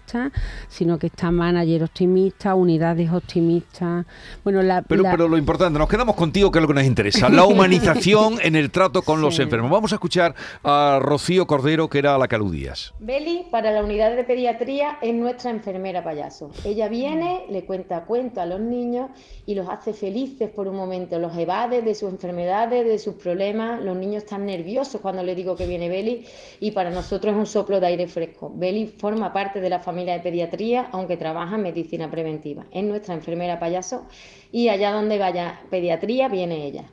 sino 0.69 0.99
que 0.99 1.09
está 1.09 1.31
manager 1.31 1.85
optimista 1.85 2.55
unidades 2.55 3.11
optimistas. 3.11 4.07
Bueno 4.45 4.63
la, 4.63 4.83
pero, 4.83 5.03
pero 5.05 5.29
lo 5.29 5.37
importante 5.37 5.79
nos 5.79 5.89
quedamos 5.89 6.17
contigo 6.17 6.51
que 6.51 6.59
es 6.59 6.63
lo 6.63 6.69
que 6.69 6.75
nos 6.75 6.85
interesa 6.85 7.29
la 7.29 7.45
humanización 7.47 8.39
en 8.43 8.57
el 8.57 8.71
trato 8.71 9.03
con 9.03 9.21
los 9.21 9.39
enfermos. 9.39 9.71
Vamos 9.71 9.93
a 9.93 9.97
escuchar 9.97 10.35
a 10.65 10.99
Rocío 11.01 11.47
Cordero 11.47 11.89
que 11.89 11.99
era 11.99 12.19
la 12.19 12.29
que 12.29 12.37
aludías 12.37 12.95
Beli 12.99 13.47
para 13.51 13.71
la 13.71 13.83
unidad 13.83 14.15
de 14.17 14.25
pediatría 14.25 14.99
es 15.03 15.15
nuestra 15.15 15.51
enfermera 15.51 16.03
payaso. 16.03 16.51
Ella 16.65 16.89
viene 16.89 17.45
le 17.51 17.65
cuenta 17.65 18.05
cuentos 18.05 18.39
a 18.39 18.47
los 18.47 18.61
niños 18.61 19.11
y 19.47 19.55
los 19.55 19.69
hace 19.69 19.93
felices 19.93 20.51
por 20.51 20.69
un 20.69 20.77
momento 20.77 21.19
los 21.19 21.37
evade 21.37 21.83
de 21.83 21.95
su 21.95 22.09
enfermedad 22.09 22.70
de 22.71 22.99
sus 22.99 23.15
problemas. 23.15 23.83
Los 23.83 23.97
niños 23.97 24.23
están 24.23 24.47
nerviosos 24.47 25.01
cuando 25.01 25.23
les 25.23 25.37
digo 25.37 25.57
que 25.57 25.67
viene 25.67 25.89
Beli 25.89 26.25
y 26.61 26.71
para 26.71 26.91
nosotros 26.91 27.35
es 27.35 27.39
un 27.39 27.47
soplo 27.47 27.81
de 27.81 27.89
aire 27.89 28.07
fresco. 28.07 28.53
Beli 28.55 28.87
forma 28.87 29.33
parte 29.33 29.61
de 29.61 29.69
la 29.69 29.81
familia 29.81 30.15
de 30.15 30.21
pediatría, 30.21 30.89
aunque 30.93 31.17
trabaja 31.17 31.57
en 31.57 31.63
medicina 31.63 32.11
preventiva. 32.11 32.67
Es 32.71 32.85
nuestra 32.85 33.15
enfermera 33.15 33.59
payaso 33.59 34.07
y 34.53 34.69
allá 34.69 34.93
donde 34.93 35.19
vaya 35.19 35.61
pediatría 35.69 36.29
viene 36.29 36.65
ella. 36.65 36.85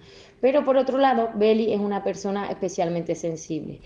Pero 0.42 0.66
por 0.66 0.78
otro 0.78 0.98
lado, 0.98 1.30
Beli 1.36 1.74
es 1.74 1.80
una 1.80 2.04
persona 2.04 2.50
especialmente 2.50 3.16
sensible 3.16 3.80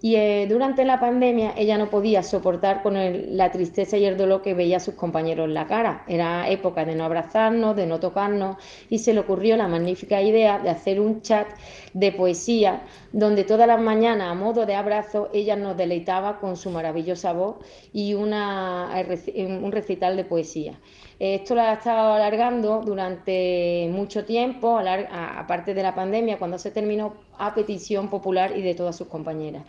y 0.00 0.14
eh, 0.14 0.46
durante 0.48 0.84
la 0.84 1.00
pandemia 1.00 1.54
ella 1.56 1.76
no 1.76 1.90
podía 1.90 2.22
soportar 2.22 2.82
con 2.82 2.94
la 3.36 3.50
tristeza 3.50 3.96
y 3.96 4.04
el 4.04 4.16
dolor 4.16 4.42
que 4.42 4.54
veía 4.54 4.76
a 4.76 4.80
sus 4.80 4.94
compañeros 4.94 5.46
en 5.46 5.54
la 5.54 5.66
cara. 5.66 6.04
Era 6.06 6.48
época 6.48 6.84
de 6.84 6.94
no 6.94 7.04
abrazarnos, 7.04 7.74
de 7.74 7.86
no 7.86 7.98
tocarnos 7.98 8.56
y 8.88 8.98
se 8.98 9.12
le 9.12 9.20
ocurrió 9.20 9.56
la 9.56 9.66
magnífica 9.66 10.22
idea 10.22 10.60
de 10.60 10.70
hacer 10.70 11.00
un 11.00 11.22
chat 11.22 11.48
de 11.94 12.12
poesía 12.12 12.82
donde 13.12 13.42
todas 13.44 13.66
las 13.66 13.80
mañanas 13.80 14.30
a 14.30 14.34
modo 14.34 14.66
de 14.66 14.76
abrazo 14.76 15.30
ella 15.32 15.56
nos 15.56 15.76
deleitaba 15.76 16.38
con 16.38 16.56
su 16.56 16.70
maravillosa 16.70 17.32
voz 17.32 17.56
y 17.92 18.14
una, 18.14 18.90
un 19.36 19.72
recital 19.72 20.16
de 20.16 20.24
poesía. 20.24 20.78
Esto 21.20 21.56
lo 21.56 21.62
ha 21.62 21.72
estado 21.72 22.12
alargando 22.12 22.80
durante 22.84 23.88
mucho 23.90 24.24
tiempo, 24.24 24.78
aparte 24.78 25.74
de 25.74 25.82
la 25.82 25.92
pandemia, 25.92 26.38
cuando 26.38 26.58
se 26.58 26.70
terminó 26.70 27.14
a 27.38 27.52
petición 27.54 28.08
popular 28.08 28.52
y 28.56 28.62
de 28.62 28.74
todas 28.74 28.96
sus 28.96 29.08
compañeras. 29.08 29.62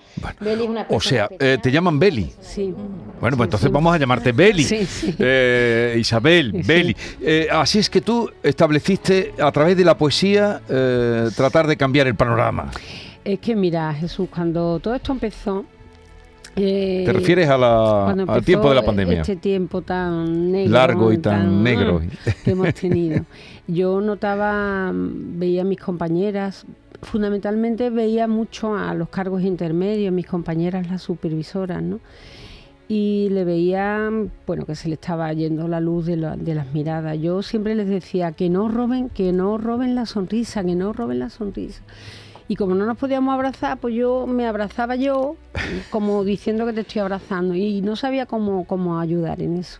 o 0.90 1.00
sea, 1.00 1.28
eh, 1.40 1.58
te 1.62 1.72
llaman 1.72 1.98
Beli. 1.98 2.32
Sí. 2.40 2.74
Bueno, 3.20 3.36
pues 3.36 3.48
entonces 3.48 3.72
vamos 3.72 3.96
a 3.96 3.98
llamarte 3.98 4.32
Beli. 4.32 4.68
Eh, 5.22 5.96
Isabel, 6.00 6.52
Beli. 6.66 6.96
Eh, 7.22 7.48
así 7.52 7.80
es 7.80 7.90
que 7.90 8.02
tú 8.02 8.30
estableciste 8.44 9.34
a 9.40 9.52
través 9.52 9.76
de 9.76 9.84
la 9.84 9.98
poesía 9.98 10.62
tratar 11.36 11.66
de 11.66 11.76
cambiar 11.78 12.06
el 12.08 12.16
panorama. 12.16 12.72
Es 13.24 13.40
que 13.40 13.56
mira, 13.56 13.94
Jesús, 13.94 14.30
cuando 14.34 14.80
todo 14.80 14.94
esto 14.96 15.12
empezó, 15.12 15.66
eh, 16.56 17.04
¿Te 17.06 17.14
refieres 17.14 17.50
a 17.50 17.58
la, 17.58 18.10
al 18.10 18.44
tiempo 18.44 18.70
de 18.70 18.76
la 18.76 18.84
pandemia? 18.84 19.22
Este 19.22 19.36
tiempo 19.36 19.82
tan 19.82 20.52
negro. 20.52 20.72
Largo 20.72 21.14
y 21.14 21.18
tan, 21.18 21.64
negro. 21.64 22.02
que 22.44 22.52
hemos 22.52 22.74
tenido. 22.74 23.26
Yo 23.68 24.02
notaba, 24.02 24.92
veía 24.94 25.62
a 25.62 25.66
mis 25.66 25.80
compañeras, 25.80 26.66
fundamentalmente 27.02 27.90
veía 27.90 28.28
mucho 28.28 28.76
a 28.76 28.94
los 28.94 29.10
cargos 29.10 29.44
intermedios, 29.44 30.14
mis 30.14 30.26
compañeras, 30.26 30.90
las 30.90 31.02
supervisoras, 31.02 31.82
¿no? 31.82 32.00
Y 32.88 33.30
le 33.30 33.46
veía, 33.46 34.10
bueno, 34.48 34.66
que 34.66 34.74
se 34.74 34.88
le 34.88 34.96
estaba 34.96 35.32
yendo 35.34 35.68
la 35.68 35.80
luz 35.80 36.08
de, 36.08 36.16
de 36.16 36.56
las 36.56 36.74
miradas. 36.74 37.20
Yo 37.20 37.44
siempre 37.44 37.76
les 37.76 37.88
decía 37.88 38.32
que 38.32 38.50
no 38.50 38.68
roben, 38.68 39.10
que 39.10 39.32
no 39.32 39.60
roben 39.60 39.94
la 39.94 40.08
sonrisa, 40.08 40.64
que 40.64 40.74
no 40.74 40.92
roben 40.92 41.20
la 41.20 41.30
sonrisa. 41.30 41.84
Y 42.50 42.56
como 42.56 42.74
no 42.74 42.88
nos 42.88 42.98
podíamos 42.98 43.32
abrazar, 43.32 43.78
pues 43.78 43.94
yo 43.94 44.26
me 44.26 44.48
abrazaba 44.48 44.96
yo, 44.96 45.36
como 45.92 46.24
diciendo 46.26 46.66
que 46.66 46.74
te 46.74 46.82
estoy 46.82 47.02
abrazando, 47.02 47.54
y 47.54 47.82
no 47.82 47.96
sabía 47.96 48.26
cómo, 48.26 48.66
cómo 48.66 49.00
ayudar 49.00 49.40
en 49.40 49.58
eso. 49.58 49.80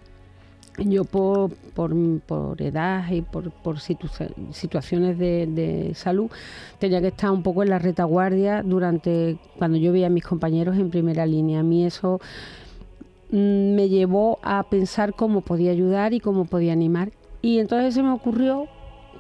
Yo 0.78 1.04
por, 1.04 1.52
por, 1.74 2.62
edad 2.62 3.10
y 3.12 3.22
por, 3.22 3.52
por 3.52 3.80
situaciones 3.80 5.18
de, 5.18 5.92
salud 5.96 6.30
tenía 6.78 7.02
que 7.02 7.08
estar 7.08 7.32
un 7.32 7.44
poco 7.44 7.64
en 7.64 7.70
la 7.70 7.80
retaguardia 7.80 8.62
durante 8.64 9.40
cuando 9.58 9.78
yo 9.78 9.92
veía 9.92 10.08
a 10.08 10.12
mis 10.12 10.24
compañeros 10.24 10.78
en 10.78 10.92
primera 10.92 11.26
línea. 11.26 11.62
A 11.62 11.64
mí 11.64 11.86
eso 11.86 12.22
mm, 13.32 13.74
me 13.76 13.90
llevó 13.90 14.40
a 14.42 14.64
pensar 14.70 15.16
cómo 15.16 15.42
podía 15.42 15.72
ayudar 15.72 16.14
y 16.14 16.20
cómo 16.20 16.46
podía 16.46 16.72
animar. 16.72 17.12
Y 17.42 17.60
entonces 17.60 17.96
se 17.96 18.04
me 18.04 18.12
ocurrió 18.12 18.68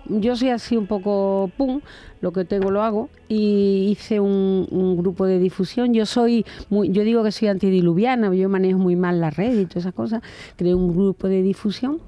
yo 0.10 0.36
soy 0.36 0.50
así 0.50 0.76
un 0.76 0.88
poco 0.88 1.52
pum, 1.58 1.82
lo 2.22 2.32
que 2.32 2.46
tengo 2.46 2.72
lo 2.72 2.84
hago 2.84 3.10
y 3.28 3.88
hice 3.90 4.20
un, 4.20 4.98
grupo 4.98 5.26
de 5.26 5.40
difusión. 5.40 5.94
Yo 5.94 6.06
soy 6.06 6.46
muy, 6.70 6.90
yo 6.90 7.04
digo 7.04 7.24
que 7.24 7.32
soy 7.32 7.48
antidiluviana, 7.48 8.34
yo 8.34 8.50
manejo 8.50 8.80
muy 8.80 8.96
mal 8.96 9.22
la 9.22 9.30
red 9.30 9.60
y 9.60 9.66
todas 9.66 9.84
esas 9.84 9.94
cosas. 9.94 10.22
Creé 10.56 10.74
un 10.74 10.94
grupo 10.94 11.28
de 11.28 11.42
difusión 11.42 12.02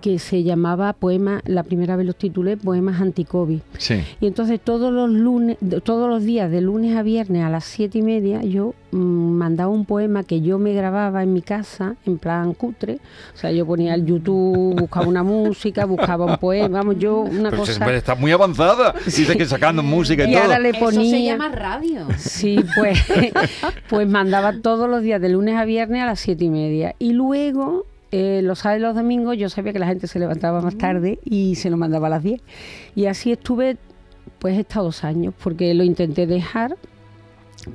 que 0.00 0.18
se 0.18 0.42
llamaba 0.42 0.92
Poema, 0.92 1.42
la 1.46 1.62
primera 1.62 1.96
vez 1.96 2.06
los 2.06 2.16
titulé 2.16 2.56
Poemas 2.56 3.00
Anti-COVID. 3.00 3.60
Sí. 3.78 4.02
Y 4.20 4.26
entonces 4.26 4.60
todos 4.62 4.92
los 4.92 5.10
lunes, 5.10 5.56
todos 5.84 6.08
los 6.08 6.24
días, 6.24 6.50
de 6.50 6.60
lunes 6.60 6.96
a 6.96 7.02
viernes 7.02 7.44
a 7.44 7.50
las 7.50 7.64
siete 7.64 7.98
y 7.98 8.02
media, 8.02 8.42
yo 8.42 8.74
mm, 8.92 8.96
mandaba 8.98 9.70
un 9.70 9.84
poema 9.84 10.24
que 10.24 10.40
yo 10.40 10.58
me 10.58 10.74
grababa 10.74 11.22
en 11.22 11.32
mi 11.32 11.42
casa, 11.42 11.96
en 12.06 12.18
plan 12.18 12.54
cutre. 12.54 12.98
O 13.34 13.38
sea, 13.38 13.52
yo 13.52 13.66
ponía 13.66 13.94
el 13.94 14.04
YouTube, 14.04 14.78
buscaba 14.78 15.06
una 15.06 15.22
música, 15.22 15.84
buscaba 15.84 16.24
un 16.24 16.36
poema, 16.38 16.78
vamos, 16.78 16.98
yo 16.98 17.20
una 17.20 17.50
cosa. 17.50 17.94
está 17.94 18.14
muy 18.14 18.32
avanzada. 18.32 18.94
Dice 19.04 19.36
que 19.36 19.46
sacando 19.46 19.82
música 19.82 20.24
y, 20.24 20.32
todo. 20.32 20.58
le 20.58 20.74
ponía. 20.74 21.00
Eso 21.00 21.10
se 21.10 21.22
llama 21.22 21.48
radio. 21.48 22.06
Sí, 22.16 22.64
pues, 22.76 22.98
pues 23.88 24.08
mandaba 24.08 24.60
todos 24.60 24.88
los 24.88 25.02
días, 25.02 25.20
de 25.20 25.28
lunes 25.28 25.56
a 25.56 25.64
viernes 25.64 26.02
a 26.02 26.06
las 26.06 26.20
siete 26.20 26.44
y 26.44 26.50
media. 26.50 26.94
Y 26.98 27.12
luego 27.12 27.86
eh, 28.12 28.40
los 28.42 28.60
sábados 28.60 28.80
y 28.80 28.82
los 28.82 28.94
domingos 28.94 29.36
yo 29.36 29.48
sabía 29.48 29.72
que 29.72 29.78
la 29.78 29.86
gente 29.86 30.06
se 30.06 30.18
levantaba 30.18 30.60
más 30.60 30.78
tarde 30.78 31.18
y 31.24 31.56
se 31.56 31.70
lo 31.70 31.76
mandaba 31.76 32.06
a 32.06 32.10
las 32.10 32.22
10. 32.22 32.40
Y 32.94 33.06
así 33.06 33.32
estuve, 33.32 33.76
pues, 34.38 34.58
estos 34.58 34.84
dos 34.84 35.04
años, 35.04 35.34
porque 35.42 35.74
lo 35.74 35.84
intenté 35.84 36.26
dejar, 36.26 36.76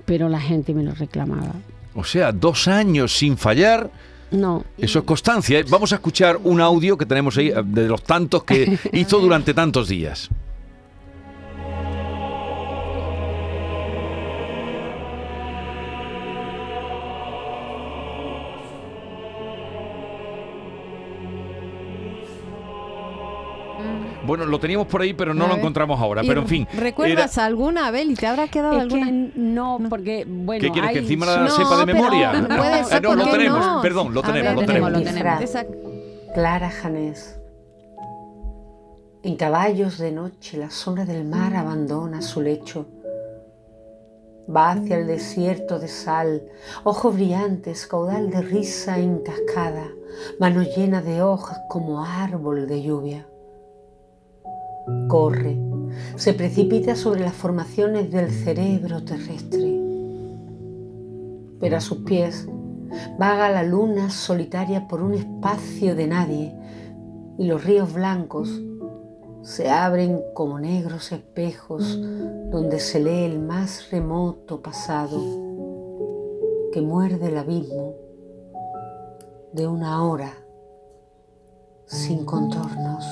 pero 0.06 0.30
la 0.30 0.40
gente 0.40 0.74
me 0.74 0.84
lo 0.84 0.94
reclamaba. 0.94 1.54
O 1.96 2.04
sea, 2.04 2.32
dos 2.32 2.68
años 2.68 3.16
sin 3.18 3.38
fallar. 3.38 3.90
No. 4.32 4.64
Eso 4.78 5.00
es 5.00 5.06
constancia. 5.06 5.60
¿eh? 5.60 5.66
Vamos 5.68 5.92
a 5.92 5.96
escuchar 5.96 6.40
un 6.44 6.62
audio 6.62 6.98
que 6.98 7.06
tenemos 7.06 7.38
ahí 7.38 7.50
eh, 7.50 7.62
de 7.66 7.88
los 7.88 8.02
tantos 8.04 8.44
que 8.44 8.80
hizo 8.94 9.20
durante 9.20 9.54
tantos 9.54 9.90
días. 9.90 10.30
Bueno, 24.26 24.46
lo 24.46 24.60
teníamos 24.60 24.88
por 24.88 25.02
ahí, 25.02 25.14
pero 25.14 25.34
no 25.34 25.48
lo 25.48 25.56
encontramos 25.56 26.00
ahora. 26.00 26.22
Pero 26.22 26.42
en 26.42 26.48
fin. 26.48 26.68
¿Recuerdas 26.74 27.38
alguna, 27.38 27.88
Abel? 27.88 28.12
¿Y 28.12 28.16
te 28.16 28.28
habrá 28.28 28.48
quedado 28.48 28.80
alguna? 28.80 29.08
no, 29.36 29.80
porque, 29.90 30.26
bueno. 30.28 30.62
¿Qué 30.62 30.72
quieres 30.72 30.92
que 30.92 31.00
encima 31.00 31.26
la 31.26 31.50
sepa 31.50 31.78
de 31.78 31.86
memoria? 31.86 32.34
No, 32.34 32.48
puede 32.58 32.84
ser 32.84 33.04
no, 33.04 33.16
lo 33.16 33.30
tenemos. 33.30 33.82
Perdón, 33.82 34.14
lo 34.14 34.22
tenemos, 34.22 34.56
lo 34.56 34.66
tenemos. 34.66 34.92
Lo 34.92 35.02
tenemos. 35.02 35.56
Clara 36.34 36.70
Janés. 36.70 37.38
En 39.24 39.36
caballos 39.36 39.98
de 40.00 40.12
noche 40.12 40.58
la 40.58 40.72
sombra 40.72 41.06
del 41.06 41.26
mar 41.26 41.56
abandona 41.56 42.22
su 42.22 42.42
lecho. 42.42 42.88
Va 44.54 44.72
hacia 44.72 44.98
el 44.98 45.06
desierto 45.06 45.78
de 45.78 45.88
sal, 45.88 46.42
ojos 46.84 47.14
brillantes, 47.14 47.86
caudal 47.86 48.32
de 48.32 48.42
risa 48.42 48.98
en 48.98 49.20
cascada, 49.20 49.88
mano 50.40 50.64
llena 50.64 51.02
de 51.02 51.22
hojas 51.22 51.60
como 51.70 52.04
árbol 52.04 52.68
de 52.68 52.82
lluvia 52.82 53.28
corre, 55.08 55.58
se 56.16 56.34
precipita 56.34 56.96
sobre 56.96 57.22
las 57.22 57.34
formaciones 57.34 58.12
del 58.12 58.32
cerebro 58.32 59.04
terrestre. 59.04 59.80
Pero 61.60 61.78
a 61.78 61.82
sus 61.82 62.00
pies 62.00 62.48
vaga 63.18 63.50
la 63.50 63.64
luna 63.64 64.10
solitaria 64.10 64.88
por 64.88 65.02
un 65.02 65.14
espacio 65.14 65.96
de 65.96 66.08
nadie 66.08 66.56
y 67.38 67.46
los 67.46 67.64
ríos 67.64 67.94
blancos 67.94 68.62
se 69.44 69.70
abren 69.70 70.22
como 70.34 70.60
negros 70.60 71.12
espejos 71.12 72.00
donde 72.52 72.80
se 72.80 73.00
lee 73.00 73.26
el 73.26 73.40
más 73.40 73.90
remoto 73.90 74.62
pasado 74.62 75.20
que 76.72 76.82
muerde 76.82 77.28
el 77.28 77.38
abismo 77.38 77.96
de 79.54 79.68
una 79.68 80.04
hora 80.04 80.34
sin 81.86 82.26
contornos. 82.26 83.06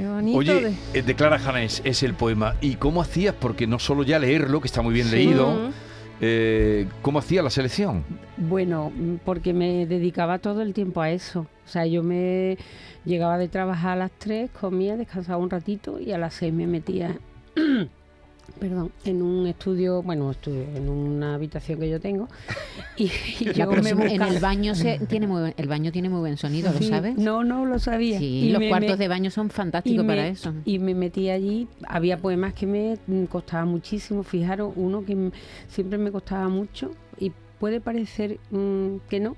Qué 0.00 0.08
bonito. 0.08 0.38
Oye, 0.38 0.60
de- 0.60 0.74
eh, 0.98 1.02
de 1.02 1.14
Clara 1.14 1.38
Janés 1.38 1.82
es 1.84 2.02
el 2.02 2.14
poema. 2.14 2.54
¿Y 2.62 2.76
cómo 2.76 3.02
hacías? 3.02 3.34
Porque 3.38 3.66
no 3.66 3.78
solo 3.78 4.02
ya 4.02 4.18
leerlo, 4.18 4.60
que 4.60 4.66
está 4.66 4.80
muy 4.80 4.94
bien 4.94 5.10
leído, 5.10 5.70
eh, 6.22 6.86
¿cómo 7.02 7.18
hacía 7.18 7.42
la 7.42 7.50
selección? 7.50 8.04
Bueno, 8.38 8.92
porque 9.24 9.52
me 9.52 9.84
dedicaba 9.86 10.38
todo 10.38 10.62
el 10.62 10.72
tiempo 10.72 11.02
a 11.02 11.10
eso. 11.10 11.40
O 11.40 11.68
sea, 11.68 11.84
yo 11.86 12.02
me 12.02 12.56
llegaba 13.04 13.36
de 13.38 13.48
trabajar 13.48 13.92
a 13.92 13.96
las 13.96 14.10
3, 14.12 14.50
comía, 14.50 14.96
descansaba 14.96 15.36
un 15.42 15.50
ratito 15.50 16.00
y 16.00 16.12
a 16.12 16.18
las 16.18 16.32
6 16.34 16.52
me 16.52 16.66
metía, 16.66 17.18
perdón, 18.60 18.92
en 19.04 19.22
un 19.22 19.46
estudio, 19.46 20.02
bueno, 20.02 20.30
estudio, 20.30 20.62
en 20.76 20.88
una 20.88 21.34
habitación 21.34 21.80
que 21.80 21.88
yo 21.90 21.98
tengo. 22.00 22.28
Y, 22.96 23.04
y 23.40 23.52
yo 23.54 23.70
me 23.70 23.90
en 23.90 24.20
el 24.20 24.40
baño 24.40 24.74
se 24.74 24.98
tiene 25.08 25.26
muy 25.26 25.54
el 25.56 25.68
baño 25.68 25.90
tiene 25.90 26.10
muy 26.10 26.18
buen 26.20 26.36
sonido, 26.36 26.70
Sí, 26.76 26.84
¿lo 26.84 26.90
sabes? 26.90 27.16
No, 27.16 27.42
no 27.44 27.64
lo 27.64 27.78
sabía. 27.78 28.18
Sí, 28.18 28.26
Y 28.26 28.50
los 28.50 28.60
me- 28.60 28.68
cuartos 28.68 28.98
de 28.98 29.08
baño 29.08 29.30
son 29.30 29.48
fantásticos 29.48 30.04
para 30.04 30.22
me- 30.22 30.28
eso. 30.28 30.52
Y 30.66 30.78
me 30.80 30.94
metí 30.94 31.30
allí, 31.30 31.66
había 31.88 32.18
poemas 32.18 32.52
que 32.52 32.66
me 32.66 32.98
costaba 33.30 33.64
muchísimo, 33.64 34.22
fijaros, 34.22 34.74
uno 34.76 35.02
que 35.06 35.30
siempre 35.68 35.96
me 35.98 36.12
costaba 36.12 36.48
mucho 36.50 36.90
y 37.18 37.32
puede 37.58 37.80
parecer 37.80 38.38
mm, 38.50 38.96
que 39.08 39.20
no, 39.20 39.36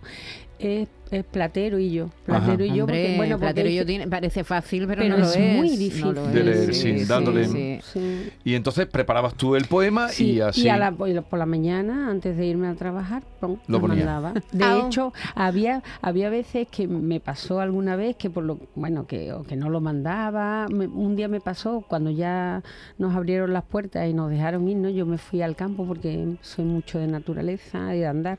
es, 0.64 0.88
es 1.10 1.24
Platero 1.24 1.78
y 1.78 1.90
yo. 1.90 2.08
Platero 2.24 2.64
y 2.64 2.68
yo, 2.74 2.84
Hombre, 2.84 3.02
porque, 3.02 3.16
bueno, 3.16 3.34
porque 3.36 3.44
Platero 3.46 3.68
y 3.68 3.74
yo 3.76 3.86
tiene- 3.86 4.08
parece 4.08 4.44
fácil, 4.44 4.86
pero, 4.86 5.02
pero 5.02 5.14
no 5.16 5.20
lo 5.20 5.26
es 5.30 5.36
es. 5.36 5.56
muy 5.56 5.70
no 5.70 5.76
difícil. 5.76 6.14
lo 6.14 6.26
De 6.28 6.40
es, 6.40 6.46
leer, 6.46 6.74
sí, 6.74 7.04
dándole- 7.04 7.80
sí. 7.82 8.30
Y 8.44 8.54
entonces 8.54 8.86
preparabas 8.86 9.34
tú 9.34 9.54
el 9.56 9.66
poema 9.66 10.08
Sí, 10.08 10.32
y 10.32 10.40
así. 10.40 10.68
a 10.68 10.76
la- 10.78 10.92
por 10.92 11.08
la- 11.08 11.22
por 11.22 11.38
la 11.38 11.46
mañana, 11.46 12.08
antes 12.10 12.36
de 12.36 12.46
irme 12.46 12.68
a 12.68 12.74
trabajar, 12.74 13.22
pum, 13.40 13.58
Lo 13.66 13.78
lo 13.78 13.80
ponía. 13.80 13.96
mandaba. 14.06 14.32
De 14.52 14.64
Ah, 14.64 14.84
hecho, 14.86 15.12
había, 15.34 15.82
había 16.00 16.30
veces 16.30 16.66
que 16.68 16.88
me 16.88 17.20
pasó 17.20 17.60
alguna 17.60 17.96
vez 17.96 18.16
que 18.16 18.30
por 18.30 18.44
lo 18.44 18.58
bueno 18.74 19.06
que, 19.06 19.32
o 19.32 19.42
que 19.42 19.56
no 19.56 19.68
lo 19.70 19.80
mandaba. 19.80 20.66
Me- 20.68 20.86
un 20.86 21.14
día 21.16 21.28
me 21.28 21.40
pasó 21.40 21.84
cuando 21.88 22.10
ya 22.10 22.62
nos 22.98 23.14
abrieron 23.14 23.52
las 23.52 23.64
puertas 23.64 24.08
y 24.08 24.14
nos 24.14 24.30
dejaron 24.30 24.66
irnos. 24.68 24.94
Yo 24.94 25.04
me 25.04 25.18
fui 25.18 25.42
al 25.42 25.56
campo 25.56 25.86
porque 25.86 26.36
soy 26.40 26.64
mucho 26.64 26.98
de 26.98 27.06
naturaleza 27.06 27.94
y 27.94 27.98
de 28.00 28.06
andar. 28.06 28.38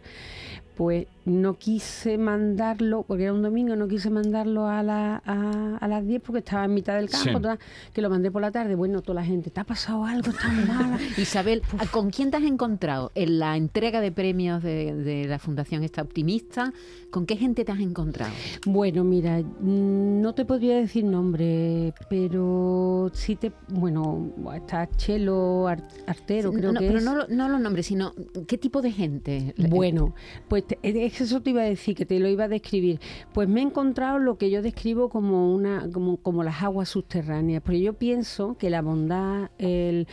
Pues 0.76 1.06
no 1.26 1.54
quise 1.58 2.18
mandarlo, 2.18 3.04
porque 3.08 3.24
era 3.24 3.34
un 3.34 3.42
domingo, 3.42 3.76
no 3.76 3.88
quise 3.88 4.10
mandarlo 4.10 4.68
a, 4.68 4.84
la- 4.84 5.22
a, 5.26 5.78
a 5.78 5.88
las 5.88 6.06
10 6.06 6.22
porque 6.22 6.40
estaba 6.40 6.66
en 6.66 6.74
mitad 6.74 6.96
del 6.96 7.10
campo, 7.10 7.30
Sí. 7.30 7.42
toda- 7.42 7.60
que 7.94 8.02
lo 8.02 8.10
mandé 8.10 8.30
por 8.32 8.42
la 8.42 8.52
tarde. 8.52 8.76
Bueno, 8.76 9.02
toda 9.02 9.22
la 9.22 9.26
gente, 9.26 9.50
¿te 9.50 9.60
ha 9.60 9.64
pasado 9.64 10.04
algo? 10.06 10.30
¿Estás 10.32 10.54
mala? 10.68 11.00
Isabel, 11.18 11.62
¿con 11.92 12.10
quién 12.10 12.30
te 12.32 12.38
has 12.38 12.44
encontrado 12.44 13.12
en 13.16 13.40
la 13.40 13.56
entrega 13.58 14.02
de 14.02 14.12
premios 14.12 14.62
de, 14.64 14.94
de 14.96 15.26
la 15.26 15.40
Fundación 15.40 15.84
Esta 15.84 16.02
Optimista? 16.02 16.74
¿Con 17.10 17.26
qué 17.26 17.38
gente 17.38 17.64
te 17.64 17.72
has 17.72 17.80
encontrado? 17.80 18.32
Bueno, 18.66 19.04
mira, 19.04 19.40
mm, 19.40 20.22
no 20.22 20.34
te 20.34 20.46
podría 20.46 20.76
decir 20.78 21.04
nombre, 21.06 21.94
pero 22.10 23.10
sí 23.14 23.36
te. 23.36 23.52
Bueno, 23.70 24.32
está 24.56 24.90
Chelo 24.98 25.68
Ar- 25.68 25.88
Artero, 26.08 26.52
Sí, 26.52 26.58
creo 26.58 26.72
no, 26.74 26.80
que 26.80 26.88
pero 26.88 27.00
es. 27.00 27.06
no, 27.06 27.28
no 27.28 27.50
los 27.50 27.62
nombres, 27.62 27.86
sino 27.86 28.14
qué 28.48 28.58
tipo 28.58 28.82
de 28.82 28.92
gente. 28.92 29.54
Bueno, 29.70 30.14
pues 30.48 30.66
te- 30.68 30.80
eso 31.22 31.42
te 31.42 31.52
iba 31.52 31.62
a 31.62 31.66
decir, 31.66 31.96
que 31.96 32.06
te 32.06 32.20
lo 32.20 32.28
iba 32.28 32.46
a 32.46 32.48
describir. 32.48 33.00
Pues 33.34 33.48
me 33.48 33.62
he 33.62 33.64
encontrado 33.64 34.20
lo 34.20 34.38
que 34.38 34.50
yo 34.50 34.62
describo 34.62 35.10
como 35.10 35.54
una, 35.54 35.90
como, 35.92 36.18
como 36.18 36.44
las 36.44 36.62
aguas 36.62 36.90
subterráneas, 36.90 37.62
porque 37.62 37.82
yo 37.82 37.94
pienso 37.94 38.58
que 38.58 38.70
la 38.70 38.82
bondad, 38.82 39.50
el 39.58 40.08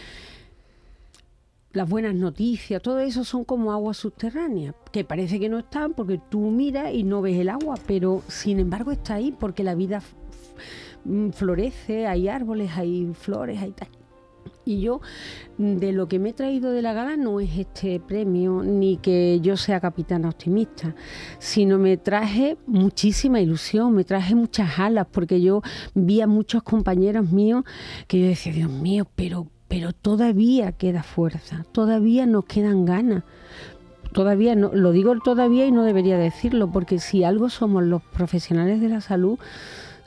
las 1.72 1.88
buenas 1.88 2.14
noticias, 2.14 2.82
todo 2.82 2.98
eso 2.98 3.22
son 3.22 3.44
como 3.44 3.72
aguas 3.72 3.96
subterráneas, 3.96 4.74
que 4.90 5.04
parece 5.04 5.38
que 5.38 5.48
no 5.48 5.60
están 5.60 5.94
porque 5.94 6.20
tú 6.28 6.50
miras 6.50 6.92
y 6.92 7.04
no 7.04 7.22
ves 7.22 7.38
el 7.38 7.48
agua, 7.48 7.76
pero 7.86 8.22
sin 8.26 8.58
embargo 8.58 8.90
está 8.90 9.14
ahí 9.14 9.32
porque 9.38 9.62
la 9.62 9.76
vida 9.76 10.02
mm, 11.04 11.30
florece, 11.30 12.08
hay 12.08 12.28
árboles, 12.28 12.72
hay 12.76 13.12
flores, 13.14 13.60
hay 13.62 13.70
tal. 13.70 13.88
Y 14.64 14.80
yo, 14.80 15.00
mm, 15.58 15.76
de 15.76 15.92
lo 15.92 16.06
que 16.08 16.18
me 16.18 16.30
he 16.30 16.32
traído 16.32 16.70
de 16.70 16.82
la 16.82 16.92
gala, 16.92 17.16
no 17.16 17.40
es 17.40 17.56
este 17.56 17.98
premio 18.00 18.62
ni 18.62 18.98
que 18.98 19.40
yo 19.40 19.56
sea 19.56 19.80
capitana 19.80 20.28
optimista, 20.28 20.94
sino 21.38 21.78
me 21.78 21.96
traje 21.96 22.58
muchísima 22.66 23.40
ilusión, 23.40 23.94
me 23.94 24.04
traje 24.04 24.34
muchas 24.34 24.78
alas, 24.78 25.06
porque 25.10 25.40
yo 25.40 25.62
vi 25.94 26.20
a 26.20 26.26
muchos 26.26 26.62
compañeros 26.62 27.30
míos 27.30 27.64
que 28.06 28.20
yo 28.20 28.26
decía, 28.26 28.52
Dios 28.52 28.70
mío, 28.70 29.06
pero, 29.16 29.46
pero 29.68 29.92
todavía 29.92 30.72
queda 30.72 31.02
fuerza, 31.02 31.64
todavía 31.72 32.26
nos 32.26 32.44
quedan 32.44 32.84
ganas. 32.84 33.24
Todavía 34.12 34.56
no, 34.56 34.72
lo 34.74 34.90
digo 34.90 35.14
todavía 35.20 35.66
y 35.66 35.72
no 35.72 35.84
debería 35.84 36.18
decirlo, 36.18 36.68
porque 36.72 36.98
si 36.98 37.22
algo 37.22 37.48
somos 37.48 37.84
los 37.84 38.02
profesionales 38.02 38.80
de 38.80 38.88
la 38.88 39.00
salud, 39.00 39.38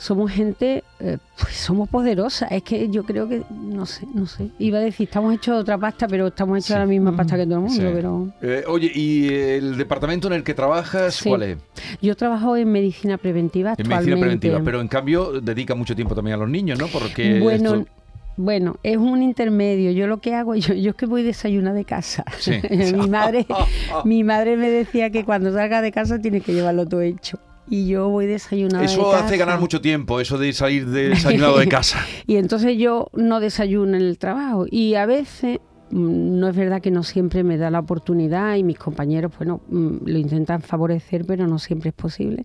somos 0.04 0.32
gente, 0.32 0.84
eh, 0.99 1.18
pues 1.39 1.54
somos 1.56 1.88
poderosas. 1.88 2.51
Es 2.51 2.62
que 2.64 2.89
yo 2.89 3.04
creo 3.04 3.30
que, 3.30 3.41
no 3.49 3.86
sé, 3.86 4.06
no 4.14 4.26
sé. 4.28 4.49
Iba 4.60 4.80
a 4.80 4.82
decir, 4.82 5.08
estamos 5.08 5.34
hechos 5.34 5.56
de 5.56 5.62
otra 5.62 5.78
pasta, 5.78 6.08
pero 6.10 6.28
estamos 6.28 6.58
hechos 6.58 6.70
de 6.76 6.80
la 6.80 6.86
misma 6.86 7.16
pasta 7.16 7.38
que 7.38 7.45
todo 7.45 7.56
el 7.56 7.62
mundo. 7.62 7.76
Sí. 7.76 7.89
Pero 7.93 8.28
Eh, 8.41 8.64
oye, 8.68 8.91
¿y 8.93 9.28
el 9.34 9.78
departamento 9.78 10.28
en 10.28 10.34
el 10.34 10.43
que 10.43 10.54
trabajas, 10.54 11.16
Sí. 11.16 11.30
cuál 11.30 11.43
es? 11.43 11.58
yo 12.01 12.16
trabajo 12.18 12.58
en 12.58 12.70
medicina 12.70 13.18
preventiva 13.18 13.70
En 13.70 13.72
actualmente. 13.72 13.99
medicina 14.10 14.20
preventiva, 14.20 14.62
pero 14.66 14.82
en 14.82 14.88
cambio 14.89 15.39
dedica 15.39 15.74
mucho 15.74 15.95
tiempo 15.95 16.14
también 16.16 16.36
a 16.36 16.38
los 16.38 16.49
niños, 16.49 16.78
¿no? 16.78 16.88
Porque 16.88 17.39
bueno, 17.39 17.76
esto- 17.76 17.91
bueno, 18.36 18.76
es 18.84 18.97
un 18.97 19.22
intermedio. 19.24 19.91
Yo 19.91 20.08
lo 20.08 20.20
que 20.20 20.34
hago, 20.36 20.54
yo, 20.56 20.74
yo 20.74 20.89
es 20.89 20.95
que 20.97 21.06
voy 21.06 21.24
desayunada 21.24 21.76
de 21.78 21.86
casa. 21.86 22.26
Sí. 22.39 22.60
mi 22.97 23.08
madre, 23.10 23.45
mi 24.04 24.24
madre 24.26 24.58
me 24.58 24.70
decía 24.70 25.12
que 25.12 25.24
cuando 25.24 25.54
salga 25.54 25.82
de 25.82 25.93
casa 25.93 26.20
tienes 26.20 26.43
que 26.43 26.54
llevarlo 26.54 26.86
todo 26.86 27.01
hecho. 27.01 27.39
Y 27.70 27.88
yo 27.88 28.09
voy 28.09 28.26
desayunada 28.26 28.80
de 28.82 28.86
Eso 28.86 29.09
casa. 29.09 29.26
hace 29.26 29.38
ganar 29.38 29.59
mucho 29.59 29.80
tiempo, 29.82 30.20
eso 30.20 30.38
de 30.38 30.51
salir 30.53 30.86
desayunado 30.89 31.57
de 31.57 31.68
casa. 31.68 31.99
Y 32.28 32.36
entonces 32.36 32.78
yo 32.78 33.07
no 33.14 33.39
desayuno 33.39 33.95
en 33.97 34.03
el 34.03 34.18
trabajo. 34.18 34.66
Y 34.70 34.95
a 34.95 35.05
veces, 35.05 35.59
mm, 35.89 36.39
no 36.39 36.47
es 36.49 36.55
verdad 36.55 36.82
que 36.82 36.91
no 36.91 37.03
siempre 37.03 37.43
me 37.43 37.57
da 37.57 37.72
la 37.72 37.80
oportunidad 37.80 38.55
y 38.55 38.64
mis 38.64 38.78
compañeros, 38.78 39.32
bueno, 39.38 39.61
mm, 39.70 39.97
lo 40.05 40.18
intentan 40.18 40.61
favorecer, 40.61 41.26
pero 41.26 41.47
no 41.47 41.57
siempre 41.57 41.89
es 41.89 41.95
posible. 41.95 42.43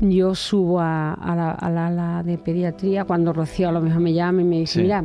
Yo 0.00 0.34
subo 0.34 0.80
a, 0.80 1.14
a 1.14 1.34
la, 1.36 1.50
a 1.52 1.90
la 1.90 2.22
de 2.22 2.36
pediatría 2.36 3.04
cuando 3.04 3.32
Rocío 3.32 3.68
a 3.68 3.72
lo 3.72 3.80
mejor 3.80 4.00
me 4.00 4.12
llama 4.12 4.42
y 4.42 4.44
me 4.44 4.58
dice, 4.58 4.74
Sí. 4.74 4.82
mira, 4.82 5.04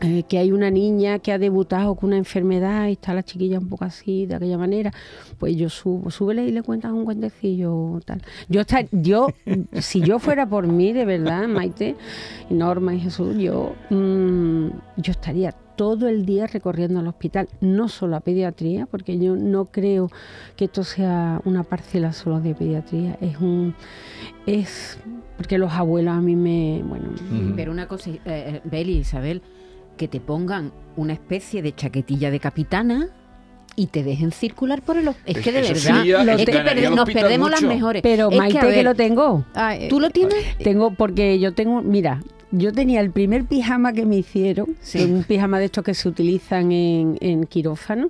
eh, 0.00 0.24
que 0.28 0.38
hay 0.38 0.52
una 0.52 0.70
niña 0.70 1.18
que 1.18 1.32
ha 1.32 1.38
debutado 1.38 1.94
con 1.94 2.08
una 2.08 2.18
enfermedad 2.18 2.88
y 2.88 2.92
está 2.92 3.14
la 3.14 3.22
chiquilla 3.22 3.58
un 3.58 3.68
poco 3.68 3.84
así, 3.84 4.26
de 4.26 4.34
aquella 4.34 4.58
manera, 4.58 4.92
pues 5.38 5.56
yo 5.56 5.70
subo, 5.70 6.10
súbele 6.10 6.46
y 6.46 6.52
le 6.52 6.62
cuentas 6.62 6.92
un 6.92 7.04
cuentecillo 7.04 8.00
tal. 8.04 8.22
Yo 8.48 8.60
estar, 8.60 8.86
yo, 8.92 9.28
si 9.80 10.00
yo 10.02 10.18
fuera 10.18 10.46
por 10.48 10.66
mí, 10.66 10.92
de 10.92 11.04
verdad, 11.04 11.48
Maite, 11.48 11.96
y 12.50 12.54
Norma 12.54 12.94
y 12.94 13.00
Jesús, 13.00 13.36
yo, 13.38 13.74
mm, 13.90 14.68
yo 14.96 15.10
estaría 15.12 15.52
todo 15.76 16.08
el 16.08 16.26
día 16.26 16.46
recorriendo 16.46 17.00
el 17.00 17.06
hospital, 17.06 17.48
no 17.60 17.88
solo 17.88 18.16
a 18.16 18.20
pediatría, 18.20 18.86
porque 18.86 19.18
yo 19.18 19.36
no 19.36 19.66
creo 19.66 20.10
que 20.56 20.66
esto 20.66 20.84
sea 20.84 21.40
una 21.44 21.62
parcela 21.62 22.12
solo 22.12 22.40
de 22.40 22.54
pediatría, 22.54 23.18
es 23.20 23.38
un, 23.38 23.74
es 24.46 24.98
porque 25.36 25.58
los 25.58 25.72
abuelos 25.72 26.14
a 26.14 26.20
mí 26.20 26.34
me, 26.34 26.82
bueno, 26.82 27.10
Pero 27.54 27.70
una 27.70 27.86
cosa, 27.86 28.10
eh, 28.10 28.20
eh, 28.24 28.60
Beli, 28.64 28.98
Isabel, 28.98 29.42
que 29.96 30.08
te 30.08 30.20
pongan 30.20 30.72
una 30.96 31.12
especie 31.12 31.62
de 31.62 31.74
chaquetilla 31.74 32.30
de 32.30 32.40
capitana 32.40 33.08
y 33.78 33.88
te 33.88 34.02
dejen 34.02 34.32
circular 34.32 34.80
por 34.82 34.96
el... 34.96 35.08
hos- 35.08 35.16
Es, 35.26 35.38
que 35.38 35.52
de 35.52 35.60
verdad, 35.60 36.06
es 36.06 36.44
que 36.46 36.88
nos 36.90 37.00
hospital 37.00 37.22
perdemos 37.22 37.50
las 37.50 37.62
mejores. 37.62 38.02
Pero 38.02 38.26
Es 38.28 38.30
que, 38.32 38.38
Maite 38.38 38.60
que, 38.60 38.66
ver, 38.66 38.84
lo 38.84 38.94
tengo. 38.94 39.44
¿Tú 39.88 40.00
lo 40.00 40.10
tienes? 40.10 40.56
Tengo 40.58 40.92
porque 40.92 41.38
yo 41.38 41.52
tengo, 41.52 41.82
mira, 41.82 42.22
yo 42.52 42.72
tenía 42.72 43.00
el 43.00 43.10
primer 43.10 43.44
pijama 43.44 43.92
que 43.92 44.06
me 44.06 44.16
hicieron, 44.16 44.76
un 44.94 45.24
pijama 45.24 45.58
de 45.58 45.66
estos 45.66 45.84
que 45.84 45.92
se 45.92 46.08
utilizan 46.08 46.72
en, 46.72 47.18
en 47.20 47.44
quirófano. 47.44 48.08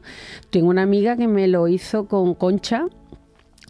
Tengo 0.50 0.68
una 0.68 0.82
amiga 0.82 1.16
que 1.16 1.26
me 1.26 1.48
lo 1.48 1.66
hizo 1.66 2.06
con 2.06 2.34
concha 2.34 2.84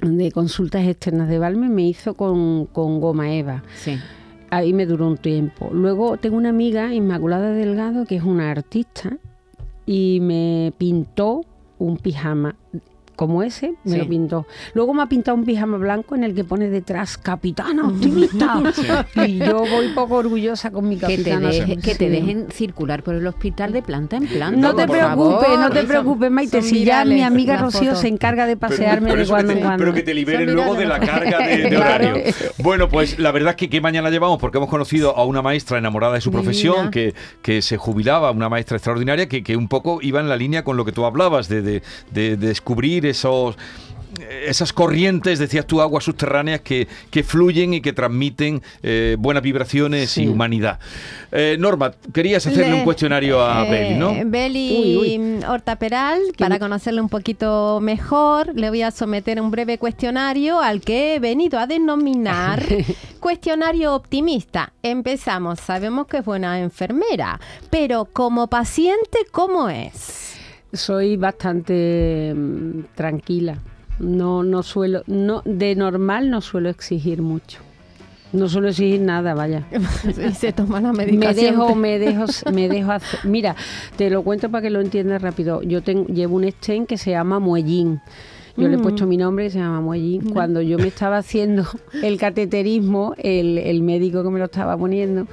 de 0.02 0.30
consultas 0.32 0.86
externas 0.86 1.28
de 1.30 1.38
Balme, 1.38 1.70
me 1.70 1.84
hizo 1.88 2.12
con, 2.14 2.66
con 2.66 3.00
goma 3.00 3.32
eva. 3.32 3.62
Sí. 3.76 3.96
Ahí 4.56 4.72
me 4.72 4.86
duró 4.86 5.06
un 5.06 5.18
tiempo. 5.18 5.68
Luego 5.70 6.16
tengo 6.16 6.38
una 6.38 6.48
amiga, 6.48 6.94
Inmaculada 6.94 7.50
Delgado, 7.52 8.06
que 8.06 8.16
es 8.16 8.22
una 8.22 8.50
artista, 8.50 9.18
y 9.84 10.18
me 10.22 10.72
pintó 10.78 11.42
un 11.78 11.98
pijama 11.98 12.56
como 13.16 13.42
ese, 13.42 13.74
me 13.84 13.92
Sí. 13.92 13.98
lo 13.98 14.08
pintó. 14.08 14.46
Luego 14.74 14.94
me 14.94 15.02
ha 15.02 15.06
pintado 15.06 15.36
un 15.36 15.44
pijama 15.44 15.78
blanco 15.78 16.14
en 16.14 16.22
el 16.24 16.34
que 16.34 16.44
pone 16.44 16.68
detrás 16.68 17.16
Capitana 17.18 17.88
Optimista. 17.88 18.62
Y 19.26 19.38
yo 19.38 19.58
voy 19.60 19.88
poco 19.94 20.16
orgullosa 20.16 20.70
con 20.70 20.88
mi 20.88 20.96
que 20.96 21.06
te, 21.06 21.16
Capitana 21.16 21.50
deje- 21.50 21.80
que 21.80 21.94
te 21.94 22.06
sí. 22.06 22.08
dejen 22.08 22.46
circular 22.50 23.02
por 23.02 23.14
el 23.14 23.26
hospital 23.26 23.72
de 23.72 23.82
planta 23.82 24.16
en 24.16 24.26
planta. 24.26 24.60
No 24.60 24.74
te 24.74 24.86
preocupes, 24.86 25.46
favor. 25.48 25.58
no 25.58 25.70
te 25.70 25.82
preocupes, 25.84 26.30
Maite. 26.30 26.60
son 26.60 26.68
Si 26.70 26.84
ya 26.84 27.04
mi 27.04 27.22
amiga 27.22 27.56
Rocío 27.56 27.80
fotos. 27.86 28.00
se 28.00 28.08
encarga 28.08 28.46
de 28.46 28.56
Pero- 28.56 28.68
pasearme 28.70 29.08
por 29.08 29.16
de 29.16 29.22
eso 29.24 29.32
que 29.32 29.34
cuando 29.34 29.52
en 29.52 29.60
cuando. 29.60 29.78
Pero 29.78 29.94
que 29.94 30.02
te 30.02 30.14
liberen 30.14 30.52
luego 30.54 30.74
de 30.74 30.84
la 30.86 31.00
carga 31.00 31.38
de, 31.46 31.56
de 31.56 31.68
Claro. 31.70 32.06
horario. 32.08 32.32
Bueno, 32.58 32.88
pues 32.88 33.18
la 33.18 33.30
verdad 33.32 33.50
es 33.50 33.56
que 33.56 33.70
qué 33.70 33.80
mañana 33.80 34.10
llevamos 34.10 34.38
porque 34.38 34.58
hemos 34.58 34.68
conocido 34.68 35.16
a 35.16 35.24
una 35.24 35.40
maestra 35.42 35.78
enamorada 35.78 36.14
de 36.14 36.20
su 36.20 36.30
Divina. 36.30 36.42
profesión 36.42 36.90
que, 36.90 37.14
que 37.42 37.62
se 37.62 37.76
jubilaba, 37.78 38.30
una 38.30 38.48
maestra 38.48 38.76
extraordinaria 38.76 39.28
que, 39.28 39.42
que 39.42 39.56
un 39.56 39.68
poco 39.68 40.00
iba 40.02 40.20
en 40.20 40.28
la 40.28 40.36
línea 40.36 40.64
con 40.64 40.76
lo 40.76 40.84
que 40.84 40.92
tú 40.92 41.04
hablabas, 41.06 41.48
de, 41.48 41.62
de- 41.62 41.82
de- 42.12 42.36
de 42.36 42.48
descubrir 42.48 43.05
esos 43.10 43.56
esas 44.46 44.72
corrientes, 44.72 45.38
decías 45.38 45.66
tú, 45.66 45.80
aguas 45.80 46.04
subterráneas 46.04 46.60
que, 46.60 46.88
que 47.10 47.22
fluyen 47.22 47.74
y 47.74 47.80
que 47.80 47.92
transmiten 47.92 48.62
eh, 48.82 49.16
buenas 49.18 49.42
vibraciones 49.42 50.16
y 50.18 50.28
humanidad. 50.28 50.78
Eh, 51.32 51.56
Norma, 51.58 51.92
querías 52.12 52.46
hacerle 52.46 52.74
un 52.74 52.84
cuestionario 52.84 53.44
a 53.44 53.66
eh, 53.66 53.70
Beli, 53.70 53.94
¿no? 53.96 54.14
Beli 54.24 55.40
Horta 55.46 55.76
Peral, 55.76 56.20
para 56.38 56.58
conocerle 56.58 57.00
un 57.00 57.08
poquito 57.08 57.80
mejor, 57.80 58.54
le 58.54 58.70
voy 58.70 58.82
a 58.82 58.90
someter 58.90 59.40
un 59.40 59.50
breve 59.50 59.78
cuestionario 59.78 60.60
al 60.60 60.80
que 60.80 61.14
he 61.14 61.18
venido 61.18 61.58
a 61.58 61.66
denominar 61.66 62.62
cuestionario 63.20 63.94
optimista. 63.94 64.72
Empezamos, 64.82 65.60
sabemos 65.60 66.06
que 66.06 66.18
es 66.18 66.24
buena 66.24 66.60
enfermera, 66.60 67.40
pero 67.70 68.06
como 68.06 68.46
paciente, 68.46 69.18
¿cómo 69.30 69.68
es? 69.68 70.35
Soy 70.76 71.16
bastante 71.16 72.32
mm, 72.34 72.80
tranquila. 72.94 73.58
No, 73.98 74.42
no 74.42 74.62
suelo, 74.62 75.02
no, 75.06 75.42
de 75.44 75.74
normal 75.74 76.30
no 76.30 76.40
suelo 76.40 76.68
exigir 76.68 77.22
mucho. 77.22 77.60
No 78.32 78.48
suelo 78.48 78.68
exigir 78.68 79.00
nada, 79.00 79.34
vaya. 79.34 79.66
y 80.28 80.34
se 80.34 80.52
toma 80.52 80.80
la 80.80 80.92
medicación. 80.92 81.34
Me 81.34 81.50
dejo, 81.50 81.74
me 81.74 81.98
dejo, 81.98 82.24
me 82.52 82.68
dejo 82.68 82.92
hacer. 82.92 83.20
Mira, 83.24 83.56
te 83.96 84.10
lo 84.10 84.22
cuento 84.22 84.50
para 84.50 84.62
que 84.62 84.70
lo 84.70 84.80
entiendas 84.80 85.22
rápido. 85.22 85.62
Yo 85.62 85.82
tengo, 85.82 86.06
llevo 86.08 86.36
un 86.36 86.50
stent 86.50 86.88
que 86.88 86.98
se 86.98 87.12
llama 87.12 87.38
Muellín. 87.38 88.00
Yo 88.58 88.68
le 88.68 88.76
he 88.76 88.78
puesto 88.78 89.04
mm. 89.04 89.08
mi 89.08 89.16
nombre 89.18 89.46
y 89.46 89.50
se 89.50 89.58
llama 89.58 89.80
Muellín. 89.80 90.30
Cuando 90.30 90.62
yo 90.62 90.78
me 90.78 90.88
estaba 90.88 91.18
haciendo 91.18 91.66
el 92.02 92.18
cateterismo, 92.18 93.14
el, 93.18 93.58
el 93.58 93.82
médico 93.82 94.22
que 94.22 94.30
me 94.30 94.38
lo 94.38 94.46
estaba 94.46 94.76
poniendo 94.76 95.26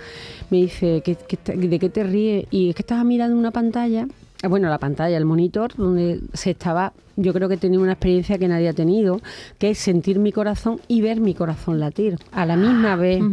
me 0.50 0.58
dice, 0.58 1.02
¿de 1.06 1.80
qué 1.80 1.90
te 1.90 2.04
ríes? 2.04 2.46
Y 2.52 2.70
es 2.70 2.76
que 2.76 2.82
estaba 2.82 3.04
mirando 3.04 3.38
una 3.38 3.52
pantalla 3.52 4.08
bueno, 4.50 4.70
la 4.70 4.78
pantalla, 4.78 5.18
el 5.18 5.26
monitor, 5.26 5.74
donde 5.76 6.20
se 6.34 6.52
estaba, 6.52 6.94
yo 7.16 7.34
creo 7.34 7.48
que 7.48 7.58
tenía 7.58 7.80
una 7.80 7.94
experiencia 7.94 8.38
que 8.38 8.48
nadie 8.48 8.70
ha 8.70 8.74
tenido, 8.74 9.22
que 9.58 9.72
es 9.72 9.78
sentir 9.78 10.20
mi 10.20 10.32
corazón 10.32 10.82
y 10.88 11.02
ver 11.02 11.20
mi 11.20 11.34
corazón 11.34 11.80
latir 11.80 12.18
a 12.32 12.46
la 12.46 12.58
misma 12.58 12.96
vez. 12.96 13.24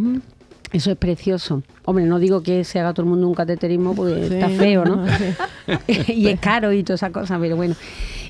Eso 0.73 0.93
es 0.93 0.97
precioso. 0.97 1.65
Hombre, 1.85 2.05
no 2.07 2.21
digo 2.21 2.43
que 2.45 2.63
se 2.63 2.79
haga 2.79 2.95
todo 2.95 3.03
el 3.03 3.11
mundo 3.11 3.27
un 3.27 3.35
cateterismo 3.35 3.95
porque 3.95 4.23
está 4.27 4.49
feo, 4.51 4.85
¿no? 4.85 5.05
y 6.07 6.29
es 6.29 6.39
caro 6.39 6.73
y 6.73 6.85
toda 6.85 6.95
esa 6.95 7.11
cosa, 7.11 7.39
pero 7.41 7.57
bueno. 7.57 7.75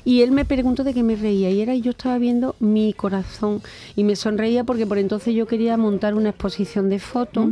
Y 0.03 0.23
él 0.23 0.31
me 0.31 0.45
preguntó 0.45 0.83
de 0.83 0.95
qué 0.95 1.03
me 1.03 1.15
reía 1.15 1.51
y 1.51 1.61
era 1.61 1.75
yo 1.75 1.91
estaba 1.91 2.17
viendo 2.17 2.55
mi 2.59 2.93
corazón 2.93 3.61
y 3.95 4.03
me 4.03 4.15
sonreía 4.15 4.63
porque 4.63 4.87
por 4.87 4.97
entonces 4.97 5.35
yo 5.35 5.45
quería 5.45 5.77
montar 5.77 6.15
una 6.15 6.29
exposición 6.29 6.89
de 6.89 6.97
fotos. 6.97 7.47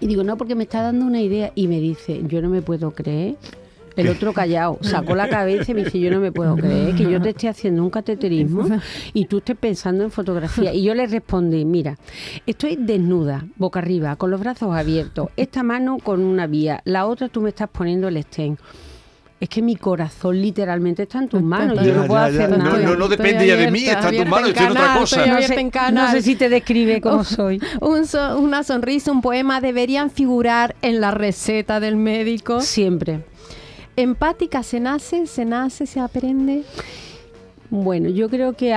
Y 0.00 0.06
digo, 0.06 0.24
no, 0.24 0.36
porque 0.36 0.56
me 0.56 0.64
está 0.64 0.82
dando 0.82 1.04
una 1.04 1.20
idea. 1.20 1.52
Y 1.54 1.68
me 1.68 1.78
dice, 1.78 2.22
yo 2.26 2.42
no 2.42 2.48
me 2.48 2.62
puedo 2.62 2.90
creer 2.92 3.36
el 4.00 4.08
otro 4.08 4.32
callado, 4.32 4.78
sacó 4.80 5.14
la 5.14 5.28
cabeza 5.28 5.72
y 5.72 5.74
me 5.74 5.84
dice, 5.84 6.00
yo 6.00 6.10
no 6.10 6.20
me 6.20 6.32
puedo 6.32 6.56
creer 6.56 6.94
que 6.94 7.10
yo 7.10 7.20
te 7.20 7.30
esté 7.30 7.48
haciendo 7.48 7.82
un 7.82 7.90
cateterismo 7.90 8.68
y 9.12 9.26
tú 9.26 9.38
estés 9.38 9.56
pensando 9.56 10.04
en 10.04 10.10
fotografía. 10.10 10.72
Y 10.72 10.82
yo 10.82 10.94
le 10.94 11.06
respondí, 11.06 11.64
mira, 11.64 11.98
estoy 12.46 12.76
desnuda, 12.76 13.46
boca 13.56 13.80
arriba, 13.80 14.16
con 14.16 14.30
los 14.30 14.40
brazos 14.40 14.74
abiertos, 14.74 15.28
esta 15.36 15.62
mano 15.62 15.98
con 15.98 16.20
una 16.20 16.46
vía, 16.46 16.80
la 16.84 17.06
otra 17.06 17.28
tú 17.28 17.40
me 17.40 17.50
estás 17.50 17.68
poniendo 17.68 18.08
el 18.08 18.16
estén 18.16 18.58
es 19.40 19.48
que 19.48 19.62
mi 19.62 19.74
corazón 19.74 20.40
literalmente 20.40 21.04
está 21.04 21.18
en 21.18 21.28
tus 21.28 21.42
manos. 21.42 21.82
yo 21.82 21.94
no 21.94 22.06
puedo 22.06 22.22
hacer 22.22 22.50
nada. 22.50 22.78
No, 22.78 22.94
no, 22.94 23.08
depende 23.08 23.46
ya 23.46 23.56
de 23.56 23.70
mí, 23.70 23.84
está 23.84 24.10
en 24.10 24.16
tus 24.18 24.26
manos, 24.26 24.50
estoy 24.50 24.66
en 24.66 24.72
otra 24.72 24.96
cosa. 24.98 25.90
No 25.90 26.10
sé, 26.10 26.22
si 26.22 26.36
te 26.36 26.50
describe 26.50 27.00
cómo 27.00 27.24
soy. 27.24 27.60
una 27.80 28.62
sonrisa, 28.62 29.10
un 29.10 29.22
poema 29.22 29.62
deberían 29.62 30.10
figurar 30.10 30.76
en 30.82 31.00
la 31.00 31.10
receta 31.10 31.80
del 31.80 31.96
médico. 31.96 32.60
Siempre 32.60 33.29
empática 33.96 34.62
se 34.62 34.80
nace, 34.80 35.26
se 35.26 35.44
nace, 35.44 35.86
se 35.86 36.00
aprende. 36.00 36.64
Bueno, 37.70 38.08
yo 38.08 38.28
creo 38.28 38.54
que 38.54 38.74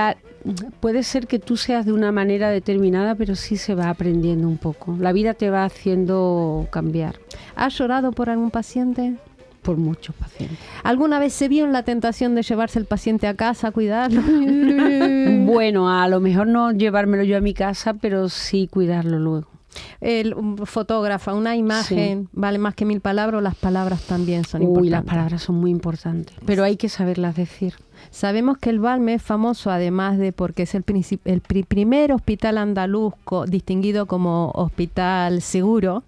puede 0.80 1.02
ser 1.02 1.26
que 1.26 1.38
tú 1.38 1.56
seas 1.56 1.86
de 1.86 1.92
una 1.92 2.12
manera 2.12 2.50
determinada, 2.50 3.14
pero 3.14 3.34
sí 3.34 3.56
se 3.56 3.74
va 3.74 3.90
aprendiendo 3.90 4.46
un 4.46 4.58
poco. 4.58 4.96
La 4.98 5.12
vida 5.12 5.34
te 5.34 5.50
va 5.50 5.64
haciendo 5.64 6.68
cambiar. 6.70 7.16
¿Has 7.56 7.76
llorado 7.78 8.12
por 8.12 8.30
algún 8.30 8.50
paciente? 8.50 9.14
Por 9.62 9.78
muchos 9.78 10.14
pacientes. 10.14 10.58
¿Alguna 10.82 11.18
vez 11.18 11.32
se 11.32 11.48
vio 11.48 11.64
en 11.64 11.72
la 11.72 11.82
tentación 11.82 12.34
de 12.34 12.42
llevarse 12.42 12.78
el 12.78 12.84
paciente 12.84 13.26
a 13.26 13.34
casa 13.34 13.68
a 13.68 13.72
cuidarlo? 13.72 14.20
bueno, 15.46 15.90
a 15.90 16.06
lo 16.08 16.20
mejor 16.20 16.46
no 16.46 16.70
llevármelo 16.72 17.24
yo 17.24 17.38
a 17.38 17.40
mi 17.40 17.54
casa, 17.54 17.94
pero 17.94 18.28
sí 18.28 18.68
cuidarlo 18.70 19.18
luego 19.18 19.53
el 20.00 20.34
fotógrafa, 20.64 21.34
una 21.34 21.56
imagen 21.56 22.28
vale 22.32 22.58
más 22.58 22.74
que 22.74 22.84
mil 22.84 23.00
palabras, 23.00 23.42
las 23.42 23.54
palabras 23.54 24.02
también 24.02 24.44
son 24.44 24.62
importantes. 24.62 24.90
las 24.90 25.04
palabras 25.04 25.42
son 25.42 25.56
muy 25.56 25.70
importantes, 25.70 26.34
pero 26.44 26.64
hay 26.64 26.76
que 26.76 26.88
saberlas 26.88 27.36
decir. 27.36 27.74
Sabemos 28.10 28.58
que 28.58 28.70
el 28.70 28.80
Balme 28.80 29.14
es 29.14 29.22
famoso 29.22 29.70
además 29.70 30.18
de 30.18 30.32
porque 30.32 30.64
es 30.64 30.74
el, 30.74 30.84
el 31.24 31.40
primer 31.40 32.12
hospital 32.12 32.58
andaluz 32.58 33.14
distinguido 33.48 34.06
como 34.06 34.50
hospital 34.54 35.40
seguro 35.42 36.02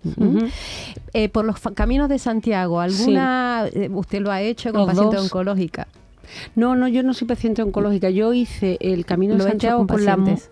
eh, 1.12 1.28
por 1.28 1.44
los 1.44 1.58
caminos 1.74 2.08
de 2.08 2.18
Santiago. 2.18 2.80
¿Alguna 2.80 3.66
eh, 3.72 3.88
usted 3.92 4.20
lo 4.20 4.30
ha 4.30 4.42
hecho 4.42 4.72
con 4.72 4.86
paciente 4.86 5.18
oncológica? 5.18 5.88
No, 6.54 6.76
no, 6.76 6.88
yo 6.88 7.02
no 7.02 7.14
soy 7.14 7.28
paciente 7.28 7.62
oncológica. 7.62 8.10
Yo 8.10 8.32
hice 8.32 8.78
el 8.80 9.04
Camino 9.04 9.34
de 9.34 9.42
Santiago 9.42 9.86
con, 9.86 10.04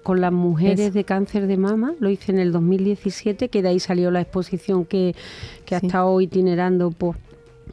con, 0.02 0.20
las 0.20 0.32
mujeres 0.32 0.92
de 0.92 1.04
cáncer 1.04 1.46
de 1.46 1.56
mama. 1.56 1.94
Lo 2.00 2.10
hice 2.10 2.32
en 2.32 2.38
el 2.38 2.52
2017, 2.52 3.48
que 3.48 3.62
de 3.62 3.68
ahí 3.68 3.80
salió 3.80 4.10
la 4.10 4.20
exposición 4.20 4.84
que, 4.84 5.14
que 5.64 5.74
ha 5.74 5.78
estado 5.78 6.20
itinerando 6.20 6.90
por, 6.90 7.16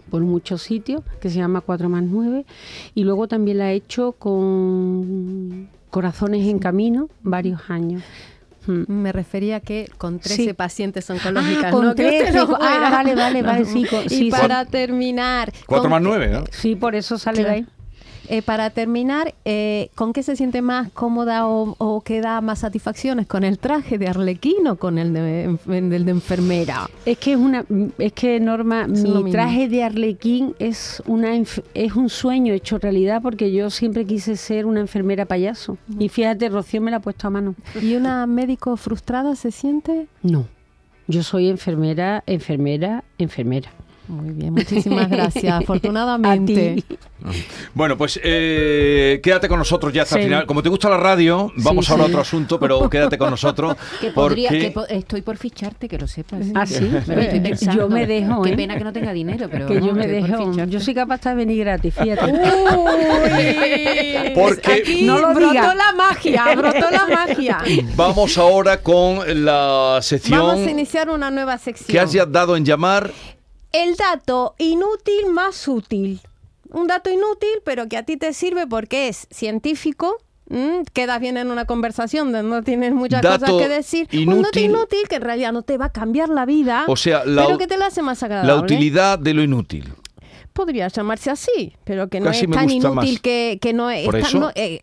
por 0.09 0.21
muchos 0.21 0.61
sitios, 0.61 1.01
que 1.19 1.29
se 1.29 1.37
llama 1.37 1.61
4 1.61 1.89
más 1.89 2.03
9. 2.03 2.45
Y 2.95 3.03
luego 3.03 3.27
también 3.27 3.57
la 3.57 3.71
he 3.71 3.75
hecho 3.75 4.13
con 4.13 5.69
Corazones 5.89 6.47
en 6.47 6.59
Camino, 6.59 7.09
varios 7.21 7.69
años. 7.69 8.03
Hmm. 8.67 8.83
Me 8.87 9.11
refería 9.11 9.59
que 9.59 9.89
con 9.97 10.19
13 10.19 10.53
pacientes 10.53 11.09
oncológicas, 11.09 11.65
ah, 11.65 11.71
con 11.71 11.85
¿no? 11.85 11.95
13. 11.95 12.37
ah, 12.37 12.89
vale, 12.91 13.15
vale, 13.15 13.41
vale, 13.41 13.65
sí. 13.65 13.85
y 14.09 14.29
para 14.29 14.65
terminar... 14.65 15.51
4 15.65 15.89
más 15.89 16.01
9, 16.01 16.29
¿no? 16.29 16.43
Sí, 16.51 16.75
por 16.75 16.93
eso 16.95 17.17
sale 17.17 17.43
de 17.43 17.49
ahí. 17.49 17.65
Eh, 18.31 18.41
para 18.41 18.69
terminar, 18.69 19.35
eh, 19.43 19.89
¿con 19.93 20.13
qué 20.13 20.23
se 20.23 20.37
siente 20.37 20.61
más 20.61 20.89
cómoda 20.93 21.47
o, 21.47 21.75
o, 21.79 21.99
que 21.99 22.21
da 22.21 22.39
más 22.39 22.59
satisfacciones? 22.59 23.27
¿Con 23.27 23.43
el 23.43 23.59
traje 23.59 23.97
de 23.97 24.07
arlequino 24.07 24.71
o 24.71 24.75
con 24.77 24.97
el 24.97 25.11
de, 25.11 25.57
de 25.65 26.11
enfermera? 26.11 26.89
Es 27.05 27.17
que 27.17 27.33
es 27.33 27.37
una, 27.37 27.65
es 27.97 28.13
que 28.13 28.39
Norma, 28.39 28.87
mi 28.87 29.31
traje 29.31 29.67
de 29.67 29.83
arlequín 29.83 30.55
es 30.59 31.03
una 31.07 31.35
es 31.35 31.95
un 31.97 32.07
sueño 32.07 32.53
hecho 32.53 32.77
realidad 32.77 33.21
porque 33.21 33.51
yo 33.51 33.69
siempre 33.69 34.05
quise 34.05 34.37
ser 34.37 34.65
una 34.65 34.79
enfermera 34.79 35.25
payaso. 35.25 35.77
Y 35.99 36.07
fíjate, 36.07 36.47
Rocío 36.47 36.79
me 36.79 36.89
la 36.89 36.97
ha 36.97 37.01
puesto 37.01 37.27
a 37.27 37.31
mano. 37.31 37.53
¿Y 37.81 37.95
una 37.95 38.25
médico 38.27 38.77
frustrada 38.77 39.35
se 39.35 39.51
siente? 39.51 40.07
No. 40.23 40.47
Yo 41.07 41.21
soy 41.23 41.49
enfermera, 41.49 42.23
enfermera, 42.25 43.03
enfermera. 43.17 43.71
Muy 44.07 44.31
bien, 44.31 44.53
muchísimas 44.53 45.09
gracias. 45.09 45.53
Afortunadamente. 45.61 46.83
Bueno, 47.73 47.97
pues 47.97 48.19
eh, 48.23 49.19
quédate 49.21 49.47
con 49.47 49.59
nosotros 49.59 49.93
ya 49.93 50.03
hasta 50.03 50.17
el 50.17 50.25
final. 50.25 50.45
Como 50.45 50.63
te 50.63 50.69
gusta 50.69 50.89
la 50.89 50.97
radio, 50.97 51.51
vamos 51.57 51.89
ahora 51.89 52.03
a 52.03 52.07
otro 52.07 52.21
asunto, 52.21 52.59
pero 52.59 52.89
quédate 52.89 53.17
con 53.17 53.29
nosotros. 53.29 53.75
porque... 54.15 54.73
estoy 54.89 55.21
por 55.21 55.37
ficharte, 55.37 55.87
que 55.87 55.97
lo 55.97 56.07
sepas. 56.07 56.47
Ah, 56.55 56.65
sí. 56.65 56.89
yo 57.75 57.89
me 57.89 58.07
dejo. 58.07 58.41
Qué 58.41 58.51
¿eh? 58.51 58.55
pena 58.55 58.77
que 58.77 58.83
no 58.83 58.91
tenga 58.91 59.13
dinero, 59.13 59.47
pero. 59.49 59.67
Que 59.67 59.75
yo 59.75 59.93
me 59.93 60.07
dejo. 60.07 60.51
Yo 60.65 60.79
soy 60.79 60.93
capaz 60.93 61.21
de 61.21 61.35
venir 61.35 61.59
gratis, 61.59 61.93
fíjate. 61.93 62.33
porque. 64.35 65.03
no 65.03 65.19
lo 65.19 65.33
brotó 65.33 65.73
la 65.73 65.93
magia, 65.95 66.55
brotó 66.55 66.91
la 66.91 67.07
magia. 67.07 67.59
Vamos 67.95 68.37
ahora 68.37 68.81
con 68.81 69.45
la 69.45 69.99
sección. 70.01 70.39
Vamos 70.39 70.67
a 70.67 70.71
iniciar 70.71 71.09
una 71.09 71.29
nueva 71.29 71.57
sección. 71.57 71.87
Que 71.87 71.99
has 71.99 72.31
dado 72.31 72.55
en 72.55 72.65
llamar 72.65 73.11
el 73.71 73.95
dato 73.95 74.55
inútil 74.57 75.27
más 75.31 75.67
útil. 75.67 76.21
Un 76.69 76.87
dato 76.87 77.09
inútil, 77.09 77.61
pero 77.65 77.87
que 77.87 77.97
a 77.97 78.03
ti 78.03 78.17
te 78.17 78.33
sirve 78.33 78.65
porque 78.67 79.09
es 79.09 79.27
científico, 79.29 80.17
quedas 80.93 81.19
bien 81.19 81.37
en 81.37 81.51
una 81.51 81.65
conversación 81.65 82.31
donde 82.31 82.49
no 82.49 82.63
tienes 82.63 82.93
muchas 82.93 83.21
cosas 83.21 83.49
que 83.49 83.69
decir. 83.69 84.07
un 84.27 84.41
dato 84.41 84.59
inútil 84.59 85.07
que 85.07 85.15
en 85.15 85.21
realidad 85.21 85.53
no 85.53 85.61
te 85.63 85.77
va 85.77 85.85
a 85.85 85.91
cambiar 85.91 86.29
la 86.29 86.45
vida, 86.45 86.85
o 86.87 86.95
sea, 86.95 87.23
pero 87.23 87.57
que 87.57 87.67
te 87.67 87.77
la 87.77 87.87
hace 87.87 88.01
más 88.01 88.21
agradable. 88.23 88.53
La 88.53 88.59
utilidad 88.59 89.19
de 89.19 89.33
lo 89.33 89.43
inútil. 89.43 89.93
Podría 90.53 90.89
llamarse 90.89 91.29
así, 91.29 91.75
pero 91.85 92.09
que 92.09 92.19
no 92.19 92.29
es 92.29 92.45
tan 92.49 92.69
inútil 92.69 93.21
que, 93.21 93.59
no 93.73 93.89
es... 93.89 94.07
Eh, 94.55 94.81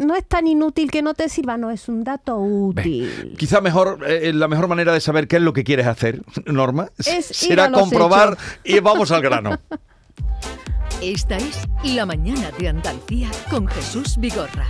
no 0.00 0.14
es 0.16 0.26
tan 0.26 0.46
inútil 0.46 0.90
que 0.90 1.02
no 1.02 1.14
te 1.14 1.28
sirva, 1.28 1.56
no 1.56 1.70
es 1.70 1.88
un 1.88 2.04
dato 2.04 2.38
útil. 2.38 3.34
quizá 3.38 3.60
mejor, 3.60 4.00
eh, 4.06 4.32
la 4.32 4.48
mejor 4.48 4.68
manera 4.68 4.92
de 4.92 5.00
saber 5.00 5.28
qué 5.28 5.36
es 5.36 5.42
lo 5.42 5.52
que 5.52 5.64
quieres 5.64 5.86
hacer, 5.86 6.22
Norma, 6.46 6.90
será 6.98 7.70
comprobar 7.70 8.36
y 8.64 8.80
vamos 8.80 9.10
al 9.12 9.22
grano. 9.22 9.58
Esta 11.02 11.36
es 11.36 11.66
La 11.82 12.04
Mañana 12.04 12.50
de 12.58 12.68
Andalucía 12.68 13.30
con 13.48 13.66
Jesús 13.68 14.18
Vigorra. 14.18 14.66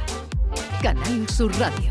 Canal 0.81 1.28
Sur 1.28 1.53
Radio. 1.59 1.91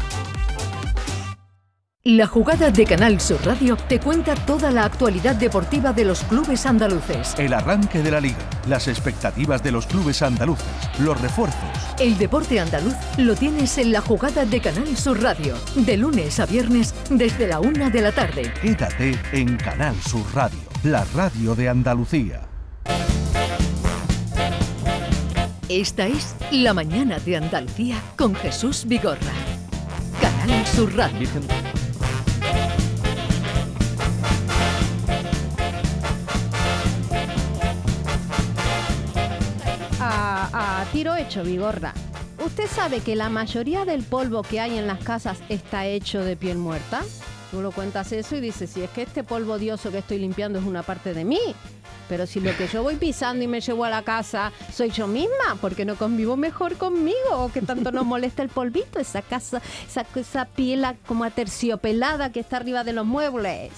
La 2.06 2.28
jugada 2.28 2.72
de 2.72 2.86
Canal 2.86 3.20
Sur 3.20 3.46
Radio 3.46 3.76
te 3.76 4.00
cuenta 4.00 4.34
toda 4.34 4.72
la 4.72 4.86
actualidad 4.86 5.36
deportiva 5.36 5.92
de 5.92 6.06
los 6.06 6.24
clubes 6.24 6.66
andaluces. 6.66 7.36
El 7.38 7.54
arranque 7.54 8.02
de 8.02 8.10
la 8.10 8.22
liga, 8.22 8.38
las 8.70 8.88
expectativas 8.88 9.62
de 9.62 9.74
los 9.74 9.86
clubes 9.86 10.22
andaluces, 10.22 10.66
los 11.00 11.20
refuerzos. 11.20 11.60
El 12.00 12.18
deporte 12.18 12.58
andaluz 12.62 12.94
lo 13.18 13.36
tienes 13.36 13.78
en 13.80 13.92
la 13.92 14.00
jugada 14.00 14.46
de 14.46 14.62
Canal 14.62 14.96
Sur 14.96 15.22
Radio, 15.22 15.56
de 15.76 15.98
lunes 15.98 16.40
a 16.40 16.46
viernes 16.46 16.96
desde 17.10 17.50
la 17.50 17.60
una 17.60 17.90
de 17.90 18.00
la 18.00 18.14
tarde. 18.14 18.54
Quédate 18.62 19.20
en 19.34 19.58
Canal 19.58 20.02
Sur 20.02 20.24
Radio, 20.34 20.60
la 20.84 21.04
radio 21.14 21.54
de 21.54 21.68
Andalucía. 21.68 22.48
Esta 25.68 26.08
es 26.08 26.34
La 26.52 26.74
mañana 26.74 27.20
de 27.20 27.36
Andalucía 27.36 28.02
con 28.16 28.36
Jesús 28.36 28.86
Vigorra. 28.88 29.34
Canal 30.22 30.66
Sur 30.66 30.96
Radio. 30.96 31.28
A, 40.54 40.86
tiro 40.92 41.16
hecho, 41.16 41.44
Vigorra. 41.44 41.94
¿Usted 42.44 42.68
sabe 42.68 43.02
que 43.02 43.16
la 43.16 43.30
mayoría 43.30 43.86
del 43.86 44.04
polvo 44.04 44.44
que 44.44 44.60
hay 44.60 44.78
en 44.78 44.88
las 44.88 45.00
casas 45.00 45.40
está 45.50 45.86
hecho 45.86 46.24
de 46.24 46.36
piel 46.36 46.58
muerta? 46.58 47.02
Tú 47.52 47.62
lo 47.62 47.72
cuentas 47.72 48.12
eso 48.12 48.36
y 48.36 48.42
dices, 48.42 48.70
si 48.70 48.82
es 48.82 48.90
que 48.92 49.02
este 49.02 49.24
polvo 49.24 49.54
odioso 49.54 49.92
que 49.92 49.98
estoy 49.98 50.20
limpiando 50.20 50.60
es 50.60 50.66
una 50.66 50.84
parte 50.84 51.14
de 51.14 51.26
mí. 51.26 51.40
Pero 52.08 52.26
si 52.26 52.40
lo 52.40 52.56
que 52.56 52.68
yo 52.68 52.82
voy 52.82 52.96
pisando 52.96 53.44
y 53.44 53.48
me 53.48 53.62
llevo 53.62 53.86
a 53.86 53.90
la 53.90 54.04
casa 54.04 54.52
soy 54.74 54.90
yo 54.90 55.08
misma, 55.08 55.58
porque 55.62 55.86
no 55.86 55.96
convivo 55.96 56.38
mejor 56.38 56.76
conmigo, 56.78 57.18
o 57.34 57.52
que 57.52 57.62
tanto 57.62 57.92
nos 57.92 58.06
molesta 58.06 58.42
el 58.42 58.50
polvito, 58.50 59.00
esa 59.00 59.22
casa, 59.22 59.62
esa, 59.88 60.06
esa 60.16 60.46
piel 60.46 60.86
como 61.06 61.24
aterciopelada 61.24 62.32
que 62.32 62.40
está 62.40 62.58
arriba 62.58 62.84
de 62.84 62.94
los 62.94 63.06
muebles. 63.06 63.72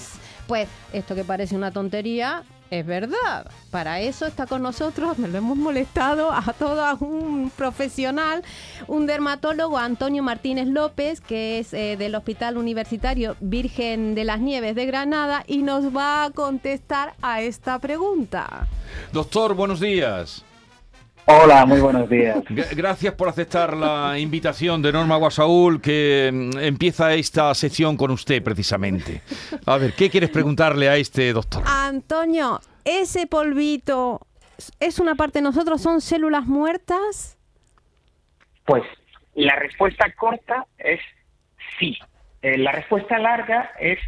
Pues 0.47 0.67
esto 0.93 1.15
que 1.15 1.23
parece 1.23 1.55
una 1.55 1.71
tontería, 1.71 2.43
es 2.71 2.85
verdad, 2.85 3.51
para 3.69 3.99
eso 3.99 4.25
está 4.25 4.47
con 4.47 4.63
nosotros, 4.63 5.17
me 5.19 5.27
lo 5.27 5.37
hemos 5.37 5.57
molestado 5.57 6.31
a 6.31 6.53
todo 6.57 6.81
un 7.01 7.51
profesional, 7.55 8.43
un 8.87 9.05
dermatólogo, 9.05 9.77
Antonio 9.77 10.23
Martínez 10.23 10.67
López, 10.67 11.19
que 11.19 11.59
es 11.59 11.73
eh, 11.73 11.97
del 11.97 12.15
Hospital 12.15 12.57
Universitario 12.57 13.35
Virgen 13.41 14.15
de 14.15 14.23
las 14.23 14.39
Nieves 14.39 14.75
de 14.75 14.85
Granada 14.85 15.43
y 15.47 15.63
nos 15.63 15.95
va 15.95 16.23
a 16.23 16.29
contestar 16.31 17.13
a 17.21 17.41
esta 17.41 17.77
pregunta. 17.79 18.67
Doctor, 19.11 19.53
buenos 19.53 19.81
días. 19.81 20.45
Hola, 21.25 21.65
muy 21.65 21.79
buenos 21.79 22.09
días. 22.09 22.43
Gracias 22.75 23.13
por 23.13 23.29
aceptar 23.29 23.75
la 23.75 24.17
invitación 24.17 24.81
de 24.81 24.91
Norma 24.91 25.17
Guasaúl, 25.17 25.81
que 25.81 26.29
mm, 26.33 26.57
empieza 26.59 27.13
esta 27.13 27.53
sección 27.53 27.95
con 27.95 28.11
usted 28.11 28.43
precisamente. 28.43 29.21
A 29.65 29.77
ver, 29.77 29.93
¿qué 29.93 30.09
quieres 30.09 30.29
preguntarle 30.29 30.89
a 30.89 30.97
este 30.97 31.31
doctor? 31.31 31.63
Antonio, 31.65 32.59
¿ese 32.83 33.27
polvito 33.27 34.21
es 34.79 34.99
una 34.99 35.15
parte 35.15 35.39
de 35.39 35.43
nosotros? 35.43 35.81
¿Son 35.81 36.01
células 36.01 36.45
muertas? 36.45 37.37
Pues 38.65 38.83
la 39.35 39.55
respuesta 39.55 40.11
corta 40.13 40.65
es 40.77 40.99
sí. 41.79 41.97
Eh, 42.41 42.57
la 42.57 42.71
respuesta 42.71 43.19
larga 43.19 43.71
es 43.79 43.99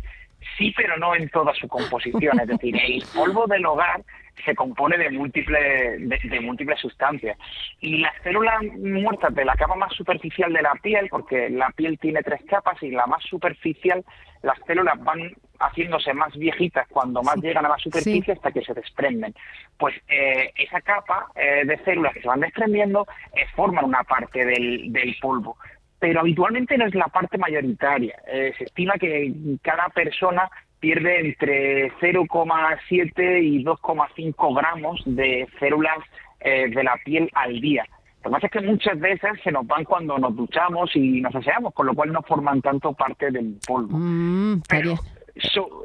sí, 0.57 0.74
pero 0.76 0.97
no 0.97 1.16
en 1.16 1.30
toda 1.30 1.53
su 1.53 1.68
composición. 1.68 2.39
Es 2.39 2.47
decir, 2.47 2.76
el 2.76 3.03
polvo 3.14 3.45
del 3.47 3.66
hogar 3.66 4.03
se 4.44 4.56
compone 4.56 4.98
de 4.98 5.10
múltiples, 5.12 6.10
de, 6.10 6.40
múltiples 6.42 6.80
sustancias. 6.80 7.38
Y 7.80 7.98
las 7.98 8.14
células 8.24 8.64
muertas 8.78 9.34
de 9.34 9.46
la 9.46 9.56
capa 9.56 9.76
más 9.76 9.94
superficial 9.94 10.52
de 10.52 10.62
la 10.62 10.74
piel, 10.76 11.08
porque 11.10 11.50
la 11.50 11.70
piel 11.72 11.98
tiene 12.00 12.22
tres 12.24 12.42
capas 12.48 12.82
y 12.82 12.92
la 12.92 13.06
más 13.06 13.24
superficial, 13.24 14.04
las 14.42 14.58
células 14.66 15.02
van 15.04 15.34
haciéndose 15.60 16.14
más 16.14 16.36
viejitas 16.36 16.88
cuando 16.90 17.24
más 17.24 17.38
llegan 17.38 17.66
a 17.66 17.70
la 17.70 17.78
superficie 17.78 18.34
hasta 18.34 18.52
que 18.52 18.64
se 18.64 18.74
desprenden. 18.74 19.34
Pues 19.78 19.96
eh, 20.08 20.52
esa 20.56 20.82
capa 20.82 21.28
eh, 21.36 21.64
de 21.66 21.78
células 21.84 22.14
que 22.14 22.22
se 22.22 22.28
van 22.28 22.42
desprendiendo 22.42 23.08
eh, 23.34 23.46
forman 23.56 23.86
una 23.86 24.04
parte 24.04 24.46
del, 24.46 24.92
del 24.92 25.16
polvo 25.22 25.58
pero 26.00 26.20
habitualmente 26.20 26.78
no 26.78 26.86
es 26.86 26.94
la 26.96 27.08
parte 27.08 27.38
mayoritaria. 27.38 28.22
se 28.26 28.66
estima 28.66 28.96
que 28.96 29.32
cada 29.62 29.88
persona 29.88 30.50
pierde 30.84 31.22
entre 31.22 31.94
0,7 32.02 33.42
y 33.42 33.64
2,5 33.64 34.58
gramos 34.58 35.02
de 35.06 35.48
células 35.58 35.98
eh, 36.42 36.70
de 36.70 36.84
la 36.84 36.98
piel 37.06 37.30
al 37.36 37.62
día. 37.62 37.86
Lo 38.22 38.30
que 38.30 38.34
pasa 38.34 38.48
es 38.48 38.52
que 38.52 38.60
muchas 38.60 39.00
veces 39.00 39.32
se 39.46 39.52
nos 39.54 39.66
van 39.66 39.86
cuando 39.86 40.18
nos 40.18 40.36
duchamos 40.36 40.94
y 40.94 41.22
nos 41.22 41.34
aseamos, 41.34 41.74
con 41.74 41.86
lo 41.86 41.94
cual 41.94 42.12
no 42.12 42.22
forman 42.24 42.62
tanto 42.62 42.92
parte 42.92 43.32
del 43.32 43.56
polvo. 43.66 43.98
Mm, 43.98 44.62
Pero, 44.68 44.96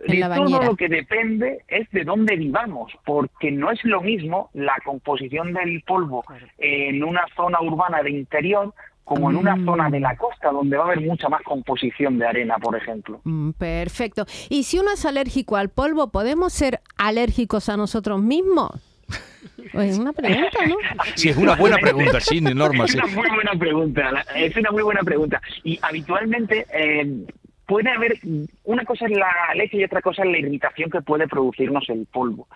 de 0.09 0.21
todo 0.35 0.63
lo 0.65 0.75
que 0.75 0.89
depende 0.89 1.63
es 1.69 1.89
de 1.93 2.03
dónde 2.03 2.35
vivamos, 2.35 2.91
porque 3.07 3.53
no 3.53 3.71
es 3.71 3.79
lo 3.85 4.01
mismo 4.01 4.51
la 4.53 4.75
composición 4.85 5.53
del 5.53 5.81
polvo 5.83 6.25
en 6.59 7.05
una 7.05 7.25
zona 7.37 7.63
urbana 7.63 8.03
de 8.03 8.11
interior 8.11 8.75
como 9.09 9.31
en 9.31 9.37
una 9.37 9.57
mm. 9.57 9.65
zona 9.65 9.89
de 9.89 10.01
la 10.01 10.15
costa 10.17 10.51
donde 10.51 10.77
va 10.77 10.85
a 10.85 10.87
haber 10.89 11.01
mucha 11.01 11.31
más 11.31 11.41
composición 11.43 12.19
de 12.19 12.27
arena, 12.27 12.59
por 12.59 12.77
ejemplo. 12.77 13.23
Mm, 13.25 13.53
perfecto. 13.53 14.27
Y 14.51 14.65
si 14.65 14.79
uno 14.79 14.91
es 14.93 15.07
alérgico 15.07 15.57
al 15.57 15.71
polvo, 15.71 16.11
¿podemos 16.11 16.53
ser 16.53 16.81
alérgicos 16.99 17.71
a 17.71 17.79
nosotros 17.79 18.21
mismos? 18.21 18.71
Es 19.73 19.99
una 19.99 20.13
pregunta, 20.13 20.67
¿no? 20.67 20.77
Sí, 21.15 21.29
es 21.29 21.37
una 21.37 21.55
buena 21.55 21.77
pregunta, 21.77 22.21
sí, 22.21 22.41
Norma. 22.41 22.85
Es 22.85 22.95
una 22.95 23.07
muy 23.07 23.29
buena 23.29 23.53
pregunta, 23.53 24.25
es 24.35 24.57
una 24.57 24.71
muy 24.71 24.83
buena 24.83 25.03
pregunta. 25.03 25.43
Y 25.63 25.79
habitualmente 25.83 26.67
eh, 26.73 27.27
puede 27.67 27.91
haber, 27.91 28.19
una 28.65 28.85
cosa 28.85 29.05
es 29.07 29.13
la 29.13 29.31
leche 29.55 29.77
y 29.77 29.85
otra 29.85 30.01
cosa 30.01 30.23
es 30.23 30.31
la 30.31 30.39
irritación 30.39 30.91
que 30.91 31.03
puede 31.03 31.29
producirnos 31.29 31.89
el 31.91 32.07
polvo. 32.07 32.49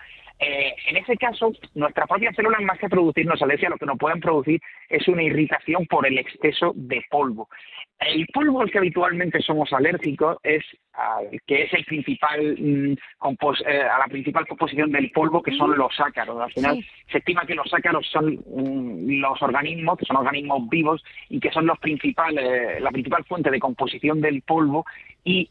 Eh, 0.45 0.75
en 0.87 0.97
ese 0.97 1.15
caso, 1.15 1.53
nuestras 1.73 2.07
propias 2.07 2.35
células, 2.35 2.61
más 2.61 2.77
que 2.77 2.89
producirnos 2.89 3.41
alergia, 3.41 3.69
lo 3.69 3.77
que 3.77 3.85
nos 3.85 3.97
pueden 3.97 4.19
producir 4.19 4.59
es 4.89 5.07
una 5.07 5.23
irritación 5.23 5.85
por 5.85 6.05
el 6.05 6.17
exceso 6.17 6.73
de 6.75 7.01
polvo. 7.09 7.47
El 7.99 8.27
polvo 8.27 8.59
al 8.59 8.69
que 8.69 8.79
habitualmente 8.79 9.39
somos 9.41 9.71
alérgicos 9.71 10.37
es 10.43 10.65
que 11.47 11.63
es 11.63 11.73
el 11.73 11.85
principal 11.85 12.57
mm, 12.59 12.93
eh, 13.65 13.81
a 13.81 13.99
la 13.99 14.07
principal 14.09 14.45
composición 14.45 14.91
del 14.91 15.11
polvo 15.11 15.41
que 15.41 15.55
son 15.55 15.77
los 15.77 15.97
ácaros. 15.99 16.37
Al 16.41 16.51
final 16.51 16.85
se 17.09 17.19
estima 17.19 17.45
que 17.45 17.55
los 17.55 17.73
ácaros 17.73 18.05
son 18.11 18.33
mm, 18.45 19.21
los 19.21 19.41
organismos 19.41 19.97
que 19.97 20.05
son 20.05 20.17
organismos 20.17 20.67
vivos 20.67 21.03
y 21.29 21.39
que 21.39 21.51
son 21.51 21.65
los 21.65 21.79
principales 21.79 22.81
la 22.81 22.91
principal 22.91 23.23
fuente 23.23 23.49
de 23.49 23.59
composición 23.59 24.19
del 24.19 24.41
polvo 24.41 24.85
y 25.23 25.49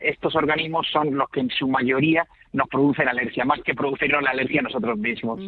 estos 0.00 0.36
organismos 0.36 0.86
son 0.92 1.16
los 1.16 1.28
que 1.30 1.40
en 1.40 1.50
su 1.50 1.66
mayoría 1.66 2.24
nos 2.54 2.68
producen 2.68 3.08
alergia, 3.08 3.44
más 3.44 3.60
que 3.64 3.74
producirnos 3.74 4.22
la 4.22 4.30
alergia 4.30 4.60
a 4.60 4.62
nosotros 4.62 4.96
mismos. 4.96 5.40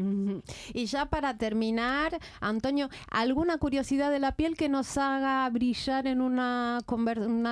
Y 0.75 0.87
ya 0.87 1.07
para 1.07 1.39
terminar, 1.39 2.19
Antonio, 2.41 2.89
¿alguna 3.11 3.59
curiosidad 3.59 4.11
de 4.11 4.19
la 4.19 4.33
piel 4.33 4.57
que 4.57 4.69
nos 4.69 4.99
haga 4.99 5.49
brillar 5.51 6.09
en 6.09 6.21
una, 6.21 6.81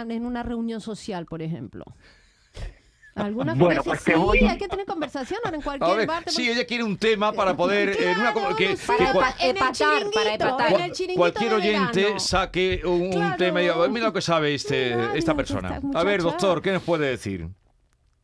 en 0.08 0.26
una 0.26 0.42
reunión 0.42 0.80
social, 0.80 1.26
por 1.26 1.40
ejemplo? 1.40 1.84
¿Alguna 3.14 3.54
bueno, 3.54 3.84
pues 3.84 4.02
te 4.02 4.16
voy... 4.16 4.40
Sí, 4.40 4.44
hay 4.44 4.58
que 4.58 4.66
tener 4.66 4.86
conversación 4.86 5.38
ahora 5.44 5.56
en 5.56 5.62
cualquier 5.62 6.04
bar. 6.04 6.24
Sí, 6.26 6.50
ella 6.50 6.66
quiere 6.66 6.82
un 6.82 6.96
tema 6.96 7.32
para 7.32 7.56
poder... 7.56 7.96
en 7.96 8.18
una, 8.18 8.34
que, 8.56 8.76
para, 8.84 9.36
epatar, 9.38 10.10
para 10.12 10.34
epatar. 10.34 10.72
cualquier 11.14 11.54
oyente 11.54 12.18
saque 12.18 12.82
un, 12.84 13.36
tema 13.38 13.60
y 13.60 13.66
diga, 13.66 13.88
mira 13.88 14.06
lo 14.06 14.12
que 14.12 14.20
sabe 14.20 14.52
este, 14.52 15.16
esta 15.16 15.36
persona. 15.36 15.80
A 15.94 16.02
ver, 16.02 16.22
doctor, 16.22 16.60
¿qué 16.60 16.72
nos 16.72 16.82
puede 16.82 17.08
decir? 17.08 17.48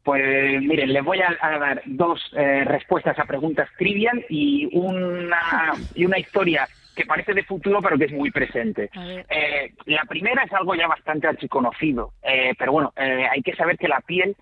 Pues 0.02 0.62
miren, 0.62 0.92
les 0.92 1.04
voy 1.04 1.20
a, 1.20 1.58
dar 1.58 1.82
dos 1.84 2.20
eh, 2.36 2.64
respuestas 2.64 3.18
a 3.18 3.24
preguntas 3.24 3.68
trivial 3.76 4.24
y 4.28 4.68
una, 4.72 5.72
y 5.94 6.04
una 6.04 6.18
historia 6.18 6.66
que 6.96 7.04
parece 7.06 7.34
de 7.34 7.44
futuro 7.44 7.80
pero 7.82 7.98
que 7.98 8.06
es 8.06 8.12
muy 8.12 8.30
presente. 8.30 8.90
Eh, 8.94 9.72
la 9.86 10.04
primera 10.04 10.42
es 10.42 10.52
algo 10.52 10.74
ya 10.74 10.86
bastante 10.86 11.26
archiconocido, 11.26 12.12
eh, 12.22 12.54
pero 12.58 12.72
bueno, 12.72 12.92
eh, 12.96 13.26
hay 13.30 13.42
que 13.42 13.54
saber 13.54 13.76
que 13.76 13.88
la 13.88 14.00
piel 14.00 14.34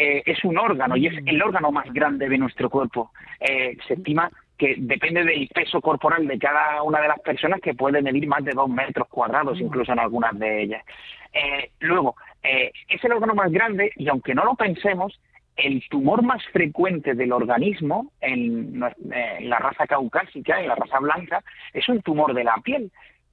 eh, 0.00 0.22
es 0.26 0.44
un 0.44 0.56
órgano 0.56 0.96
y 0.96 1.08
es 1.08 1.22
mm. 1.22 1.28
el 1.28 1.42
órgano 1.42 1.72
más 1.72 1.92
grande 1.92 2.28
de 2.28 2.38
nuestro 2.38 2.70
cuerpo. 2.70 3.10
Eh, 3.40 3.76
se 3.86 3.94
estima 3.94 4.30
que 4.56 4.76
depende 4.78 5.24
del 5.24 5.48
peso 5.48 5.80
corporal 5.80 6.26
de 6.26 6.38
cada 6.38 6.82
una 6.84 7.00
de 7.00 7.08
las 7.08 7.18
personas 7.20 7.60
que 7.60 7.74
puede 7.74 8.00
medir 8.00 8.26
más 8.28 8.44
de 8.44 8.52
dos 8.52 8.68
metros 8.68 9.08
cuadrados, 9.08 9.58
mm. 9.58 9.64
incluso 9.64 9.92
en 9.92 9.98
algunas 9.98 10.38
de 10.38 10.62
ellas. 10.62 10.84
Eh, 11.32 11.70
luego, 11.80 12.14
es 12.42 13.04
el 13.04 13.12
órgano 13.12 13.34
más 13.34 13.50
grande 13.50 13.92
y 13.96 14.08
aunque 14.08 14.34
no 14.34 14.44
lo 14.44 14.54
pensemos, 14.54 15.18
el 15.58 15.82
tumor 15.88 16.22
más 16.22 16.42
frecuente 16.52 17.14
del 17.14 17.32
organismo 17.32 18.12
en, 18.20 18.80
la 18.80 19.58
raza 19.58 19.86
caucásica, 19.86 20.60
en 20.60 20.68
la 20.68 20.76
raza 20.76 21.00
blanca, 21.00 21.42
es 21.72 21.88
un 21.88 22.00
tumor 22.00 22.32
de 22.32 22.44
la 22.44 22.54
piel. 22.62 22.90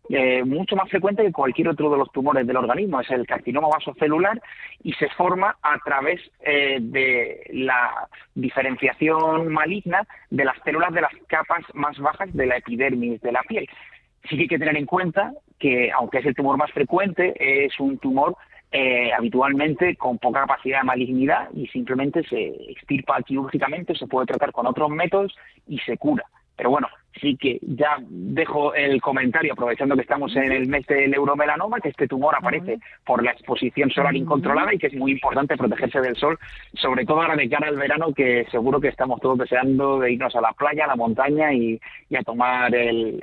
Eh, 0.10 0.43
mucho 0.43 0.76
más 0.76 0.88
frecuente 0.89 1.24
que 1.24 1.32
cualquier 1.32 1.70
otro 1.70 1.89
de 1.89 1.97
los 1.97 2.12
tumores 2.12 2.45
del 2.45 2.58
organismo, 2.58 3.01
es 3.01 3.10
el 3.10 3.26
carcinoma 3.26 3.70
vasocelular 3.70 4.39
y 4.84 4.93
se 4.93 5.10
forma 5.10 5.58
a 5.64 5.80
través 5.80 6.22
eh, 6.41 6.78
de 6.80 7.41
la 7.51 8.08
diferenciación 8.36 9.51
maligna 9.51 10.06
de 10.30 10.45
las 10.45 10.58
células 10.64 10.93
de 10.93 11.01
las 11.01 11.14
capas 11.28 11.64
más 11.74 11.97
bajas 11.97 12.32
de 12.34 12.45
la 12.45 12.58
epidermis 12.58 13.20
de 13.22 13.32
la 13.32 13.41
piel. 13.43 13.68
Sí 14.30 14.36
que 14.36 14.43
hay 14.43 14.47
que 14.47 14.60
tener 14.60 14.78
en 14.78 14.86
cuenta 14.86 15.34
que, 15.60 15.91
aunque 15.91 16.20
es 16.20 16.26
el 16.26 16.36
tumor 16.36 16.58
más 16.58 16.72
frecuente, 16.72 17.34
es 17.66 17.80
un 17.80 17.97
tumor 17.97 18.36
eh, 18.72 19.11
habitualmente 19.13 19.95
con 19.95 20.18
poca 20.18 20.41
capacidad 20.41 20.80
de 20.80 20.86
malignidad 20.86 21.49
y 21.53 21.68
simplemente 21.68 22.24
se 22.28 22.47
extirpa 22.72 23.22
quirúrgicamente, 23.22 23.95
se 23.95 24.07
puede 24.07 24.28
tratar 24.28 24.51
con 24.51 24.68
otros 24.68 24.89
métodos 24.89 25.36
y 25.68 25.80
se 25.80 25.97
cura. 25.97 26.26
Pero 26.55 26.72
bueno, 26.72 26.88
sí 27.22 27.38
que 27.38 27.59
ya 27.61 27.97
dejo 28.09 28.74
el 28.74 29.01
comentario, 29.01 29.53
aprovechando 29.53 29.95
que 29.95 30.01
estamos 30.01 30.36
en 30.36 30.51
el 30.51 30.68
mes 30.68 30.86
del 30.88 31.13
euromelanoma, 31.13 31.80
que 31.80 31.89
este 31.89 32.07
tumor 32.07 32.36
aparece 32.36 32.80
por 33.05 33.24
la 33.24 33.32
exposición 33.32 33.89
solar 33.89 34.16
incontrolada 34.16 34.74
y 34.74 34.78
que 34.78 34.88
es 34.88 34.95
muy 34.95 35.13
importante 35.13 35.57
protegerse 35.57 36.01
del 36.01 36.16
sol, 36.16 36.38
sobre 36.74 37.05
todo 37.05 37.22
ahora 37.22 37.36
de 37.36 37.49
cara 37.49 37.68
al 37.68 37.78
verano, 37.78 38.13
que 38.13 38.45
seguro 38.51 38.80
que 38.80 38.89
estamos 38.89 39.20
todos 39.22 39.38
deseando 39.38 39.99
de 39.99 40.13
irnos 40.13 40.36
a 40.36 40.41
la 40.41 40.53
playa, 40.53 40.86
a 40.86 40.88
la 40.88 40.95
montaña 40.95 41.53
y, 41.53 41.80
a 42.16 42.24
tomar 42.24 42.74
el, 42.74 43.22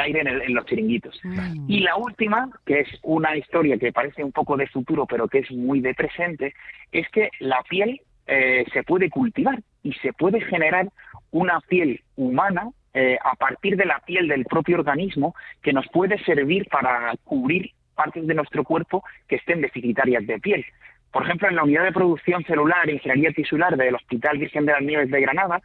aire 0.00 0.20
en, 0.20 0.54
los 0.54 0.66
chiringuitos. 0.66 1.20
Y 1.68 1.80
la 1.80 1.96
última, 1.96 2.48
que 2.66 2.80
es 2.80 2.88
una 3.02 3.36
historia 3.36 3.78
que 3.78 3.92
parece 3.92 4.24
un 4.24 4.32
poco 4.32 4.56
de 4.56 4.66
futuro, 4.66 5.06
pero 5.06 5.28
que 5.28 5.38
es 5.38 5.50
muy 5.52 5.80
de 5.80 5.94
presente, 5.94 6.54
es 6.92 7.08
que 7.10 7.30
la 7.38 7.62
piel 7.68 8.00
eh, 8.26 8.64
se 8.72 8.82
puede 8.82 9.08
cultivar 9.08 9.60
y 9.82 9.92
se 9.94 10.12
puede 10.12 10.40
generar 10.40 10.88
una 11.30 11.60
piel 11.60 12.02
humana 12.16 12.70
eh, 12.94 13.18
a 13.22 13.34
partir 13.36 13.76
de 13.76 13.84
la 13.84 14.00
piel 14.00 14.28
del 14.28 14.44
propio 14.44 14.78
organismo 14.78 15.34
que 15.62 15.72
nos 15.72 15.86
puede 15.88 16.18
servir 16.24 16.66
para 16.68 17.14
cubrir 17.24 17.72
partes 17.94 18.26
de 18.26 18.34
nuestro 18.34 18.64
cuerpo 18.64 19.04
que 19.26 19.36
estén 19.36 19.60
deficitarias 19.60 20.26
de 20.26 20.38
piel. 20.38 20.64
Por 21.12 21.24
ejemplo, 21.24 21.48
en 21.48 21.56
la 21.56 21.64
unidad 21.64 21.84
de 21.84 21.92
producción 21.92 22.44
celular 22.44 22.88
e 22.88 22.94
ingeniería 22.94 23.32
tisular 23.32 23.76
del 23.76 23.94
Hospital 23.94 24.38
Virgen 24.38 24.66
de 24.66 24.72
las 24.72 24.82
Nieves 24.82 25.10
de 25.10 25.20
Granada 25.20 25.62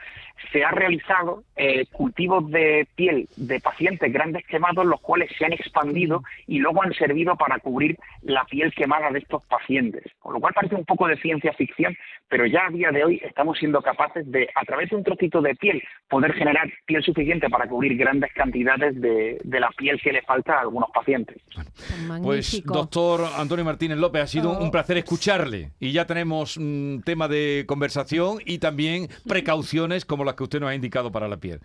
se 0.51 0.63
ha 0.63 0.71
realizado 0.71 1.43
eh, 1.55 1.85
cultivos 1.91 2.49
de 2.49 2.87
piel 2.95 3.27
de 3.35 3.59
pacientes 3.59 4.11
grandes 4.11 4.45
quemados, 4.47 4.85
los 4.85 5.01
cuales 5.01 5.29
se 5.37 5.45
han 5.45 5.53
expandido 5.53 6.23
y 6.47 6.59
luego 6.59 6.81
han 6.81 6.93
servido 6.93 7.35
para 7.35 7.59
cubrir 7.59 7.97
la 8.21 8.45
piel 8.45 8.73
quemada 8.73 9.11
de 9.11 9.19
estos 9.19 9.43
pacientes. 9.45 10.03
Con 10.19 10.33
lo 10.33 10.39
cual 10.39 10.53
parece 10.53 10.75
un 10.75 10.85
poco 10.85 11.07
de 11.07 11.17
ciencia 11.17 11.53
ficción, 11.53 11.95
pero 12.29 12.45
ya 12.45 12.67
a 12.67 12.71
día 12.71 12.91
de 12.91 13.03
hoy 13.03 13.21
estamos 13.23 13.57
siendo 13.57 13.81
capaces 13.81 14.29
de, 14.31 14.49
a 14.55 14.63
través 14.65 14.89
de 14.89 14.95
un 14.95 15.03
trocito 15.03 15.41
de 15.41 15.55
piel, 15.55 15.83
poder 16.09 16.33
generar 16.33 16.71
piel 16.85 17.03
suficiente 17.03 17.49
para 17.49 17.67
cubrir 17.67 17.97
grandes 17.97 18.31
cantidades 18.33 18.99
de, 18.99 19.39
la 19.43 19.69
piel 19.77 20.01
que 20.01 20.11
le 20.11 20.21
falta 20.21 20.55
a 20.55 20.61
algunos 20.61 20.89
pacientes. 20.91 21.37
Pues, 22.21 22.63
doctor 22.63 23.21
Antonio 23.37 23.65
Martínez 23.65 23.97
López, 23.97 24.23
ha 24.23 24.27
sido 24.27 24.57
un 24.57 24.71
placer 24.71 24.97
escuchar 24.97 25.32
y 25.79 25.91
ya 25.91 26.05
tenemos 26.05 26.57
un 26.57 27.01
tema 27.05 27.27
de 27.27 27.65
conversación 27.67 28.39
y 28.45 28.59
también 28.59 29.09
precauciones 29.27 30.05
como 30.05 30.23
las 30.23 30.35
que 30.35 30.43
usted 30.43 30.59
nos 30.59 30.69
ha 30.69 30.75
indicado 30.75 31.11
para 31.11 31.27
la 31.27 31.37
piel. 31.37 31.59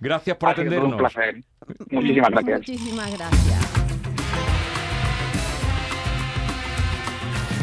Gracias 0.00 0.36
por 0.36 0.50
atendernos. 0.50 0.92
un 0.92 0.98
placer. 0.98 1.42
Muchísimas 1.90 2.30
gracias. 2.30 2.58
Muchísimas 2.60 3.18
gracias. 3.18 3.89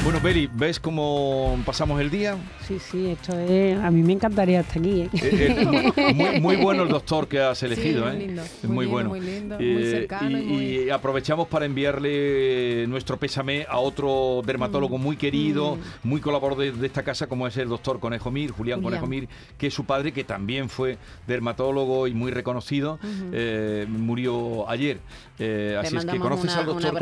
Bueno, 0.08 0.22
Beli, 0.22 0.50
¿ves 0.54 0.80
cómo 0.80 1.60
pasamos 1.66 2.00
el 2.00 2.10
día? 2.10 2.38
Sí, 2.66 2.80
sí, 2.80 3.08
esto 3.08 3.38
es. 3.38 3.78
A 3.78 3.92
mí 3.92 4.02
me 4.04 4.14
encantaría 4.14 4.62
estar 4.62 4.78
aquí. 4.78 5.02
¿eh? 5.02 5.10
Eh, 5.12 5.92
eh, 5.98 6.40
muy, 6.40 6.56
bueno 6.56 6.84
el 6.84 6.88
doctor 6.88 7.28
que 7.28 7.42
has 7.42 7.62
elegido, 7.62 8.06
muy 8.06 8.18
Lindo, 8.18 8.44
muy, 8.64 8.86
bueno. 8.86 9.10
Muy 9.10 9.20
lindo, 9.20 9.60
muy 9.60 9.84
cercano. 9.84 10.40
Y, 10.40 10.90
aprovechamos 10.90 11.50
para 11.50 11.66
enviarle 11.66 12.88
nuestro 12.88 13.18
pésame 13.18 13.66
a 13.68 13.80
otro 13.80 14.42
dermatólogo 14.46 14.98
mm. 14.98 15.02
muy 15.02 15.18
querido, 15.18 15.76
mm. 15.76 16.08
muy 16.08 16.22
colaborador 16.22 16.74
de, 16.74 16.88
esta 16.88 17.04
casa, 17.04 17.28
como 17.28 17.46
es 17.46 17.58
el 17.58 17.68
doctor 17.68 18.00
Conejo 18.00 18.32
Mir, 18.32 18.52
Julián, 18.52 18.82
Conejo 18.82 19.08
Mir, 19.08 19.28
que 19.58 19.68
es 19.68 19.74
su 19.74 19.84
padre, 19.84 20.14
que 20.14 20.24
también 20.24 20.70
fue 20.70 20.98
dermatólogo 21.28 22.08
y 22.08 22.14
muy 22.14 22.32
reconocido, 22.32 22.98
murió 23.90 24.70
ayer. 24.70 25.00
Así 25.80 25.98
es 25.98 26.06
que, 26.06 26.20
¿conoces 26.20 26.56
al 26.56 26.66
doctor? 26.66 26.98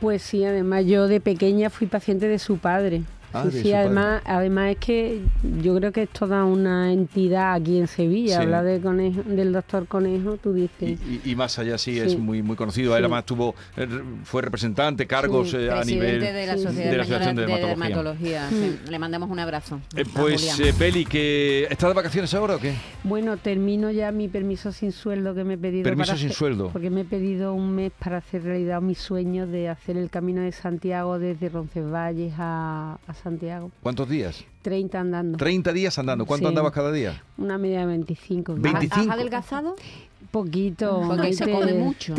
Pues 0.00 0.22
sí, 0.22 0.44
además 0.44 0.84
yo 0.86 1.08
de 1.08 1.20
pequeña 1.20 1.70
fui 1.70 1.86
paciente 1.86 2.28
de 2.28 2.38
su 2.38 2.58
padre. 2.58 3.02
Ah, 3.32 3.46
sí, 3.50 3.72
además, 3.72 4.22
además 4.24 4.72
es 4.72 4.78
que 4.78 5.20
yo 5.62 5.76
creo 5.76 5.92
que 5.92 6.02
es 6.04 6.08
toda 6.08 6.44
una 6.44 6.92
entidad 6.92 7.54
aquí 7.54 7.78
en 7.78 7.86
Sevilla. 7.86 8.40
Habla 8.40 8.62
de 8.62 8.80
conejo, 8.80 9.22
del 9.24 9.52
doctor 9.52 9.86
Conejo, 9.86 10.36
tú 10.36 10.52
dices. 10.52 10.98
Y, 11.24 11.34
más 11.34 11.58
allá 11.58 11.76
sí, 11.78 11.98
es 11.98 12.18
muy 12.18 12.42
muy 12.42 12.56
conocido. 12.56 12.96
Él 12.96 13.04
además 13.04 13.26
tuvo, 13.26 13.54
eh, 13.76 13.86
fue 14.24 14.42
representante, 14.42 15.06
cargos 15.06 15.52
eh, 15.54 15.70
a 15.70 15.84
nivel 15.84 16.20
de 16.20 16.46
la 16.46 16.56
Sociedad 16.56 17.34
de, 17.34 17.46
Dermatología. 17.46 18.48
Mm. 18.50 18.90
Le 18.90 18.98
mandamos 18.98 19.30
un 19.30 19.38
abrazo. 19.38 19.80
Eh, 19.94 20.04
pues, 20.12 20.60
Peli, 20.78 21.04
que 21.04 21.66
¿estás 21.70 21.90
de 21.90 21.94
vacaciones 21.94 22.32
ahora 22.34 22.56
o 22.56 22.58
qué? 22.58 22.74
Bueno, 23.04 23.36
termino 23.36 23.90
ya 23.90 24.12
mi 24.12 24.28
permiso 24.28 24.72
sin 24.72 24.92
sueldo 24.92 25.34
que 25.34 25.44
me 25.44 25.54
he 25.54 25.58
pedido. 25.58 25.84
¿Permiso 25.84 26.16
sin 26.16 26.30
sueldo? 26.30 26.70
Porque 26.72 26.90
me 26.90 27.02
he 27.02 27.04
pedido 27.04 27.54
un 27.54 27.74
mes 27.74 27.92
para 27.98 28.18
hacer 28.18 28.42
realidad 28.42 28.80
mi 28.80 28.94
sueño 28.94 29.46
de 29.46 29.68
hacer 29.68 29.96
el 29.96 30.10
camino 30.10 30.42
de 30.42 30.52
Santiago 30.52 31.18
desde 31.18 31.48
Roncesvalles 31.48 32.34
a, 32.38 32.98
a 33.06 33.14
Santiago. 33.22 33.70
¿Cuántos 33.82 34.08
días? 34.08 34.44
30 34.62 35.00
andando. 35.00 35.38
30 35.38 35.72
días 35.72 35.98
andando. 35.98 36.26
¿Cuánto 36.26 36.48
andabas 36.48 36.72
cada 36.72 36.90
día? 36.90 37.22
Una 37.38 37.58
media 37.58 37.80
de 37.80 37.86
25. 37.86 38.56
¿25? 38.56 38.88
¿Has 38.90 39.08
adelgazado? 39.08 39.76
Poquito. 40.30 41.02
Porque 41.06 41.32
se 41.32 41.50
come 41.50 41.74
mucho. 41.74 42.14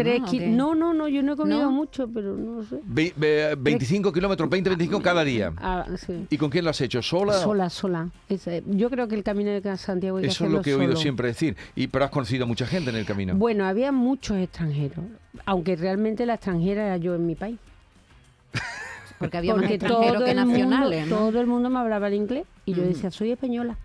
¿no? 0.48 0.76
¿no? 0.76 0.93
no, 0.93 1.08
yo 1.08 1.22
no 1.24 1.34
he 1.34 1.36
comido 1.36 1.70
mucho, 1.72 2.08
pero 2.08 2.36
no 2.36 2.64
sé. 2.64 2.80
25 2.86 4.14
kilómetros, 4.14 4.50
20, 4.50 4.70
25 4.70 5.02
cada 5.02 5.24
día. 5.24 5.54
Ah, 5.58 5.86
sí. 5.98 6.26
¿Y 6.30 6.38
con 6.38 6.50
quién 6.50 6.64
lo 6.64 6.72
has 6.72 6.82
hecho? 6.82 7.02
¿Sola? 7.02 7.34
Sola, 7.34 7.70
sola. 7.70 8.10
Eh, 8.30 8.64
yo 8.66 8.89
creo 8.89 9.08
que 9.08 9.16
el 9.16 9.24
camino 9.24 9.52
de 9.52 9.78
Santiago 9.78 10.20
Eso 10.20 10.45
es 10.45 10.52
lo 10.52 10.62
que 10.62 10.72
he 10.72 10.76
oído 10.76 10.95
siempre 10.95 11.28
decir. 11.28 11.56
¿Y 11.76 11.88
pero 11.88 12.06
has 12.06 12.12
conocido 12.12 12.45
a 12.45 12.48
mucha 12.48 12.66
gente 12.66 12.89
en 12.89 12.95
el 12.95 13.06
camino? 13.06 13.36
Bueno, 13.36 13.66
había 13.66 13.91
muchos 13.91 14.38
extranjeros. 14.38 15.06
Aunque 15.45 15.76
realmente 15.76 16.26
la 16.26 16.36
extranjera 16.36 16.86
era 16.86 16.98
yo 16.98 17.16
en 17.16 17.26
mi 17.26 17.36
país. 17.36 17.58
Porque 19.20 19.38
había 19.38 19.55
más 19.55 19.70
extranjeros 19.70 20.24
que 20.24 20.34
nacionales. 20.34 21.09
Todo 21.09 21.39
el 21.39 21.47
mundo 21.47 21.70
me 21.70 21.80
hablaba 21.80 22.07
el 22.07 22.13
inglés 22.13 22.45
y 22.65 22.74
yo 22.74 22.84
decía, 22.84 23.11
soy 23.11 23.32
española. 23.32 23.78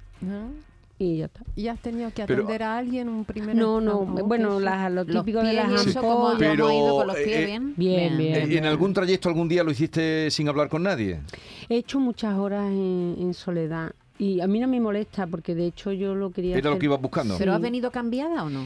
Y 0.99 1.19
ya 1.19 1.25
está. 1.25 1.41
¿Y 1.57 1.67
has 1.67 1.81
tenido 1.81 2.13
que 2.13 2.23
atender 2.23 2.63
a 2.63 2.79
alguien 2.79 3.09
un 3.09 3.25
primer 3.25 3.57
No, 3.57 3.81
no, 3.81 4.05
bueno, 4.05 4.61
lo 4.61 5.05
típico 5.05 5.43
de 5.43 5.53
las 5.53 5.97
ampollas. 5.97 6.39
Pero, 6.39 6.69
ha 6.69 6.75
ido 6.75 6.97
con 6.97 7.07
los 7.09 7.17
pies, 7.17 7.47
bien? 7.47 7.75
Bien, 7.77 8.17
bien. 8.17 8.53
¿En 8.53 8.67
algún 8.67 8.93
trayecto 8.93 9.29
algún 9.29 9.49
día 9.49 9.65
lo 9.65 9.71
hiciste 9.71 10.31
sin 10.31 10.49
hablar 10.49 10.69
con 10.69 10.83
nadie? 10.83 11.21
He 11.69 11.77
hecho 11.77 11.99
muchas 11.99 12.39
horas 12.39 12.71
en, 12.71 13.35
soledad. 13.35 13.93
Y 14.19 14.41
a 14.41 14.47
mí 14.47 14.61
no 14.61 14.69
me 14.69 14.79
molesta 14.79 15.27
porque 15.27 15.55
de 15.55 15.67
hecho 15.67 15.91
yo 15.91 16.15
lo 16.15 16.31
quería 16.31 16.57
¿Era 16.57 16.71
lo 16.71 16.79
que 16.79 16.87
ibas 16.87 17.01
buscando? 17.01 17.37
¿Pero 17.39 17.55
has 17.55 17.61
venido 17.61 17.91
cambiada 17.91 18.45
o 18.45 18.51
no? 18.51 18.65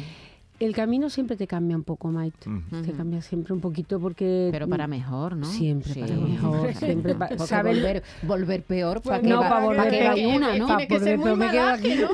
El 0.59 0.75
camino 0.75 1.11
siempre 1.11 1.37
te 1.37 1.47
cambia 1.47 1.77
un 1.77 1.85
poco, 1.85 2.09
Maite. 2.09 2.49
Te 2.85 2.93
cambia 2.93 3.21
siempre 3.21 3.53
un 3.53 3.61
poquito 3.61 4.01
porque... 4.01 4.49
Pero 4.51 4.69
para 4.69 4.87
mejor, 4.87 5.37
¿no? 5.37 5.47
Siempre 5.47 5.95
para 5.95 6.15
mejor. 6.15 6.75
Siempre 6.75 7.15
para... 7.15 7.37
Volver, 7.63 8.03
volver 8.23 8.63
peor, 8.63 9.03
¿para 9.03 9.23
no, 9.23 9.41
para 9.41 9.61
volver 9.61 9.91
peor. 9.91 10.37
una, 10.37 10.57
¿no? 10.57 10.67
Peor 10.67 11.37
me 11.37 11.51
quedo 11.51 11.69
aquí, 11.69 11.95
¿no? 11.97 12.09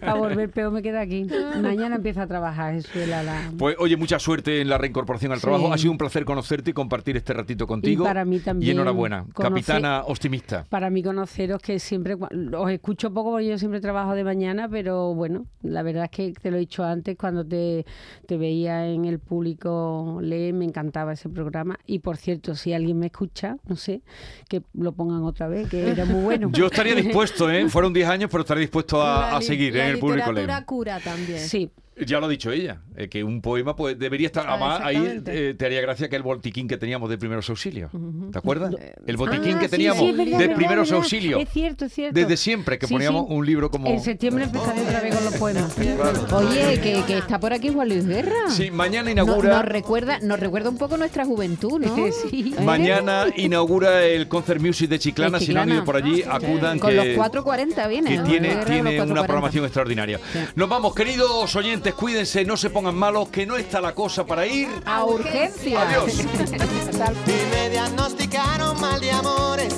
A 0.00 0.14
volver 0.14 0.50
peor 0.50 0.72
me 0.72 0.82
queda 0.82 1.00
aquí. 1.00 1.26
Mañana 1.60 1.96
empieza 1.96 2.22
a 2.22 2.26
trabajar, 2.26 2.74
Jesuela. 2.74 3.22
La... 3.22 3.50
Pues 3.58 3.76
oye, 3.78 3.96
mucha 3.96 4.18
suerte 4.18 4.60
en 4.60 4.68
la 4.68 4.78
reincorporación 4.78 5.32
al 5.32 5.40
trabajo. 5.40 5.72
Ha 5.72 5.78
sido 5.78 5.92
un 5.92 5.98
placer 5.98 6.24
conocerte 6.24 6.70
y 6.70 6.72
compartir 6.72 7.16
este 7.16 7.32
ratito 7.32 7.66
contigo. 7.66 8.04
Y 8.04 8.06
para 8.06 8.24
mí 8.24 8.38
también. 8.40 8.68
Y 8.68 8.70
enhorabuena, 8.72 9.26
capitana 9.34 10.02
optimista. 10.06 10.64
Para 10.68 10.90
mí 10.90 11.02
conoceros 11.02 11.60
que 11.60 11.78
siempre, 11.78 12.16
os 12.16 12.70
escucho 12.70 13.12
poco 13.12 13.32
porque 13.32 13.48
yo 13.48 13.58
siempre 13.58 13.80
trabajo 13.80 14.14
de 14.14 14.24
mañana, 14.24 14.68
pero 14.68 15.14
bueno, 15.14 15.46
la 15.62 15.82
verdad 15.82 16.04
es 16.04 16.10
que 16.10 16.32
te 16.32 16.50
lo 16.50 16.56
he 16.56 16.60
dicho 16.60 16.84
antes, 16.84 17.16
cuando 17.16 17.44
te, 17.44 17.84
te 18.26 18.36
veía 18.36 18.86
en 18.86 19.04
el 19.04 19.18
público 19.18 20.18
leer, 20.22 20.54
me 20.54 20.64
encantaba 20.64 21.12
ese 21.12 21.28
programa. 21.28 21.78
Y 21.86 22.00
por 22.00 22.16
cierto, 22.16 22.54
si 22.54 22.72
alguien 22.72 22.98
me 22.98 23.06
escucha, 23.06 23.56
no 23.66 23.76
sé, 23.76 24.02
que 24.48 24.62
lo 24.74 24.92
pongan 24.92 25.22
otra 25.22 25.48
vez, 25.48 25.68
que 25.68 25.90
era 25.90 26.04
muy 26.04 26.22
bueno. 26.22 26.50
Yo 26.52 26.66
estaría 26.66 26.94
dispuesto, 26.94 27.50
¿eh? 27.50 27.68
Fueron 27.68 27.92
10 27.92 28.08
años, 28.08 28.30
pero 28.30 28.42
estaría 28.42 28.62
dispuesto 28.62 29.02
a, 29.02 29.36
a 29.36 29.42
seguir. 29.42 29.76
¿eh? 29.76 29.81
El 29.90 29.98
público 29.98 30.32
cura 30.64 31.00
también. 31.00 31.40
Sí, 31.40 31.70
ya 32.06 32.20
lo 32.20 32.26
ha 32.26 32.28
dicho 32.28 32.50
ella, 32.50 32.82
eh, 32.96 33.08
que 33.08 33.24
un 33.24 33.40
poema 33.40 33.76
pues 33.76 33.98
debería 33.98 34.26
estar. 34.26 34.46
Ah, 34.46 34.52
además, 34.52 34.80
ahí 34.82 35.22
eh, 35.26 35.54
te 35.56 35.66
haría 35.66 35.80
gracia 35.80 36.08
que 36.08 36.16
el 36.16 36.22
botiquín 36.22 36.68
que 36.68 36.76
teníamos 36.76 37.08
de 37.10 37.18
primeros 37.18 37.48
auxilios. 37.50 37.90
¿Te 38.30 38.38
acuerdas? 38.38 38.74
El 39.06 39.16
botiquín 39.16 39.56
ah, 39.56 39.60
que 39.60 39.68
teníamos 39.68 40.16
de 40.16 40.48
primeros 40.50 40.90
auxilios. 40.92 41.40
Es 41.40 41.48
cierto, 41.50 41.86
es 41.86 41.92
cierto. 41.92 42.18
Desde 42.18 42.36
siempre, 42.36 42.78
que 42.78 42.88
poníamos 42.88 43.26
un 43.28 43.44
libro 43.44 43.70
como. 43.70 43.88
En 43.88 44.00
septiembre 44.00 44.44
empezaré 44.44 44.82
otra 44.82 45.00
vez 45.00 45.14
con 45.14 45.24
los 45.24 45.34
poemas. 45.34 45.76
Oye, 46.32 46.80
que, 46.80 47.02
que, 47.06 47.18
está 47.18 47.38
por 47.38 47.52
aquí 47.52 47.70
Juan 47.70 47.88
Luis 47.88 48.06
Guerra. 48.06 48.48
Sí, 48.48 48.70
mañana 48.70 49.10
inaugura. 49.10 49.56
nos, 49.56 49.64
recuerda, 49.64 50.18
nos 50.20 50.38
recuerda 50.38 50.70
un 50.70 50.78
poco 50.78 50.96
nuestra 50.96 51.24
juventud, 51.24 51.80
¿no? 51.80 51.96
sí. 52.12 52.54
Mañana 52.62 53.26
inaugura 53.36 54.04
el 54.04 54.28
Concert 54.28 54.60
Music 54.60 54.88
de 54.88 54.98
Chiclana. 54.98 55.40
Si 55.40 55.52
no 55.52 55.60
han 55.60 55.70
ido 55.70 55.84
por 55.84 55.96
allí, 55.96 56.22
acudan. 56.22 56.78
Con 56.78 56.94
los 56.96 57.06
4.40 57.06 57.88
viene. 57.88 58.10
Que 58.10 58.22
tiene, 58.22 58.56
tiene 58.64 59.02
una 59.02 59.24
programación 59.24 59.64
extraordinaria. 59.64 60.20
Nos 60.54 60.68
vamos, 60.68 60.94
queridos 60.94 61.54
oyentes, 61.56 61.91
cuídense, 61.96 62.44
no 62.44 62.56
se 62.56 62.70
pongan 62.70 62.94
malos, 62.94 63.28
que 63.28 63.46
no 63.46 63.56
está 63.56 63.80
la 63.80 63.94
cosa 63.94 64.24
para 64.24 64.46
ir 64.46 64.68
a 64.84 65.04
urgencia. 65.04 65.82
Adiós. 65.82 66.20
y 66.20 67.54
me 67.54 67.70
diagnosticaron 67.70 68.80
mal 68.80 69.00
de 69.00 69.10
amores 69.10 69.74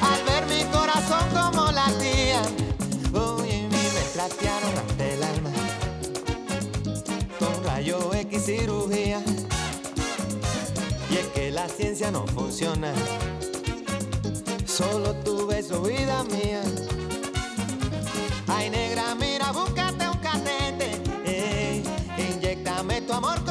al 0.00 0.24
ver 0.24 0.46
mi 0.46 0.64
corazón 0.70 1.28
como 1.30 1.70
latía. 1.72 2.42
Uy, 3.12 3.68
me 3.70 4.00
platearon 4.12 4.72
hasta 4.76 5.04
el 5.06 5.22
alma 5.22 5.50
con 7.38 7.64
rayo 7.64 8.14
X 8.14 8.44
cirugía. 8.44 9.20
Y 11.10 11.16
es 11.16 11.26
que 11.28 11.50
la 11.50 11.68
ciencia 11.68 12.10
no 12.10 12.26
funciona 12.26 12.92
Solo 14.78 15.12
tu 15.24 15.44
beso, 15.48 15.82
vida 15.82 16.22
mía. 16.24 16.62
tu 23.08 23.14
amor 23.14 23.47